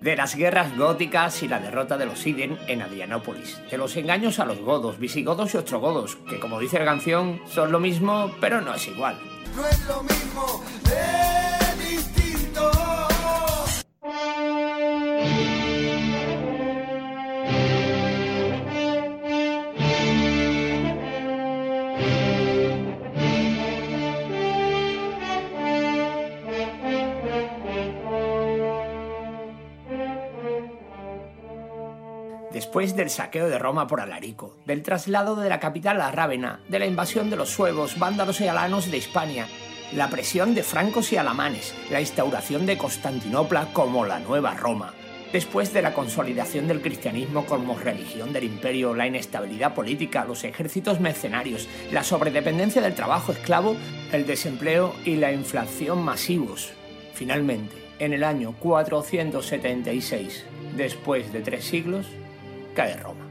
De 0.03 0.17
las 0.17 0.35
guerras 0.35 0.77
góticas 0.77 1.41
y 1.43 1.47
la 1.47 1.59
derrota 1.59 1.97
de 1.97 2.05
los 2.05 2.27
Iden 2.27 2.59
en 2.67 2.81
Adrianópolis, 2.81 3.61
de 3.71 3.77
los 3.77 3.95
engaños 3.95 4.39
a 4.39 4.45
los 4.45 4.59
godos, 4.59 4.99
visigodos 4.99 5.53
y 5.53 5.57
ostrogodos, 5.57 6.17
que 6.29 6.39
como 6.39 6.59
dice 6.59 6.77
la 6.79 6.85
canción, 6.85 7.41
son 7.49 7.71
lo 7.71 7.79
mismo, 7.79 8.29
pero 8.41 8.59
no 8.59 8.73
es 8.75 8.85
igual. 8.87 9.17
No 9.55 9.65
es 9.65 9.79
lo 9.87 10.03
mismo, 10.03 10.63
es 10.85 11.62
Después 32.73 32.95
del 32.95 33.11
saqueo 33.11 33.49
de 33.49 33.59
Roma 33.59 33.85
por 33.85 34.01
Alarico, 34.01 34.57
del 34.65 34.81
traslado 34.81 35.35
de 35.35 35.47
la 35.47 35.59
capital 35.59 36.01
a 36.01 36.09
Rávena, 36.09 36.59
de 36.69 36.79
la 36.79 36.87
invasión 36.87 37.29
de 37.29 37.35
los 37.35 37.49
suevos, 37.49 37.99
vándalos 37.99 38.41
y 38.41 38.47
alanos 38.47 38.89
de 38.89 38.97
Hispania, 38.97 39.45
la 39.93 40.09
presión 40.09 40.55
de 40.55 40.63
francos 40.63 41.13
y 41.13 41.17
alamanes, 41.17 41.75
la 41.91 42.01
instauración 42.01 42.65
de 42.65 42.79
Constantinopla 42.79 43.67
como 43.73 44.05
la 44.05 44.17
nueva 44.17 44.55
Roma, 44.55 44.95
después 45.31 45.71
de 45.71 45.83
la 45.83 45.93
consolidación 45.93 46.67
del 46.67 46.81
cristianismo 46.81 47.45
como 47.45 47.77
religión 47.77 48.33
del 48.33 48.45
imperio, 48.45 48.95
la 48.95 49.05
inestabilidad 49.05 49.75
política, 49.75 50.25
los 50.25 50.43
ejércitos 50.43 50.99
mercenarios, 50.99 51.69
la 51.91 52.03
sobredependencia 52.03 52.81
del 52.81 52.95
trabajo 52.95 53.33
esclavo, 53.33 53.75
el 54.11 54.25
desempleo 54.25 54.95
y 55.05 55.17
la 55.17 55.31
inflación 55.31 56.01
masivos. 56.01 56.71
Finalmente, 57.13 57.75
en 57.99 58.13
el 58.13 58.23
año 58.23 58.55
476, 58.57 60.43
después 60.75 61.31
de 61.31 61.41
tres 61.41 61.65
siglos, 61.65 62.07
cae 62.73 62.95
Roma. 63.03 63.22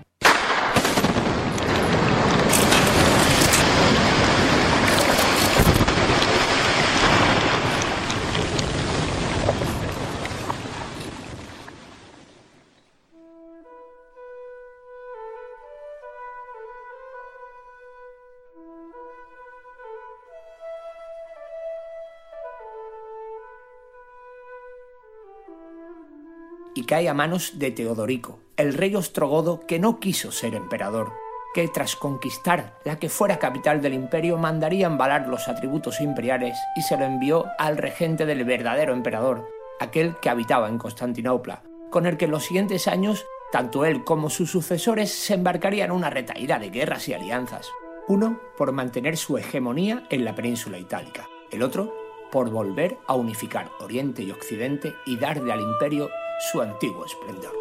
Cae 26.93 27.09
a 27.09 27.15
manos 27.15 27.59
de 27.59 27.71
Teodorico, 27.71 28.39
el 28.59 28.75
rey 28.75 28.95
ostrogodo 28.95 29.67
que 29.67 29.79
no 29.79 29.99
quiso 29.99 30.31
ser 30.31 30.55
emperador, 30.55 31.15
que 31.55 31.67
tras 31.69 31.97
conquistar 31.97 32.79
la 32.85 32.99
que 32.99 33.09
fuera 33.09 33.39
capital 33.39 33.81
del 33.81 33.95
imperio 33.95 34.37
mandaría 34.37 34.89
embalar 34.89 35.27
los 35.27 35.49
atributos 35.49 36.03
imperiales 36.03 36.59
y 36.77 36.83
se 36.83 36.99
lo 36.99 37.07
envió 37.07 37.47
al 37.59 37.79
regente 37.79 38.27
del 38.27 38.45
verdadero 38.45 38.93
emperador, 38.93 39.49
aquel 39.81 40.17
que 40.21 40.29
habitaba 40.29 40.69
en 40.69 40.77
Constantinopla, 40.77 41.63
con 41.89 42.05
el 42.05 42.19
que 42.19 42.27
en 42.27 42.33
los 42.33 42.45
siguientes 42.45 42.87
años 42.87 43.25
tanto 43.51 43.87
él 43.87 44.05
como 44.05 44.29
sus 44.29 44.51
sucesores 44.51 45.11
se 45.11 45.33
embarcarían 45.33 45.87
en 45.87 45.97
una 45.97 46.11
retaída 46.11 46.59
de 46.59 46.69
guerras 46.69 47.09
y 47.09 47.15
alianzas. 47.15 47.71
Uno 48.07 48.39
por 48.59 48.73
mantener 48.73 49.17
su 49.17 49.39
hegemonía 49.39 50.05
en 50.11 50.27
la 50.27 50.35
península 50.35 50.77
itálica, 50.77 51.27
el 51.51 51.63
otro 51.63 51.91
por 52.31 52.51
volver 52.51 52.99
a 53.07 53.15
unificar 53.15 53.71
Oriente 53.81 54.23
y 54.23 54.31
Occidente 54.31 54.95
y 55.07 55.17
darle 55.17 55.53
al 55.53 55.61
imperio 55.63 56.11
su 56.51 56.61
antiguo 56.61 57.05
esplendor. 57.07 57.53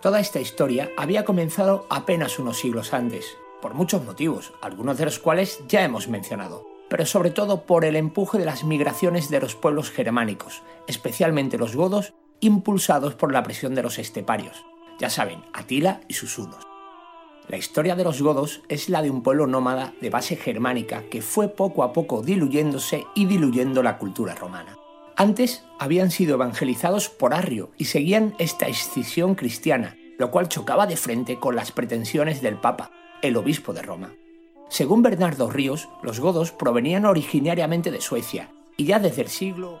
Toda 0.00 0.20
esta 0.20 0.40
historia 0.40 0.90
había 0.96 1.24
comenzado 1.24 1.86
apenas 1.90 2.38
unos 2.38 2.58
siglos 2.58 2.92
antes, 2.92 3.36
por 3.60 3.74
muchos 3.74 4.04
motivos, 4.04 4.52
algunos 4.60 4.98
de 4.98 5.06
los 5.06 5.18
cuales 5.18 5.60
ya 5.66 5.82
hemos 5.82 6.08
mencionado, 6.08 6.66
pero 6.88 7.06
sobre 7.06 7.30
todo 7.30 7.64
por 7.64 7.84
el 7.84 7.96
empuje 7.96 8.38
de 8.38 8.44
las 8.44 8.64
migraciones 8.64 9.30
de 9.30 9.40
los 9.40 9.56
pueblos 9.56 9.90
germánicos, 9.90 10.62
especialmente 10.86 11.58
los 11.58 11.74
godos, 11.74 12.12
impulsados 12.40 13.14
por 13.14 13.32
la 13.32 13.42
presión 13.42 13.74
de 13.74 13.82
los 13.82 13.98
esteparios, 13.98 14.64
ya 15.00 15.10
saben, 15.10 15.42
Atila 15.52 16.00
y 16.06 16.14
sus 16.14 16.38
hunos. 16.38 16.73
La 17.48 17.58
historia 17.58 17.94
de 17.94 18.04
los 18.04 18.22
godos 18.22 18.62
es 18.68 18.88
la 18.88 19.02
de 19.02 19.10
un 19.10 19.22
pueblo 19.22 19.46
nómada 19.46 19.92
de 20.00 20.08
base 20.10 20.36
germánica 20.36 21.02
que 21.10 21.20
fue 21.20 21.48
poco 21.48 21.82
a 21.82 21.92
poco 21.92 22.22
diluyéndose 22.22 23.04
y 23.14 23.26
diluyendo 23.26 23.82
la 23.82 23.98
cultura 23.98 24.34
romana. 24.34 24.78
Antes 25.16 25.64
habían 25.78 26.10
sido 26.10 26.34
evangelizados 26.34 27.08
por 27.08 27.34
Arrio 27.34 27.70
y 27.76 27.84
seguían 27.84 28.34
esta 28.38 28.66
escisión 28.66 29.34
cristiana, 29.34 29.96
lo 30.18 30.30
cual 30.30 30.48
chocaba 30.48 30.86
de 30.86 30.96
frente 30.96 31.38
con 31.38 31.54
las 31.54 31.70
pretensiones 31.70 32.40
del 32.40 32.56
Papa, 32.56 32.90
el 33.22 33.36
obispo 33.36 33.72
de 33.72 33.82
Roma. 33.82 34.14
Según 34.68 35.02
Bernardo 35.02 35.50
Ríos, 35.50 35.88
los 36.02 36.20
godos 36.20 36.50
provenían 36.50 37.04
originariamente 37.04 37.90
de 37.90 38.00
Suecia 38.00 38.50
y 38.76 38.86
ya 38.86 38.98
desde 38.98 39.22
el 39.22 39.28
siglo 39.28 39.78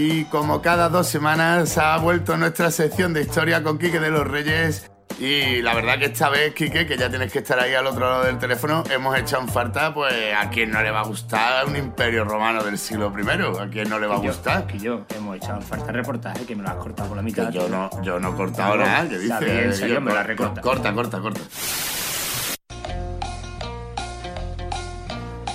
Y 0.00 0.24
como 0.26 0.62
cada 0.62 0.88
dos 0.88 1.08
semanas 1.08 1.76
ha 1.76 1.96
vuelto 1.98 2.36
nuestra 2.36 2.70
sección 2.70 3.12
de 3.12 3.22
historia 3.22 3.64
con 3.64 3.78
Quique 3.78 3.98
de 3.98 4.10
los 4.10 4.24
Reyes. 4.28 4.88
Y 5.18 5.60
la 5.62 5.74
verdad 5.74 5.98
que 5.98 6.04
esta 6.04 6.28
vez, 6.28 6.54
Quique, 6.54 6.86
que 6.86 6.96
ya 6.96 7.08
tienes 7.10 7.32
que 7.32 7.40
estar 7.40 7.58
ahí 7.58 7.74
al 7.74 7.84
otro 7.84 8.08
lado 8.08 8.22
del 8.24 8.38
teléfono, 8.38 8.84
hemos 8.92 9.18
echado 9.18 9.42
en 9.42 9.48
falta, 9.48 9.92
pues, 9.92 10.14
a 10.40 10.48
quien 10.50 10.70
no 10.70 10.80
le 10.80 10.92
va 10.92 11.00
a 11.00 11.04
gustar 11.04 11.66
un 11.66 11.74
imperio 11.74 12.22
romano 12.24 12.62
del 12.62 12.78
siglo 12.78 13.12
I, 13.18 13.60
a 13.60 13.68
quien 13.68 13.88
no 13.88 13.98
le 13.98 14.06
va 14.06 14.14
a 14.14 14.22
yo- 14.22 14.28
gustar. 14.30 14.68
Que 14.68 14.78
yo 14.78 15.04
hemos 15.16 15.36
echado 15.36 15.56
en 15.56 15.62
falta 15.62 15.90
reportaje 15.90 16.44
que 16.46 16.54
me 16.54 16.62
lo 16.62 16.68
has 16.68 16.76
cortado 16.76 17.08
por 17.08 17.16
la 17.16 17.22
mitad. 17.24 17.48
Que 17.48 17.54
yo 17.58 17.68
no, 17.68 17.90
yo 18.02 18.20
no 18.20 18.28
he 18.28 18.34
cortado 18.36 18.76
nada, 18.76 19.08
que 19.08 19.18
dice. 19.18 19.44
bien, 19.44 19.58
en 19.64 19.74
serio, 19.74 19.94
yo- 19.96 20.00
me 20.00 20.14
la 20.14 20.22
recorta. 20.22 20.60
Corta, 20.60 20.92
corta, 20.92 21.18
corta. 21.18 21.40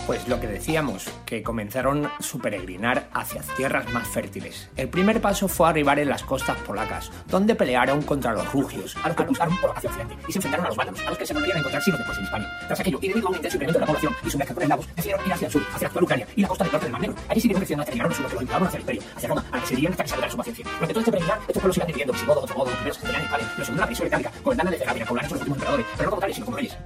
Pues 0.06 0.28
lo 0.28 0.38
que 0.38 0.48
decíamos, 0.48 1.10
que 1.26 1.44
comenzaron 1.44 2.10
su 2.20 2.38
peregrinar 2.40 3.08
hacia 3.14 3.42
tierras 3.56 3.90
más 3.94 4.06
fértiles. 4.06 4.70
El 4.76 4.90
primer 4.90 5.22
paso 5.22 5.48
fue 5.48 5.70
arribar 5.70 5.98
en 5.98 6.10
las 6.10 6.24
costas 6.24 6.58
polacas, 6.58 7.10
donde 7.28 7.56
pelearon 7.56 8.02
contra 8.02 8.34
los 8.34 8.52
rugios, 8.52 8.98
a 9.02 9.08
los 9.08 9.16
que 9.16 9.24
buscaron 9.24 9.58
por 9.62 9.72
hacia 9.72 9.90
occidente, 9.90 10.18
y 10.28 10.32
se 10.34 10.40
enfrentaron 10.40 10.66
a 10.66 10.70
los 10.70 10.78
bárbaros, 10.78 11.02
a 11.08 11.10
los 11.10 11.18
que 11.18 11.26
se 11.26 11.34
volvían 11.34 11.56
a 11.56 11.60
encontrar 11.60 11.82
siglos 11.82 12.00
después 12.00 12.18
en 12.18 12.26
Hispania. 12.26 12.52
Tras 12.68 12.80
aquello, 12.82 13.00
y 13.02 13.08
debido 13.08 13.28
a 13.28 13.30
un 13.30 13.36
intenso 13.38 13.56
incremento 13.56 13.80
de 13.80 13.86
la 13.86 13.88
población 13.88 14.16
y 14.26 14.30
su 14.30 14.38
mezcla 14.38 14.54
con 14.54 14.64
eslavos, 14.64 14.88
decidieron 14.94 15.26
ir 15.26 15.34
hacia 15.34 15.46
el 15.46 15.52
sur, 15.54 15.62
hacia 15.70 15.82
la 15.82 15.88
actual 15.88 16.04
Ucrania 16.04 16.28
y 16.36 16.42
la 16.42 16.48
costa 16.50 16.64
del 16.66 16.74
norte 16.74 16.86
del 16.86 16.92
Mar 16.92 17.02
Negro. 17.02 17.16
Allí 17.30 17.42
siguieron 17.42 17.60
creciendo 17.62 17.82
hasta 17.82 17.92
que 17.92 17.96
llegaron 17.96 18.12
al 18.12 18.18
sur, 18.18 18.28
que 18.28 18.34
los 18.34 18.44
llevaron 18.44 18.68
hacia 18.68 18.78
el 18.78 18.82
imperio, 18.82 19.02
hacia 19.16 19.30
Roma, 19.30 19.46
a 19.52 19.56
la 19.56 19.64
que 19.64 19.68
se 19.68 19.88
hasta 19.88 20.04
que 20.04 20.10
se 20.10 20.30
su 20.30 20.38
paciencia. 20.38 20.66
Durante 20.66 20.94
todo 20.94 21.00
este 21.00 21.12
peregrinar, 21.12 21.40
estos 21.40 21.62
pueblos 21.62 21.78
iban 21.78 21.88
dividiendo, 21.88 22.14
visigodos, 22.14 22.44
ostrogodos, 22.44 22.74
primeros 22.74 22.98
castellanos, 22.98 23.26
hispales, 23.26 23.48
los 23.48 23.68
segundos 23.68 23.80
la 23.80 23.86
península 23.86 24.08
itálica, 24.08 24.32
gobernando 24.44 24.72
desde 24.72 24.86
Gabia, 24.86 25.06
poblaron 25.06 25.30
son 25.30 25.40
los 25.40 25.48
últimos 25.48 25.58
emperadores, 25.58 25.86
pero 25.96 26.04
no 26.04 26.10
como 26.10 26.20
tales, 26.20 26.36
sino 26.36 26.46
como 26.46 26.58
reyes. 26.58 26.78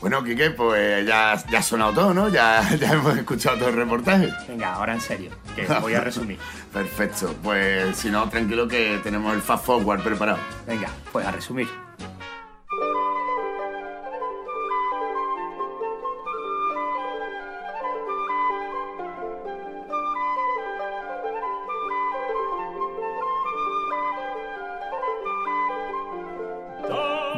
Bueno, 0.00 0.22
Quique, 0.22 0.50
pues 0.50 1.06
ya, 1.06 1.42
ya 1.50 1.58
ha 1.58 1.62
sonado 1.62 1.92
todo, 1.92 2.14
¿no? 2.14 2.28
Ya, 2.28 2.62
ya 2.80 2.92
hemos 2.92 3.16
escuchado 3.16 3.58
todo 3.58 3.68
el 3.70 3.76
reportaje. 3.76 4.32
Venga, 4.48 4.74
ahora 4.74 4.94
en 4.94 5.00
serio, 5.00 5.30
que 5.54 5.66
voy 5.80 5.94
a 5.94 6.00
resumir. 6.00 6.38
Perfecto. 6.72 7.34
Pues 7.42 7.96
si 7.96 8.10
no, 8.10 8.28
tranquilo 8.28 8.68
que 8.68 9.00
tenemos 9.02 9.34
el 9.34 9.42
fast 9.42 9.64
forward 9.64 10.02
preparado. 10.02 10.38
Venga, 10.66 10.90
pues 11.12 11.26
a 11.26 11.32
resumir. 11.32 11.68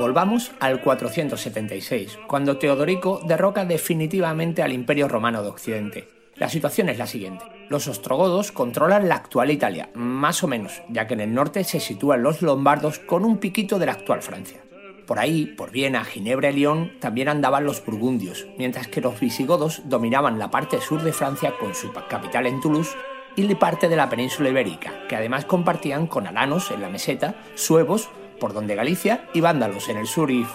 Volvamos 0.08 0.52
al 0.58 0.80
476, 0.80 2.18
cuando 2.26 2.56
Teodorico 2.56 3.20
derroca 3.26 3.66
definitivamente 3.66 4.62
al 4.62 4.72
Imperio 4.72 5.06
Romano 5.06 5.42
de 5.42 5.50
Occidente. 5.50 6.08
La 6.36 6.48
situación 6.48 6.88
es 6.88 6.96
la 6.96 7.06
siguiente. 7.06 7.44
Los 7.68 7.88
ostrogodos 7.88 8.50
controlan 8.50 9.06
la 9.06 9.16
actual 9.16 9.50
Italia, 9.50 9.90
más 9.92 10.42
o 10.42 10.48
menos, 10.48 10.80
ya 10.88 11.06
que 11.06 11.12
en 11.12 11.20
el 11.20 11.34
norte 11.34 11.62
se 11.62 11.78
sitúan 11.78 12.22
los 12.22 12.40
lombardos 12.40 13.00
con 13.00 13.22
un 13.22 13.36
piquito 13.36 13.78
de 13.78 13.84
la 13.84 13.92
actual 13.92 14.22
Francia. 14.22 14.62
Por 15.06 15.18
ahí, 15.18 15.44
por 15.44 15.72
Viena, 15.72 16.02
Ginebra 16.04 16.52
y 16.52 16.60
León, 16.60 16.92
también 17.00 17.28
andaban 17.28 17.66
los 17.66 17.84
burgundios, 17.84 18.46
mientras 18.56 18.88
que 18.88 19.02
los 19.02 19.20
visigodos 19.20 19.82
dominaban 19.90 20.38
la 20.38 20.50
parte 20.50 20.80
sur 20.80 21.02
de 21.02 21.12
Francia 21.12 21.52
con 21.60 21.74
su 21.74 21.92
capital 21.92 22.46
en 22.46 22.62
Toulouse 22.62 22.96
y 23.36 23.54
parte 23.56 23.90
de 23.90 23.96
la 23.96 24.08
península 24.08 24.48
ibérica, 24.48 25.06
que 25.06 25.16
además 25.16 25.44
compartían 25.44 26.06
con 26.06 26.26
alanos 26.26 26.70
en 26.70 26.80
la 26.80 26.88
meseta, 26.88 27.34
suevos 27.54 28.08
por 28.38 28.52
donde 28.52 28.74
Galicia 28.74 29.28
y 29.34 29.40
vándalos 29.40 29.88
en 29.88 29.98
el 29.98 30.06
sur 30.06 30.30
y... 30.30 30.46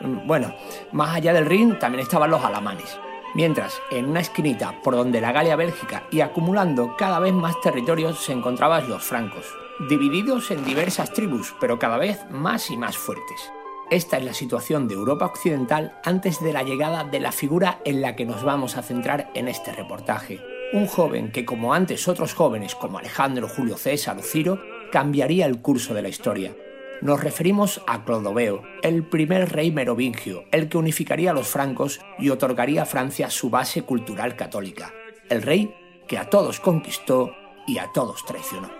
Bueno, 0.00 0.54
más 0.92 1.16
allá 1.16 1.32
del 1.32 1.46
Rin 1.46 1.78
también 1.78 2.02
estaban 2.02 2.30
los 2.30 2.44
alamanes. 2.44 2.98
Mientras, 3.34 3.80
en 3.90 4.06
una 4.06 4.20
esquinita 4.20 4.80
por 4.82 4.96
donde 4.96 5.20
la 5.20 5.32
Galia 5.32 5.56
Bélgica 5.56 6.04
y 6.10 6.20
acumulando 6.20 6.96
cada 6.96 7.18
vez 7.18 7.34
más 7.34 7.60
territorios 7.60 8.24
se 8.24 8.32
encontraban 8.32 8.88
los 8.88 9.04
francos, 9.04 9.44
divididos 9.88 10.50
en 10.50 10.64
diversas 10.64 11.12
tribus, 11.12 11.54
pero 11.60 11.78
cada 11.78 11.98
vez 11.98 12.18
más 12.30 12.70
y 12.70 12.76
más 12.76 12.96
fuertes. 12.96 13.52
Esta 13.90 14.18
es 14.18 14.24
la 14.24 14.34
situación 14.34 14.86
de 14.86 14.94
Europa 14.94 15.26
Occidental 15.26 15.98
antes 16.04 16.40
de 16.40 16.52
la 16.52 16.62
llegada 16.62 17.04
de 17.04 17.20
la 17.20 17.32
figura 17.32 17.80
en 17.84 18.02
la 18.02 18.16
que 18.16 18.26
nos 18.26 18.44
vamos 18.44 18.76
a 18.76 18.82
centrar 18.82 19.30
en 19.34 19.48
este 19.48 19.72
reportaje. 19.72 20.40
Un 20.74 20.86
joven 20.86 21.32
que, 21.32 21.46
como 21.46 21.72
antes 21.72 22.08
otros 22.08 22.34
jóvenes 22.34 22.74
como 22.74 22.98
Alejandro, 22.98 23.48
Julio 23.48 23.78
César 23.78 24.18
o 24.18 24.22
Ciro, 24.22 24.60
cambiaría 24.92 25.46
el 25.46 25.62
curso 25.62 25.94
de 25.94 26.02
la 26.02 26.10
historia. 26.10 26.54
Nos 27.00 27.22
referimos 27.22 27.80
a 27.86 28.04
Clodoveo, 28.04 28.62
el 28.82 29.04
primer 29.04 29.52
rey 29.52 29.70
merovingio, 29.70 30.44
el 30.50 30.68
que 30.68 30.78
unificaría 30.78 31.30
a 31.30 31.34
los 31.34 31.46
francos 31.46 32.00
y 32.18 32.30
otorgaría 32.30 32.82
a 32.82 32.86
Francia 32.86 33.30
su 33.30 33.50
base 33.50 33.82
cultural 33.82 34.34
católica. 34.34 34.92
El 35.28 35.42
rey 35.42 35.72
que 36.08 36.18
a 36.18 36.28
todos 36.28 36.58
conquistó 36.58 37.36
y 37.68 37.78
a 37.78 37.92
todos 37.92 38.24
traicionó. 38.24 38.77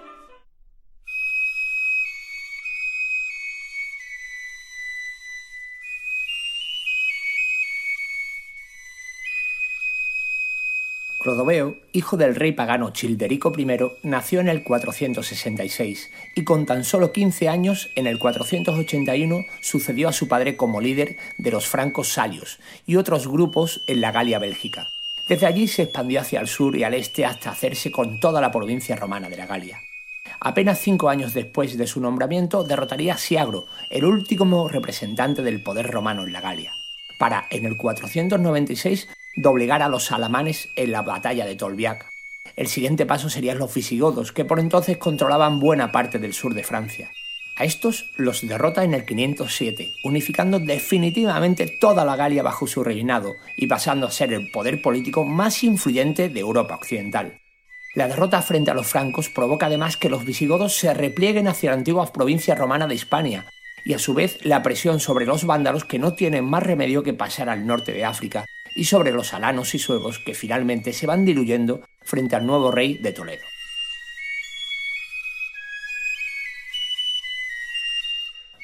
Clodoveo, 11.28 11.76
hijo 11.92 12.16
del 12.16 12.34
rey 12.34 12.52
pagano 12.52 12.88
Childerico 12.88 13.52
I, 13.54 13.66
nació 14.02 14.40
en 14.40 14.48
el 14.48 14.64
466 14.64 16.10
y 16.34 16.42
con 16.42 16.64
tan 16.64 16.84
solo 16.84 17.12
15 17.12 17.50
años, 17.50 17.90
en 17.96 18.06
el 18.06 18.18
481, 18.18 19.44
sucedió 19.60 20.08
a 20.08 20.14
su 20.14 20.26
padre 20.26 20.56
como 20.56 20.80
líder 20.80 21.18
de 21.36 21.50
los 21.50 21.66
francos 21.66 22.08
salios 22.08 22.60
y 22.86 22.96
otros 22.96 23.28
grupos 23.28 23.82
en 23.86 24.00
la 24.00 24.10
Galia 24.10 24.38
bélgica. 24.38 24.88
Desde 25.28 25.44
allí 25.44 25.68
se 25.68 25.82
expandió 25.82 26.22
hacia 26.22 26.40
el 26.40 26.48
sur 26.48 26.74
y 26.74 26.84
al 26.84 26.94
este 26.94 27.26
hasta 27.26 27.50
hacerse 27.50 27.92
con 27.92 28.20
toda 28.20 28.40
la 28.40 28.50
provincia 28.50 28.96
romana 28.96 29.28
de 29.28 29.36
la 29.36 29.44
Galia. 29.44 29.82
Apenas 30.40 30.80
cinco 30.80 31.10
años 31.10 31.34
después 31.34 31.76
de 31.76 31.86
su 31.86 32.00
nombramiento 32.00 32.64
derrotaría 32.64 33.12
a 33.12 33.18
Siagro, 33.18 33.66
el 33.90 34.06
último 34.06 34.66
representante 34.66 35.42
del 35.42 35.62
poder 35.62 35.90
romano 35.90 36.22
en 36.22 36.32
la 36.32 36.40
Galia, 36.40 36.72
para 37.18 37.44
en 37.50 37.66
el 37.66 37.76
496 37.76 39.08
doblegar 39.38 39.82
a 39.82 39.88
los 39.88 40.10
alamanes 40.10 40.68
en 40.74 40.90
la 40.90 41.02
batalla 41.02 41.46
de 41.46 41.54
Tolbiac. 41.54 42.06
El 42.56 42.66
siguiente 42.66 43.06
paso 43.06 43.30
serían 43.30 43.58
los 43.58 43.72
visigodos, 43.72 44.32
que 44.32 44.44
por 44.44 44.58
entonces 44.58 44.98
controlaban 44.98 45.60
buena 45.60 45.92
parte 45.92 46.18
del 46.18 46.34
sur 46.34 46.54
de 46.54 46.64
Francia. 46.64 47.12
A 47.56 47.64
estos 47.64 48.10
los 48.16 48.46
derrota 48.46 48.82
en 48.82 48.94
el 48.94 49.04
507, 49.04 49.92
unificando 50.02 50.58
definitivamente 50.58 51.78
toda 51.80 52.04
la 52.04 52.16
Galia 52.16 52.42
bajo 52.42 52.66
su 52.66 52.82
reinado 52.82 53.34
y 53.56 53.68
pasando 53.68 54.08
a 54.08 54.10
ser 54.10 54.32
el 54.32 54.50
poder 54.50 54.82
político 54.82 55.24
más 55.24 55.62
influyente 55.62 56.28
de 56.28 56.40
Europa 56.40 56.74
Occidental. 56.74 57.40
La 57.94 58.08
derrota 58.08 58.42
frente 58.42 58.72
a 58.72 58.74
los 58.74 58.88
francos 58.88 59.28
provoca 59.28 59.66
además 59.66 59.96
que 59.96 60.10
los 60.10 60.24
visigodos 60.24 60.76
se 60.76 60.92
replieguen 60.94 61.46
hacia 61.46 61.70
la 61.70 61.76
antigua 61.76 62.12
provincia 62.12 62.56
romana 62.56 62.88
de 62.88 62.94
Hispania, 62.96 63.46
y 63.84 63.94
a 63.94 63.98
su 64.00 64.14
vez 64.14 64.44
la 64.44 64.62
presión 64.64 64.98
sobre 64.98 65.26
los 65.26 65.44
vándalos 65.44 65.84
que 65.84 66.00
no 66.00 66.14
tienen 66.14 66.44
más 66.44 66.64
remedio 66.64 67.04
que 67.04 67.14
pasar 67.14 67.48
al 67.48 67.66
norte 67.66 67.92
de 67.92 68.04
África 68.04 68.44
y 68.74 68.84
sobre 68.84 69.12
los 69.12 69.34
alanos 69.34 69.74
y 69.74 69.78
suevos 69.78 70.18
que 70.18 70.34
finalmente 70.34 70.92
se 70.92 71.06
van 71.06 71.24
diluyendo 71.24 71.82
frente 72.02 72.36
al 72.36 72.46
nuevo 72.46 72.70
rey 72.70 72.98
de 72.98 73.12
Toledo. 73.12 73.44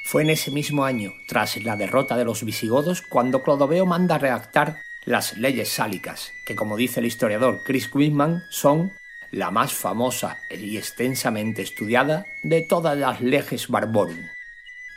Fue 0.05 0.23
en 0.23 0.31
ese 0.31 0.51
mismo 0.51 0.85
año, 0.85 1.13
tras 1.27 1.57
la 1.65 1.77
derrota 1.77 2.17
de 2.17 2.25
los 2.25 2.45
visigodos, 2.45 3.03
cuando 3.03 3.43
Clodoveo 3.43 3.85
manda 3.85 4.19
redactar 4.19 4.77
las 5.05 5.37
leyes 5.37 5.69
sálicas, 5.71 6.33
que 6.47 6.55
como 6.55 6.77
dice 6.77 7.01
el 7.01 7.07
historiador 7.07 7.63
Chris 7.65 7.93
Whitman 7.93 8.43
son 8.51 8.93
la 9.33 9.51
más 9.51 9.73
famosa 9.73 10.39
y 10.51 10.77
extensamente 10.77 11.63
estudiada 11.63 12.25
de 12.45 12.63
todas 12.63 12.97
las 12.97 13.21
leges 13.21 13.69
barborum 13.69 14.34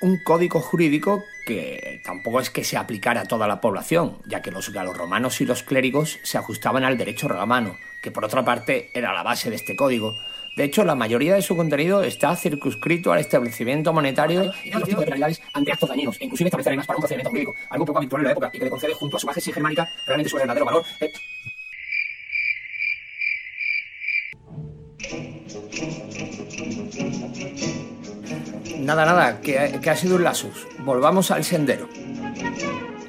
un 0.01 0.17
código 0.17 0.59
jurídico 0.59 1.23
que 1.45 2.01
tampoco 2.03 2.39
es 2.39 2.49
que 2.49 2.63
se 2.63 2.77
aplicara 2.77 3.21
a 3.21 3.25
toda 3.25 3.47
la 3.47 3.61
población, 3.61 4.17
ya 4.25 4.41
que 4.41 4.51
los 4.51 4.71
galorromanos 4.71 5.41
y 5.41 5.45
los 5.45 5.63
clérigos 5.63 6.19
se 6.23 6.37
ajustaban 6.37 6.83
al 6.83 6.97
derecho 6.97 7.27
romano, 7.27 7.77
que 8.01 8.11
por 8.11 8.25
otra 8.25 8.43
parte 8.43 8.91
era 8.93 9.13
la 9.13 9.23
base 9.23 9.49
de 9.49 9.55
este 9.55 9.75
código. 9.75 10.13
De 10.55 10.63
hecho, 10.63 10.83
la 10.83 10.95
mayoría 10.95 11.35
de 11.35 11.41
su 11.41 11.55
contenido 11.55 12.03
está 12.03 12.35
circunscrito 12.35 13.13
al 13.13 13.19
establecimiento 13.19 13.93
monetario 13.93 14.51
y 14.63 14.71
a 14.71 14.79
los 14.79 14.89
tipos 14.89 15.01
de 15.01 15.05
penalidades 15.05 15.41
ante 15.53 15.71
actos 15.71 15.89
dañinos, 15.89 16.19
e 16.19 16.25
inclusive 16.25 16.47
establecer 16.47 16.71
además 16.71 16.87
para 16.87 16.97
un 16.97 17.01
procedimiento 17.01 17.29
jurídico, 17.29 17.55
algo 17.69 17.85
poco 17.85 17.99
habitual 17.99 18.21
en 18.21 18.25
la 18.25 18.31
época 18.31 18.49
y 18.51 18.57
que 18.57 18.65
le 18.65 18.71
concede 18.71 18.93
junto 18.93 19.17
a 19.17 19.19
su 19.19 19.27
base 19.27 19.41
germánica 19.41 19.87
realmente 20.05 20.29
su 20.29 20.35
verdadero 20.35 20.65
valor. 20.65 20.83
Eh, 20.99 21.11
Nada, 28.87 29.05
nada, 29.05 29.41
que, 29.41 29.89
ha 29.89 29.95
sido 29.97 30.15
un 30.15 30.23
lasus. 30.23 30.65
Volvamos 30.79 31.29
al 31.31 31.43
sendero. 31.43 31.89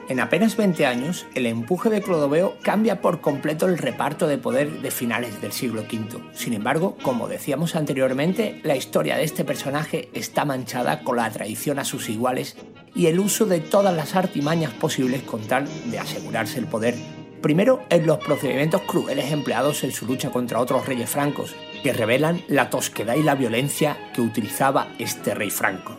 En 0.09 0.19
apenas 0.19 0.57
20 0.57 0.85
años, 0.87 1.25
el 1.37 1.47
empuje 1.47 1.89
de 1.89 2.03
Clodoveo 2.03 2.57
cambia 2.63 3.01
por 3.01 3.21
completo 3.21 3.67
el 3.67 3.79
reparto 3.79 4.27
de 4.27 4.39
poder 4.39 4.83
de 4.83 4.91
finales 4.91 5.41
del 5.41 5.53
siglo 5.53 5.83
V. 5.83 6.21
Sin 6.33 6.53
embargo, 6.55 6.97
como 7.01 7.29
decíamos 7.29 7.77
anteriormente, 7.77 8.61
la 8.65 8.75
historia 8.75 9.17
de 9.17 9.23
este 9.23 9.45
personaje 9.45 10.09
está 10.15 10.45
manchada 10.45 11.05
con 11.05 11.19
la 11.19 11.31
traición 11.31 11.79
a 11.79 11.85
sus 11.85 12.09
iguales 12.09 12.57
y 12.97 13.07
el 13.07 13.21
uso 13.21 13.47
de 13.47 13.61
todas 13.61 13.95
las 13.95 14.17
artimañas 14.17 14.73
posibles 14.73 15.23
con 15.23 15.43
tal 15.43 15.69
de 15.93 16.01
asegurarse 16.01 16.59
el 16.59 16.67
poder. 16.67 16.97
Primero, 17.43 17.85
en 17.89 18.05
los 18.07 18.19
procedimientos 18.19 18.83
crueles 18.83 19.31
empleados 19.31 19.85
en 19.85 19.93
su 19.93 20.07
lucha 20.07 20.31
contra 20.31 20.59
otros 20.59 20.87
reyes 20.87 21.09
francos, 21.09 21.55
que 21.83 21.93
revelan 21.93 22.43
la 22.49 22.69
tosquedad 22.69 23.15
y 23.15 23.23
la 23.23 23.37
violencia 23.37 23.97
que 24.13 24.21
utilizaba 24.21 24.89
este 24.99 25.35
rey 25.35 25.51
franco. 25.51 25.97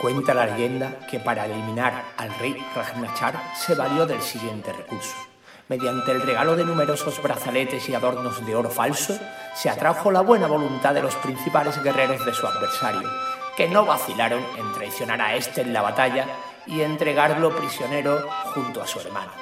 Cuenta 0.00 0.34
la 0.34 0.46
leyenda 0.46 0.98
que 1.10 1.18
para 1.20 1.46
eliminar 1.46 2.04
al 2.16 2.36
rey 2.38 2.56
Ragnachar 2.74 3.40
se 3.54 3.74
valió 3.74 4.06
del 4.06 4.20
siguiente 4.20 4.72
recurso. 4.72 5.31
Mediante 5.68 6.12
el 6.12 6.22
regalo 6.22 6.56
de 6.56 6.64
numerosos 6.64 7.22
brazaletes 7.22 7.88
y 7.88 7.94
adornos 7.94 8.44
de 8.44 8.54
oro 8.54 8.68
falso, 8.68 9.18
se 9.54 9.70
atrajo 9.70 10.10
la 10.10 10.20
buena 10.20 10.46
voluntad 10.46 10.92
de 10.94 11.02
los 11.02 11.14
principales 11.16 11.82
guerreros 11.82 12.24
de 12.26 12.34
su 12.34 12.46
adversario, 12.46 13.08
que 13.56 13.68
no 13.68 13.86
vacilaron 13.86 14.44
en 14.58 14.72
traicionar 14.72 15.20
a 15.20 15.34
éste 15.34 15.60
en 15.60 15.72
la 15.72 15.82
batalla 15.82 16.26
y 16.66 16.80
entregarlo 16.80 17.54
prisionero 17.56 18.28
junto 18.54 18.82
a 18.82 18.86
su 18.86 19.00
hermano. 19.00 19.32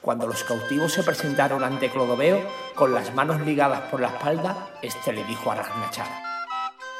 Cuando 0.00 0.26
los 0.26 0.44
cautivos 0.44 0.92
se 0.92 1.02
presentaron 1.02 1.64
ante 1.64 1.90
Clodoveo 1.90 2.40
con 2.74 2.94
las 2.94 3.12
manos 3.12 3.40
ligadas 3.40 3.80
por 3.90 4.00
la 4.00 4.08
espalda, 4.08 4.68
éste 4.80 5.12
le 5.12 5.24
dijo 5.24 5.50
a 5.50 5.56
Ragnachar, 5.56 6.06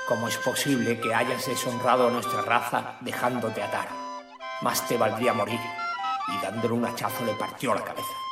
¿Cómo 0.09 0.29
es 0.29 0.37
posible 0.39 1.01
que 1.01 1.15
hayas 1.15 1.47
deshonrado 1.47 2.07
a 2.07 2.11
nuestra 2.11 2.41
raza 2.43 2.95
dejándote 3.01 3.63
atar? 3.63 3.89
Más 4.61 4.87
te 4.87 4.97
valdría 4.97 5.33
morir. 5.33 5.61
Y 6.29 6.45
dándole 6.45 6.75
un 6.75 6.85
hachazo 6.85 7.25
le 7.25 7.35
partió 7.35 7.75
la 7.75 7.83
cabeza. 7.83 8.26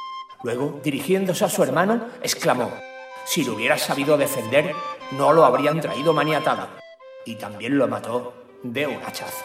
Luego, 0.45 0.81
dirigiéndose 0.85 1.45
a 1.45 1.49
su 1.49 1.65
hermano, 1.65 2.07
exclamó, 2.23 2.71
Si 3.25 3.43
lo 3.43 3.55
hubieras 3.55 3.83
sabido 3.83 4.17
defender, 4.17 4.73
no 5.13 5.33
lo 5.33 5.45
habrían 5.45 5.81
traído 5.81 6.13
maniatado. 6.13 6.69
Y 7.25 7.35
también 7.35 7.79
lo 7.79 7.89
mató 7.89 8.35
de 8.63 8.87
un 8.87 9.03
hachazo 9.03 9.45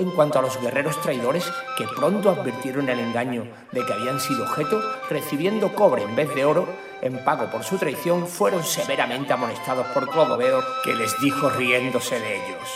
en 0.00 0.10
cuanto 0.10 0.38
a 0.38 0.42
los 0.42 0.58
guerreros 0.60 0.98
traidores 1.02 1.44
que 1.76 1.86
pronto 1.86 2.30
advirtieron 2.30 2.88
el 2.88 2.98
engaño 2.98 3.46
de 3.70 3.84
que 3.84 3.92
habían 3.92 4.18
sido 4.18 4.44
objeto, 4.44 4.80
recibiendo 5.10 5.74
cobre 5.74 6.02
en 6.02 6.16
vez 6.16 6.34
de 6.34 6.44
oro, 6.44 6.66
en 7.02 7.22
pago 7.22 7.50
por 7.50 7.64
su 7.64 7.76
traición, 7.76 8.26
fueron 8.26 8.64
severamente 8.64 9.34
amonestados 9.34 9.86
por 9.88 10.08
Clodoveo, 10.08 10.62
que 10.84 10.94
les 10.94 11.18
dijo 11.20 11.50
riéndose 11.50 12.18
de 12.18 12.36
ellos. 12.36 12.68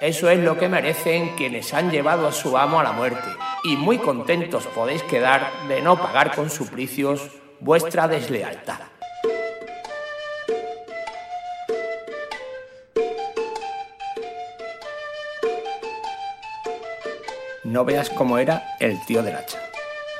Eso 0.00 0.28
es 0.30 0.38
lo 0.38 0.56
que 0.56 0.68
merecen 0.68 1.34
quienes 1.36 1.74
han 1.74 1.90
llevado 1.90 2.28
a 2.28 2.32
su 2.32 2.56
amo 2.56 2.78
a 2.78 2.84
la 2.84 2.92
muerte, 2.92 3.28
y 3.64 3.76
muy 3.76 3.98
contentos 3.98 4.66
podéis 4.66 5.02
quedar 5.02 5.50
de 5.68 5.80
no 5.82 5.96
pagar 5.96 6.34
con 6.34 6.50
suplicios 6.50 7.30
vuestra 7.60 8.06
deslealtad. 8.06 8.80
no 17.74 17.84
veas 17.84 18.08
cómo 18.08 18.38
era 18.38 18.76
el 18.78 19.04
tío 19.04 19.20
del 19.24 19.34
hacha. 19.34 19.58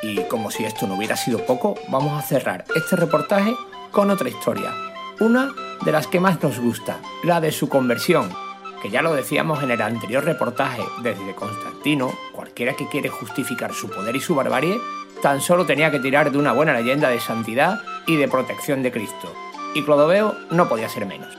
Y 0.03 0.25
como 0.25 0.51
si 0.51 0.65
esto 0.65 0.89
no 0.89 0.97
hubiera 0.97 1.17
sido 1.17 1.47
poco, 1.47 1.77
vamos 1.89 2.13
a 2.19 2.27
cerrar 2.27 2.65
este 2.75 2.97
reportaje 2.97 3.55
con 3.93 4.11
otra 4.11 4.29
historia. 4.29 4.73
Una 5.21 5.53
de 5.85 5.93
las 5.93 6.09
que 6.09 6.19
más 6.19 6.43
nos 6.43 6.59
gusta, 6.59 6.99
la 7.23 7.41
de 7.41 7.53
su 7.53 7.69
conversión, 7.69 8.29
que 8.85 8.91
ya 8.91 9.01
lo 9.01 9.15
decíamos 9.15 9.63
en 9.63 9.71
el 9.71 9.81
anterior 9.81 10.23
reportaje 10.27 10.83
desde 11.03 11.35
Constantino, 11.35 12.13
cualquiera 12.33 12.75
que 12.75 12.87
quiere 12.87 13.09
justificar 13.09 13.73
su 13.73 13.89
poder 13.89 14.15
y 14.15 14.21
su 14.21 14.35
barbarie, 14.35 14.79
tan 15.23 15.41
solo 15.41 15.65
tenía 15.65 15.91
que 15.91 16.01
tirar 16.01 16.31
de 16.31 16.37
una 16.37 16.53
buena 16.53 16.75
leyenda 16.75 17.09
de 17.09 17.19
santidad 17.19 17.81
y 18.07 18.17
de 18.17 18.29
protección 18.29 18.83
de 18.83 18.93
Cristo. 18.93 19.33
Y 19.75 19.85
Clodoveo 19.85 20.37
no 20.51 20.69
podía 20.69 20.91
ser 20.91 21.07
menos. 21.07 21.35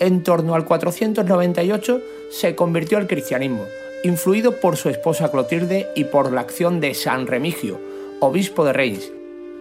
En 0.00 0.22
torno 0.22 0.54
al 0.54 0.64
498 0.64 2.00
se 2.30 2.54
convirtió 2.54 2.98
al 2.98 3.06
cristianismo, 3.06 3.66
influido 4.04 4.60
por 4.60 4.76
su 4.76 4.88
esposa 4.88 5.30
Clotilde 5.30 5.88
y 5.94 6.04
por 6.04 6.32
la 6.32 6.42
acción 6.42 6.80
de 6.80 6.94
San 6.94 7.26
Remigio, 7.26 7.80
obispo 8.20 8.64
de 8.64 8.72
Reims, 8.72 9.10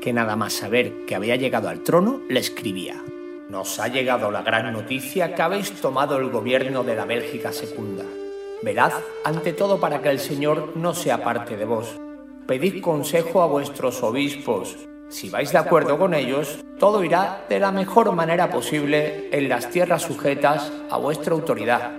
que 0.02 0.14
nada 0.14 0.36
más 0.36 0.54
saber 0.54 1.06
que 1.08 1.16
había 1.16 1.36
llegado 1.36 1.70
al 1.70 1.84
trono 1.84 2.22
le 2.30 2.40
escribía. 2.40 3.04
Nos 3.50 3.80
ha 3.80 3.88
llegado 3.88 4.30
la 4.30 4.42
gran 4.42 4.74
noticia 4.74 5.34
que 5.34 5.42
habéis 5.42 5.72
tomado 5.82 6.18
el 6.18 6.30
gobierno 6.30 6.84
de 6.84 6.96
la 6.96 7.06
Bélgica 7.06 7.52
Secunda. 7.54 8.04
Velad 8.62 8.92
ante 9.24 9.54
todo 9.54 9.80
para 9.80 10.02
que 10.02 10.10
el 10.10 10.20
Señor 10.20 10.74
no 10.76 10.94
sea 10.94 11.24
parte 11.24 11.56
de 11.56 11.66
vos. 11.66 11.96
Pedid 12.46 12.82
consejo 12.82 13.42
a 13.42 13.48
vuestros 13.48 14.04
obispos. 14.04 14.76
Si 15.10 15.30
vais 15.30 15.52
de 15.52 15.58
acuerdo 15.58 15.98
con 15.98 16.14
ellos, 16.14 16.60
todo 16.80 17.04
irá 17.04 17.46
de 17.50 17.60
la 17.60 17.72
mejor 17.72 18.12
manera 18.12 18.50
posible 18.50 19.30
en 19.32 19.48
las 19.48 19.70
tierras 19.70 20.02
sujetas 20.02 20.72
a 20.90 20.98
vuestra 20.98 21.34
autoridad. 21.34 21.94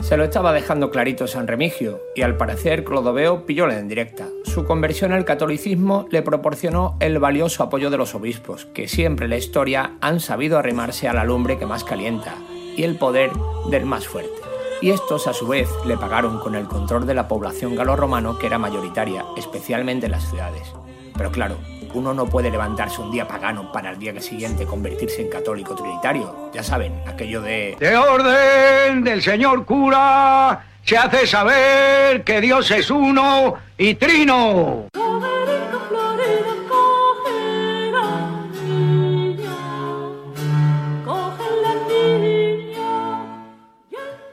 Se 0.00 0.16
lo 0.16 0.24
estaba 0.24 0.52
dejando 0.52 0.90
clarito 0.90 1.28
San 1.28 1.46
Remigio, 1.46 2.00
y 2.16 2.22
al 2.22 2.36
parecer 2.36 2.82
Clodoveo 2.82 3.46
pillóle 3.46 3.78
en 3.78 3.86
directa. 3.86 4.26
Su 4.44 4.64
conversión 4.64 5.12
al 5.12 5.24
catolicismo 5.24 6.08
le 6.10 6.22
proporcionó 6.22 6.96
el 6.98 7.20
valioso 7.20 7.62
apoyo 7.62 7.90
de 7.90 7.98
los 7.98 8.16
obispos, 8.16 8.66
que 8.74 8.88
siempre 8.88 9.26
en 9.26 9.30
la 9.30 9.36
historia 9.36 9.98
han 10.00 10.18
sabido 10.18 10.58
arrimarse 10.58 11.06
a 11.06 11.12
la 11.12 11.22
lumbre 11.22 11.58
que 11.58 11.66
más 11.66 11.84
calienta, 11.84 12.34
y 12.76 12.82
el 12.82 12.96
poder 12.96 13.30
del 13.70 13.84
más 13.84 14.08
fuerte. 14.08 14.39
Y 14.82 14.90
estos 14.90 15.26
a 15.26 15.34
su 15.34 15.46
vez 15.46 15.68
le 15.84 15.98
pagaron 15.98 16.38
con 16.40 16.54
el 16.54 16.66
control 16.66 17.06
de 17.06 17.14
la 17.14 17.28
población 17.28 17.76
galo-romano 17.76 18.38
que 18.38 18.46
era 18.46 18.58
mayoritaria, 18.58 19.24
especialmente 19.36 20.06
en 20.06 20.12
las 20.12 20.28
ciudades. 20.28 20.72
Pero 21.14 21.30
claro, 21.30 21.58
uno 21.92 22.14
no 22.14 22.26
puede 22.26 22.50
levantarse 22.50 23.02
un 23.02 23.10
día 23.10 23.28
pagano 23.28 23.70
para 23.72 23.90
el 23.90 23.98
día 23.98 24.18
siguiente 24.20 24.64
convertirse 24.64 25.20
en 25.20 25.28
católico 25.28 25.74
trinitario. 25.74 26.50
Ya 26.54 26.62
saben, 26.62 27.02
aquello 27.06 27.42
de... 27.42 27.76
De 27.78 27.96
orden 27.96 29.04
del 29.04 29.20
señor 29.20 29.66
cura 29.66 30.64
se 30.82 30.96
hace 30.96 31.26
saber 31.26 32.24
que 32.24 32.40
Dios 32.40 32.70
es 32.70 32.90
uno 32.90 33.54
y 33.76 33.94
trino. 33.94 34.86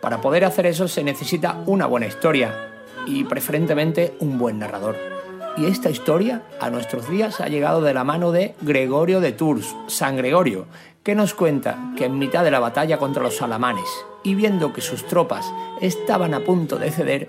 Para 0.08 0.22
poder 0.22 0.46
hacer 0.46 0.66
eso 0.66 0.88
se 0.88 1.04
necesita 1.04 1.58
una 1.66 1.86
buena 1.86 2.08
historia 2.08 2.70
y 3.06 3.26
preferentemente 3.26 4.16
un 4.22 4.38
buen 4.38 4.58
narrador. 4.58 4.96
Y 5.58 5.66
esta 5.66 5.90
historia 5.90 6.44
a 6.62 6.70
nuestros 6.70 7.10
días 7.10 7.42
ha 7.42 7.50
llegado 7.50 7.82
de 7.82 7.94
la 7.94 8.06
mano 8.06 8.32
de 8.32 8.56
Gregorio 8.62 9.20
de 9.20 9.34
Tours, 9.34 9.76
San 9.88 10.16
Gregorio, 10.16 10.68
que 11.04 11.14
nos 11.14 11.34
cuenta 11.34 11.92
que 11.98 12.06
en 12.06 12.18
mitad 12.20 12.46
de 12.46 12.52
la 12.52 12.62
batalla 12.62 12.98
contra 13.00 13.22
los 13.22 13.42
alamanes 13.42 13.90
y 14.24 14.34
viendo 14.34 14.72
que 14.72 14.80
sus 14.80 15.06
tropas 15.06 15.54
estaban 15.82 16.34
a 16.34 16.40
punto 16.40 16.78
de 16.78 16.90
ceder, 16.90 17.28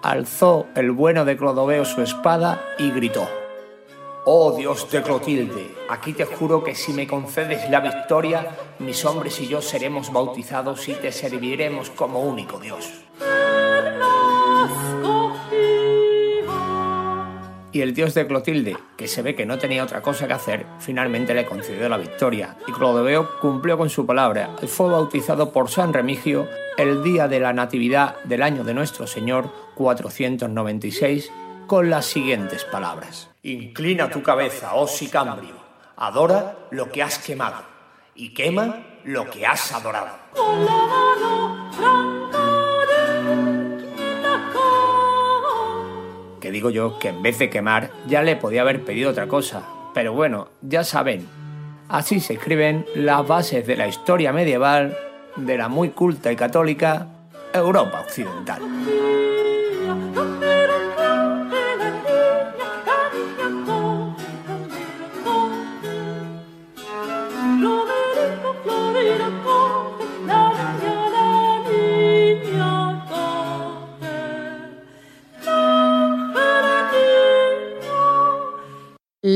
alzó 0.00 0.66
el 0.76 0.92
bueno 0.92 1.24
de 1.24 1.36
Clodoveo 1.36 1.84
su 1.84 2.02
espada 2.02 2.62
y 2.78 2.92
gritó: 2.92 3.28
Oh 4.24 4.52
Dios 4.56 4.88
de 4.88 5.02
Clotilde, 5.02 5.74
aquí 5.88 6.12
te 6.12 6.24
juro 6.24 6.62
que 6.62 6.76
si 6.76 6.92
me 6.92 7.08
concedes 7.08 7.68
la 7.68 7.80
victoria, 7.80 8.56
mis 8.78 9.04
hombres 9.04 9.40
y 9.40 9.48
yo 9.48 9.60
seremos 9.60 10.12
bautizados 10.12 10.88
y 10.88 10.94
te 10.94 11.10
serviremos 11.10 11.90
como 11.90 12.20
único 12.20 12.60
Dios. 12.60 12.88
Y 17.72 17.80
el 17.80 17.94
dios 17.94 18.14
de 18.14 18.26
Clotilde, 18.28 18.76
que 18.96 19.08
se 19.08 19.22
ve 19.22 19.34
que 19.34 19.44
no 19.44 19.58
tenía 19.58 19.82
otra 19.82 20.02
cosa 20.02 20.28
que 20.28 20.34
hacer, 20.34 20.66
finalmente 20.78 21.34
le 21.34 21.44
concedió 21.44 21.88
la 21.88 21.96
victoria, 21.96 22.56
y 22.68 22.72
Clodoveo 22.72 23.40
cumplió 23.40 23.76
con 23.76 23.90
su 23.90 24.06
palabra 24.06 24.54
fue 24.68 24.88
bautizado 24.88 25.50
por 25.50 25.68
San 25.68 25.92
Remigio 25.92 26.46
el 26.78 27.02
día 27.02 27.26
de 27.26 27.40
la 27.40 27.52
Natividad 27.52 28.22
del 28.22 28.44
año 28.44 28.62
de 28.62 28.74
nuestro 28.74 29.08
Señor 29.08 29.50
496, 29.74 31.32
con 31.66 31.90
las 31.90 32.06
siguientes 32.06 32.64
palabras. 32.64 33.31
Inclina 33.44 34.08
tu 34.08 34.22
cabeza, 34.22 34.74
oh 34.74 34.86
Sicambrio, 34.86 35.56
adora 35.96 36.68
lo 36.70 36.92
que 36.92 37.02
has 37.02 37.18
quemado, 37.18 37.60
y 38.14 38.32
quema 38.32 38.86
lo 39.02 39.28
que 39.28 39.44
has 39.44 39.72
adorado. 39.72 40.16
Que 46.40 46.52
digo 46.52 46.70
yo 46.70 47.00
que 47.00 47.08
en 47.08 47.20
vez 47.20 47.40
de 47.40 47.50
quemar 47.50 47.90
ya 48.06 48.22
le 48.22 48.36
podía 48.36 48.60
haber 48.60 48.84
pedido 48.84 49.10
otra 49.10 49.26
cosa. 49.26 49.64
Pero 49.92 50.12
bueno, 50.12 50.50
ya 50.60 50.84
saben, 50.84 51.26
así 51.88 52.20
se 52.20 52.34
escriben 52.34 52.86
las 52.94 53.26
bases 53.26 53.66
de 53.66 53.74
la 53.74 53.88
historia 53.88 54.32
medieval 54.32 54.96
de 55.34 55.58
la 55.58 55.68
muy 55.68 55.90
culta 55.90 56.30
y 56.30 56.36
católica 56.36 57.08
Europa 57.52 58.02
Occidental. 58.02 58.62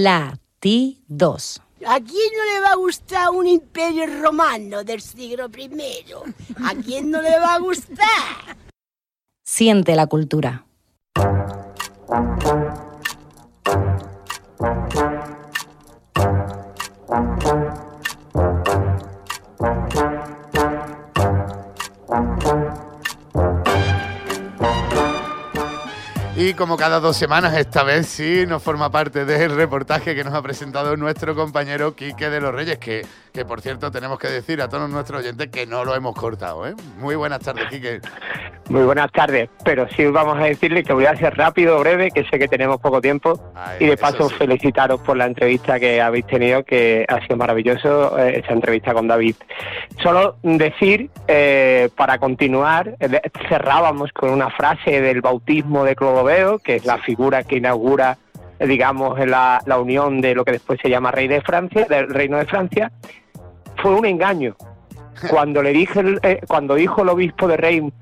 Latidos. 0.06 1.60
¿A 1.84 1.98
quién 1.98 2.30
no 2.36 2.54
le 2.54 2.60
va 2.60 2.70
a 2.70 2.76
gustar 2.76 3.30
un 3.30 3.44
imperio 3.44 4.06
romano 4.22 4.84
del 4.84 5.00
siglo 5.00 5.48
I? 5.48 6.04
¿A 6.64 6.74
quién 6.76 7.10
no 7.10 7.20
le 7.20 7.36
va 7.40 7.54
a 7.54 7.58
gustar? 7.58 8.56
Siente 9.44 9.96
la 9.96 10.06
cultura. 10.06 10.64
Como 26.54 26.76
cada 26.76 27.00
dos 27.00 27.16
semanas, 27.16 27.54
esta 27.54 27.82
vez 27.82 28.06
sí 28.06 28.46
nos 28.46 28.62
forma 28.62 28.88
parte 28.90 29.24
del 29.24 29.56
reportaje 29.56 30.14
que 30.14 30.22
nos 30.22 30.32
ha 30.32 30.40
presentado 30.42 30.96
nuestro 30.96 31.34
compañero 31.34 31.96
Quique 31.96 32.30
de 32.30 32.40
los 32.40 32.54
Reyes, 32.54 32.78
que, 32.78 33.04
que 33.32 33.44
por 33.44 33.60
cierto 33.60 33.90
tenemos 33.90 34.18
que 34.18 34.28
decir 34.28 34.62
a 34.62 34.68
todos 34.68 34.88
nuestros 34.88 35.20
oyentes 35.20 35.48
que 35.48 35.66
no 35.66 35.84
lo 35.84 35.94
hemos 35.94 36.14
cortado. 36.14 36.66
¿eh? 36.66 36.74
Muy 36.98 37.16
buenas 37.16 37.40
tardes, 37.40 37.68
Quique. 37.68 38.00
Muy 38.68 38.82
buenas 38.82 39.12
tardes, 39.12 39.48
pero 39.64 39.86
sí 39.90 40.04
vamos 40.06 40.38
a 40.38 40.44
decirle 40.44 40.82
que 40.82 40.92
voy 40.92 41.06
a 41.06 41.14
ser 41.14 41.36
rápido, 41.36 41.78
breve, 41.78 42.10
que 42.10 42.24
sé 42.24 42.36
que 42.36 42.48
tenemos 42.48 42.80
poco 42.80 43.00
tiempo 43.00 43.38
Ay, 43.54 43.76
y 43.78 43.86
de 43.86 43.96
paso 43.96 44.28
sí. 44.28 44.34
felicitaros 44.34 45.00
por 45.02 45.16
la 45.16 45.26
entrevista 45.26 45.78
que 45.78 46.00
habéis 46.00 46.26
tenido, 46.26 46.64
que 46.64 47.06
ha 47.08 47.20
sido 47.20 47.36
maravilloso 47.36 48.18
eh, 48.18 48.40
esa 48.42 48.52
entrevista 48.52 48.92
con 48.92 49.06
David. 49.06 49.36
Solo 50.02 50.36
decir, 50.42 51.10
eh, 51.28 51.90
para 51.94 52.18
continuar, 52.18 52.96
eh, 52.98 53.20
cerrábamos 53.48 54.12
con 54.12 54.30
una 54.30 54.50
frase 54.50 55.00
del 55.00 55.20
bautismo 55.20 55.84
de 55.84 55.94
Clodoveo, 55.94 56.58
que 56.58 56.74
es 56.76 56.84
la 56.84 56.98
figura 56.98 57.44
que 57.44 57.58
inaugura, 57.58 58.18
eh, 58.58 58.66
digamos, 58.66 59.16
la, 59.26 59.60
la 59.64 59.78
unión 59.78 60.20
de 60.20 60.34
lo 60.34 60.44
que 60.44 60.52
después 60.52 60.80
se 60.82 60.90
llama 60.90 61.12
Rey 61.12 61.28
de 61.28 61.40
Francia, 61.40 61.86
del 61.88 62.08
Reino 62.08 62.36
de 62.38 62.46
Francia, 62.46 62.90
fue 63.80 63.94
un 63.94 64.06
engaño. 64.06 64.56
Cuando 65.30 65.62
le 65.62 65.72
dije, 65.72 66.02
eh, 66.22 66.40
cuando 66.46 66.74
dijo 66.74 67.02
el 67.02 67.08
obispo 67.08 67.48
de 67.48 67.56
Reims, 67.56 67.92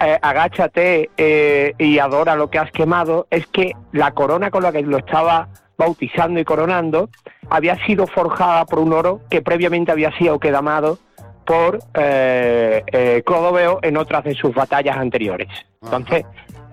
eh, 0.00 0.18
agáchate 0.20 1.10
eh, 1.16 1.74
y 1.78 1.98
adora 1.98 2.36
lo 2.36 2.50
que 2.50 2.58
has 2.58 2.70
quemado, 2.70 3.26
es 3.30 3.46
que 3.46 3.72
la 3.92 4.12
corona 4.12 4.50
con 4.50 4.62
la 4.62 4.72
que 4.72 4.82
lo 4.82 4.98
estaba 4.98 5.48
bautizando 5.76 6.40
y 6.40 6.44
coronando 6.44 7.08
había 7.50 7.76
sido 7.86 8.06
forjada 8.06 8.64
por 8.64 8.78
un 8.78 8.92
oro 8.92 9.20
que 9.28 9.42
previamente 9.42 9.92
había 9.92 10.16
sido 10.16 10.38
quedamado 10.38 10.98
por 11.44 11.78
eh, 11.94 12.82
eh, 12.86 13.22
Clodoveo 13.24 13.80
en 13.82 13.96
otras 13.96 14.24
de 14.24 14.34
sus 14.34 14.54
batallas 14.54 14.96
anteriores. 14.96 15.48
Entonces, 15.82 16.24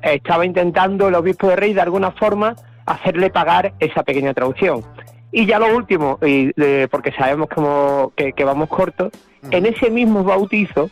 estaba 0.02 0.46
intentando 0.46 1.10
el 1.10 1.16
obispo 1.16 1.50
de 1.50 1.56
Rey 1.58 1.74
de 1.74 1.82
alguna 1.82 2.12
forma 2.12 2.56
hacerle 2.86 3.30
pagar 3.30 3.74
esa 3.80 4.04
pequeña 4.04 4.34
traducción. 4.34 4.84
Y 5.32 5.46
ya 5.46 5.60
lo 5.60 5.76
último, 5.76 6.20
y, 6.26 6.52
porque 6.88 7.12
sabemos 7.12 7.48
como 7.50 8.12
que, 8.16 8.34
que 8.34 8.44
vamos 8.44 8.70
cortos, 8.70 9.12
en 9.50 9.66
ese 9.66 9.90
mismo 9.90 10.24
bautizo 10.24 10.90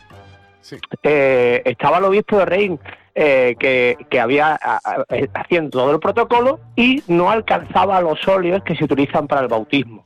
eh, 1.02 1.62
estaba 1.64 1.98
el 1.98 2.04
obispo 2.04 2.38
de 2.38 2.44
Reims 2.44 2.80
eh, 3.14 3.56
que, 3.58 3.96
que 4.08 4.20
había 4.20 4.54
a- 4.62 4.80
a- 4.84 5.04
haciendo 5.34 5.70
todo 5.70 5.90
el 5.92 5.98
protocolo 6.00 6.60
y 6.76 7.02
no 7.08 7.30
alcanzaba 7.30 8.00
los 8.00 8.26
óleos 8.28 8.62
que 8.62 8.76
se 8.76 8.84
utilizan 8.84 9.26
para 9.26 9.42
el 9.42 9.48
bautismo. 9.48 10.04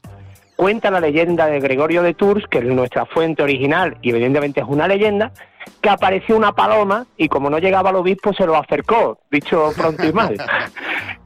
Cuenta 0.56 0.90
la 0.90 1.00
leyenda 1.00 1.46
de 1.46 1.58
Gregorio 1.60 2.02
de 2.02 2.14
Tours, 2.14 2.46
que 2.48 2.58
es 2.58 2.64
nuestra 2.64 3.04
fuente 3.06 3.42
original 3.42 3.98
y 4.02 4.10
evidentemente 4.10 4.60
es 4.60 4.66
una 4.68 4.86
leyenda, 4.86 5.32
que 5.80 5.88
apareció 5.90 6.36
una 6.36 6.52
paloma 6.52 7.06
y 7.16 7.28
como 7.28 7.50
no 7.50 7.58
llegaba 7.58 7.90
al 7.90 7.96
obispo 7.96 8.32
se 8.32 8.46
lo 8.46 8.56
acercó, 8.56 9.18
dicho 9.30 9.72
pronto 9.76 10.06
y 10.06 10.12
mal. 10.12 10.36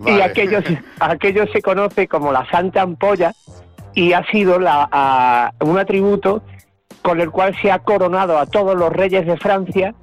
Y 0.06 0.20
aquello, 0.20 0.62
se- 0.62 0.78
aquello 1.00 1.44
se 1.52 1.60
conoce 1.60 2.06
como 2.06 2.30
la 2.32 2.48
Santa 2.50 2.82
Ampolla 2.82 3.32
y 3.94 4.12
ha 4.12 4.24
sido 4.30 4.58
la, 4.60 4.88
a- 4.92 5.50
un 5.60 5.76
atributo 5.76 6.40
con 7.02 7.20
el 7.20 7.30
cual 7.30 7.56
se 7.60 7.70
ha 7.70 7.78
coronado 7.80 8.38
a 8.38 8.46
todos 8.46 8.76
los 8.76 8.92
reyes 8.92 9.26
de 9.26 9.36
Francia 9.36 9.94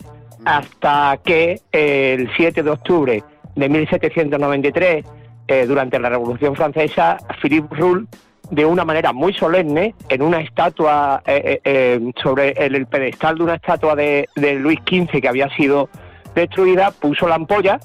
hasta 0.46 1.20
que 1.24 1.62
eh, 1.72 2.16
el 2.20 2.30
7 2.36 2.64
de 2.64 2.70
octubre 2.70 3.24
de 3.56 3.70
1793, 3.70 5.06
eh, 5.48 5.66
durante 5.66 6.00
la 6.00 6.10
Revolución 6.10 6.56
Francesa, 6.56 7.18
Philippe 7.41 7.76
Roule, 7.76 8.06
de 8.52 8.66
una 8.66 8.86
manera 8.86 9.12
muy 9.12 9.34
solemne, 9.34 9.96
en 10.10 10.22
una 10.22 10.39
estatua, 10.39 11.24
eh, 11.26 12.00
sobre 12.22 12.52
el, 12.52 12.76
el 12.76 12.86
pedestal 12.86 13.38
de 13.38 13.43
una 13.43 13.56
estatua 13.56 13.96
de, 13.96 14.30
de 14.36 14.56
Luis 14.56 14.80
XV 14.88 15.20
que 15.20 15.28
había 15.28 15.50
sido 15.56 15.89
destruida, 16.36 16.91
puso 16.91 17.28
la 17.28 17.36
ampolla 17.36 17.80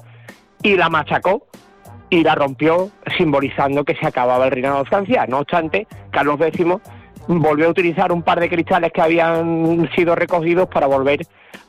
y 0.61 0.75
la 0.75 0.89
machacó 0.89 1.47
y 2.11 2.23
la 2.23 2.35
rompió, 2.35 2.91
simbolizando 3.17 3.83
que 3.85 3.95
se 3.95 4.05
acababa 4.05 4.45
el 4.45 4.51
reinado 4.51 4.79
de 4.79 4.85
Francia. 4.85 5.25
No 5.27 5.39
obstante, 5.39 5.87
Carlos 6.11 6.39
X 6.41 6.65
volvió 7.27 7.67
a 7.67 7.69
utilizar 7.69 8.11
un 8.11 8.23
par 8.23 8.39
de 8.39 8.49
cristales 8.49 8.91
que 8.91 9.01
habían 9.01 9.89
sido 9.95 10.15
recogidos 10.15 10.67
para 10.69 10.87
volver 10.87 11.21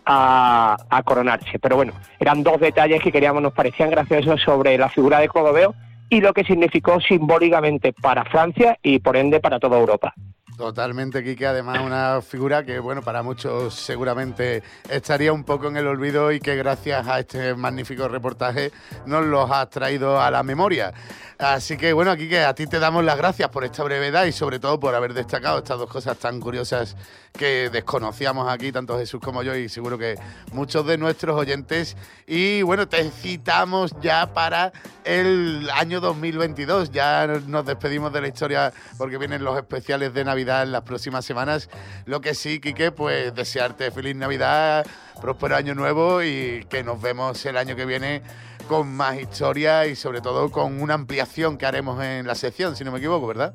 a, 0.06 1.02
coronarse. 1.04 1.58
Pero 1.58 1.76
bueno, 1.76 1.92
eran 2.18 2.42
dos 2.42 2.60
detalles 2.60 3.00
que 3.02 3.12
queríamos, 3.12 3.42
nos 3.42 3.52
parecían 3.52 3.90
graciosos 3.90 4.40
sobre 4.40 4.76
la 4.78 4.88
figura 4.88 5.20
de 5.20 5.28
Clodoveo 5.28 5.74
y 6.08 6.20
lo 6.20 6.32
que 6.32 6.44
significó 6.44 7.00
simbólicamente 7.00 7.92
para 7.92 8.24
Francia 8.24 8.78
y 8.82 8.98
por 8.98 9.16
ende 9.16 9.40
para 9.40 9.58
toda 9.58 9.78
Europa. 9.78 10.14
Totalmente, 10.56 11.24
Quique. 11.24 11.46
Además, 11.46 11.80
una 11.80 12.20
figura 12.20 12.62
que, 12.62 12.78
bueno, 12.78 13.02
para 13.02 13.22
muchos 13.22 13.74
seguramente 13.74 14.62
estaría 14.88 15.32
un 15.32 15.44
poco 15.44 15.68
en 15.68 15.78
el 15.78 15.86
olvido 15.86 16.30
y 16.30 16.40
que 16.40 16.54
gracias 16.56 17.08
a 17.08 17.20
este 17.20 17.54
magnífico 17.54 18.06
reportaje 18.06 18.70
nos 19.06 19.24
los 19.24 19.50
has 19.50 19.70
traído 19.70 20.20
a 20.20 20.30
la 20.30 20.42
memoria. 20.42 20.92
Así 21.38 21.76
que, 21.76 21.92
bueno, 21.92 22.14
Quique, 22.16 22.44
a 22.44 22.54
ti 22.54 22.66
te 22.66 22.78
damos 22.78 23.02
las 23.02 23.16
gracias 23.16 23.48
por 23.48 23.64
esta 23.64 23.82
brevedad 23.82 24.26
y 24.26 24.32
sobre 24.32 24.58
todo 24.60 24.78
por 24.78 24.94
haber 24.94 25.14
destacado 25.14 25.58
estas 25.58 25.78
dos 25.78 25.90
cosas 25.90 26.16
tan 26.18 26.38
curiosas 26.38 26.96
que 27.32 27.70
desconocíamos 27.70 28.48
aquí, 28.48 28.70
tanto 28.70 28.96
Jesús 28.98 29.20
como 29.20 29.42
yo 29.42 29.56
y 29.56 29.68
seguro 29.68 29.96
que 29.98 30.16
muchos 30.52 30.86
de 30.86 30.98
nuestros 30.98 31.36
oyentes. 31.36 31.96
Y 32.26 32.62
bueno, 32.62 32.86
te 32.86 33.10
citamos 33.10 33.96
ya 34.00 34.32
para 34.32 34.72
el 35.04 35.68
año 35.74 36.00
2022. 36.00 36.92
Ya 36.92 37.26
nos 37.26 37.64
despedimos 37.64 38.12
de 38.12 38.20
la 38.20 38.28
historia 38.28 38.72
porque 38.98 39.18
vienen 39.18 39.42
los 39.42 39.56
especiales 39.56 40.14
de 40.14 40.24
Navidad 40.24 40.51
en 40.60 40.72
las 40.72 40.82
próximas 40.82 41.24
semanas. 41.24 41.70
Lo 42.04 42.20
que 42.20 42.34
sí, 42.34 42.60
Quique, 42.60 42.92
pues 42.92 43.34
desearte 43.34 43.90
feliz 43.90 44.14
Navidad, 44.14 44.86
próspero 45.20 45.56
año 45.56 45.74
nuevo 45.74 46.22
y 46.22 46.66
que 46.68 46.84
nos 46.84 47.00
vemos 47.00 47.44
el 47.46 47.56
año 47.56 47.76
que 47.76 47.86
viene 47.86 48.22
con 48.68 48.94
más 48.94 49.18
historia 49.18 49.86
y 49.86 49.96
sobre 49.96 50.20
todo 50.20 50.50
con 50.50 50.82
una 50.82 50.94
ampliación 50.94 51.56
que 51.56 51.66
haremos 51.66 52.02
en 52.02 52.26
la 52.26 52.34
sección, 52.34 52.76
si 52.76 52.84
no 52.84 52.92
me 52.92 52.98
equivoco, 52.98 53.26
¿verdad? 53.26 53.54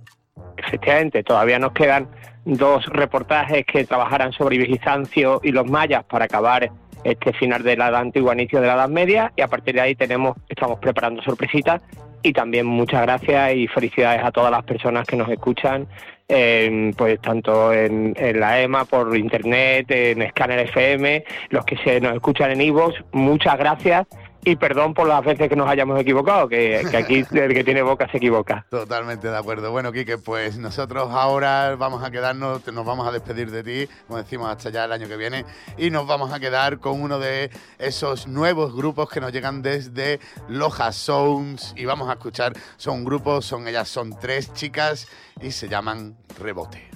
Efectivamente, 0.58 1.24
todavía 1.24 1.60
nos 1.60 1.74
quedan 1.74 2.10
dos 2.45 2.86
reportajes 2.88 3.66
que 3.66 3.86
trabajarán 3.86 4.32
sobre 4.32 4.58
Bizancio 4.58 5.39
y 5.43 5.52
los 5.52 5.70
mayas 5.70 6.04
para 6.06 6.26
acabar 6.26 6.72
este 7.04 7.34
final 7.34 7.64
de 7.64 7.78
la 7.78 7.89
Edad 7.89 8.02
Antigua, 8.02 8.34
inicio 8.34 8.60
de 8.60 8.68
la 8.68 8.74
Edad 8.74 8.89
Media, 8.89 9.32
y 9.36 9.41
a 9.41 9.48
partir 9.48 9.76
de 9.76 9.82
ahí 9.82 9.95
tenemos, 9.95 10.36
estamos 10.50 10.80
preparando 10.80 11.22
sorpresitas 11.22 11.82
y 12.28 12.34
también 12.34 12.65
muchas 12.65 13.01
gracias 13.01 13.55
y 13.55 13.67
felicidades 13.67 14.23
a 14.23 14.32
todas 14.32 14.51
las 14.51 14.63
personas 14.63 15.07
que 15.07 15.15
nos 15.15 15.30
escuchan, 15.30 15.88
en, 16.28 16.93
pues 16.97 17.21
tanto 17.21 17.73
en, 17.73 18.13
la 18.39 18.61
EMA, 18.61 18.86
por 18.86 19.15
internet, 19.15 19.89
en 19.89 20.30
Scanner 20.30 20.59
FM, 20.59 21.23
los 21.49 21.65
que 21.65 21.78
se 21.78 22.01
nos 22.01 22.13
escuchan 22.13 22.51
en 22.51 22.61
iVoox, 22.61 22.95
muchas 23.13 23.57
gracias 23.57 24.07
y 24.44 24.56
perdón 24.56 24.94
por 24.94 25.08
las 25.08 25.24
veces 25.24 25.50
que 25.50 25.56
nos 25.56 25.70
hayamos 25.70 26.00
equivocado, 26.00 26.48
que, 26.48 26.86
que 26.90 26.98
aquí 26.98 27.26
el 27.32 27.54
que 27.54 27.64
tiene 27.64 27.82
boca 27.82 28.10
se 28.10 28.18
equivoca. 28.18 28.66
Totalmente 28.70 29.30
de 29.30 29.38
acuerdo. 29.38 29.72
Bueno, 29.72 29.92
Quique, 29.92 30.18
pues 30.18 30.58
nosotros 30.58 31.10
ahora 31.12 31.76
vamos 31.76 32.04
a 32.04 32.12
quedarnos, 32.12 32.66
nos 32.68 32.86
vamos 32.86 33.08
a 33.08 33.12
despedir 33.12 33.52
de 33.52 33.64
ti, 33.64 33.94
como 34.08 34.18
decimos, 34.18 34.50
hasta 34.50 34.70
ya 34.70 34.86
el 34.86 34.92
año 34.92 35.08
que 35.08 35.18
viene, 35.18 35.46
y 35.78 35.90
nos 35.90 36.08
vamos 36.08 36.32
a 36.32 36.40
quedar 36.40 36.80
con 36.80 37.02
uno 37.02 37.20
de 37.20 37.50
esos 37.80 38.28
nuevos 38.28 38.76
grupos 38.76 39.10
que 39.10 39.20
nos 39.20 39.32
llegan 39.32 39.62
desde 39.62 40.20
Loja 40.48 40.92
Sounds, 40.92 41.74
y 41.76 41.86
vamos 41.86 42.10
a 42.10 42.14
escuchar, 42.14 42.54
son 42.78 43.04
grupos, 43.04 43.46
son 43.46 43.68
ellas, 43.68 43.88
son 43.88 44.18
tres 44.20 44.54
chicas, 44.54 45.08
y 45.42 45.52
se 45.52 45.68
llaman 45.68 46.18
Rebote. 46.40 46.90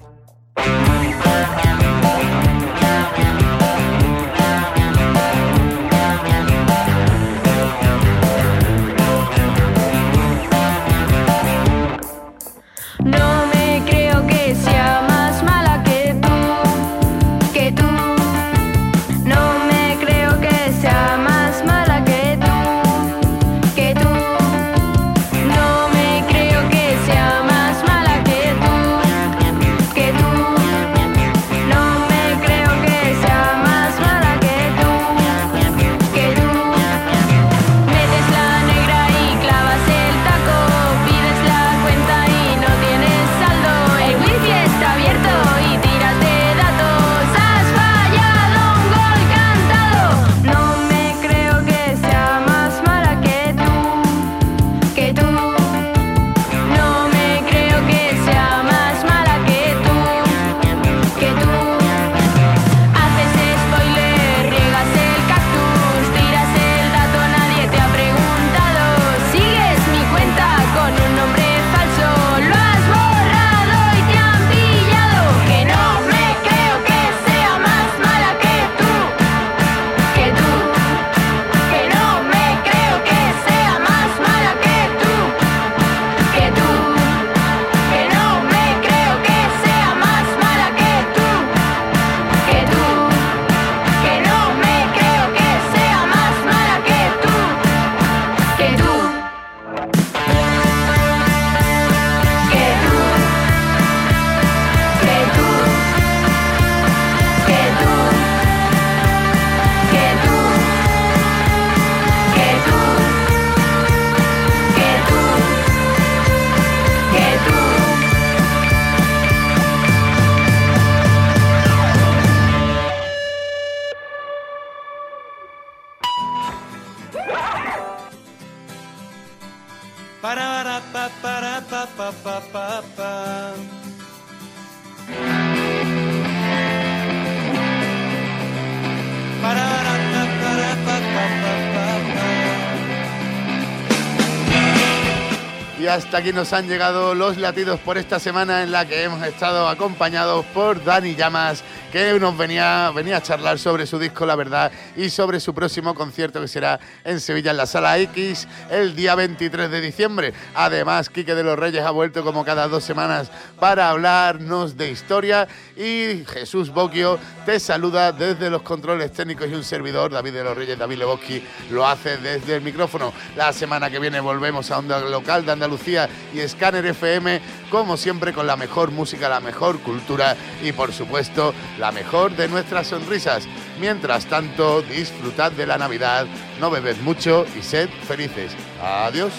Hasta 145.93 146.19
aquí 146.19 146.31
nos 146.31 146.53
han 146.53 146.69
llegado 146.69 147.13
los 147.15 147.35
latidos 147.35 147.77
por 147.81 147.97
esta 147.97 148.17
semana 148.17 148.63
en 148.63 148.71
la 148.71 148.85
que 148.85 149.03
hemos 149.03 149.21
estado 149.27 149.67
acompañados 149.67 150.45
por 150.47 150.81
Dani 150.85 151.15
Llamas, 151.15 151.63
que 151.91 152.17
nos 152.17 152.37
venía, 152.37 152.91
venía 152.95 153.17
a 153.17 153.21
charlar 153.21 153.59
sobre 153.59 153.85
su 153.85 153.99
disco 153.99 154.25
La 154.25 154.37
Verdad 154.37 154.71
y 154.95 155.09
sobre 155.09 155.39
su 155.39 155.53
próximo 155.53 155.95
concierto 155.95 156.41
que 156.41 156.47
será 156.47 156.79
en 157.03 157.19
Sevilla 157.19 157.51
en 157.51 157.57
la 157.57 157.65
Sala 157.65 157.97
X 157.99 158.47
el 158.69 158.95
día 158.95 159.15
23 159.15 159.69
de 159.69 159.81
diciembre. 159.81 160.33
Además, 160.55 161.09
Quique 161.09 161.35
de 161.35 161.43
los 161.43 161.57
Reyes 161.57 161.83
ha 161.83 161.91
vuelto 161.91 162.23
como 162.23 162.45
cada 162.45 162.67
dos 162.67 162.83
semanas 162.83 163.31
para 163.59 163.89
hablarnos 163.89 164.77
de 164.77 164.91
historia 164.91 165.47
y 165.75 166.23
Jesús 166.25 166.69
Boquio 166.71 167.19
te 167.45 167.59
saluda 167.59 168.11
desde 168.11 168.49
los 168.49 168.61
controles 168.61 169.11
técnicos 169.11 169.47
y 169.49 169.53
un 169.53 169.63
servidor, 169.63 170.11
David 170.11 170.33
de 170.33 170.43
los 170.43 170.57
Reyes, 170.57 170.77
David 170.77 170.97
Leboski, 170.97 171.43
lo 171.71 171.87
hace 171.87 172.17
desde 172.17 172.55
el 172.55 172.61
micrófono. 172.61 173.13
La 173.35 173.53
semana 173.53 173.89
que 173.89 173.99
viene 173.99 174.19
volvemos 174.19 174.71
a 174.71 174.77
Onda 174.77 174.99
Local 174.99 175.45
de 175.45 175.51
Andalucía 175.51 176.09
y 176.33 176.47
Scanner 176.47 176.85
FM, 176.85 177.41
como 177.69 177.97
siempre 177.97 178.33
con 178.33 178.47
la 178.47 178.55
mejor 178.55 178.91
música, 178.91 179.29
la 179.29 179.39
mejor 179.39 179.79
cultura 179.79 180.35
y 180.61 180.71
por 180.71 180.93
supuesto 180.93 181.53
la 181.79 181.91
mejor 181.91 182.35
de 182.35 182.47
nuestras 182.47 182.87
sonrisas. 182.87 183.47
Mientras 183.79 184.25
tanto, 184.25 184.80
disfrutad 184.81 185.51
de 185.51 185.65
la 185.65 185.77
Navidad, 185.77 186.25
no 186.59 186.69
bebed 186.69 186.97
mucho 186.97 187.45
y 187.57 187.61
sed 187.61 187.89
felices. 188.07 188.51
Adiós. 188.81 189.33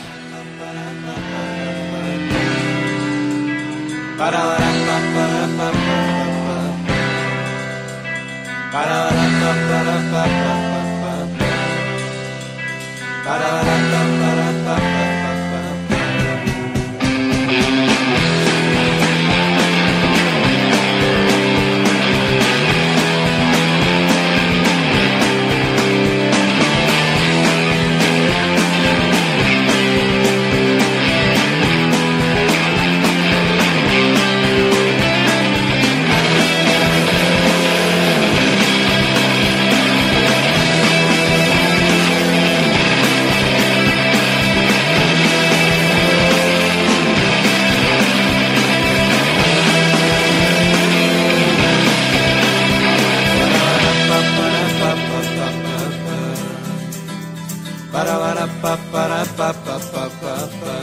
Pa 58.62 58.78
para 58.94 59.26
pa 59.34 59.50
pa 59.50 59.76
pa 59.90 60.04
pa 60.22 60.36
pa. 60.62 60.78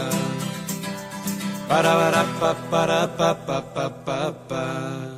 Para 1.70 1.92
para 1.96 2.24
pa 2.36 2.52
para 2.68 3.02
pa 3.08 3.32
pa 3.32 3.58
pa 3.64 3.86
pa 4.04 4.22
pa. 4.52 5.09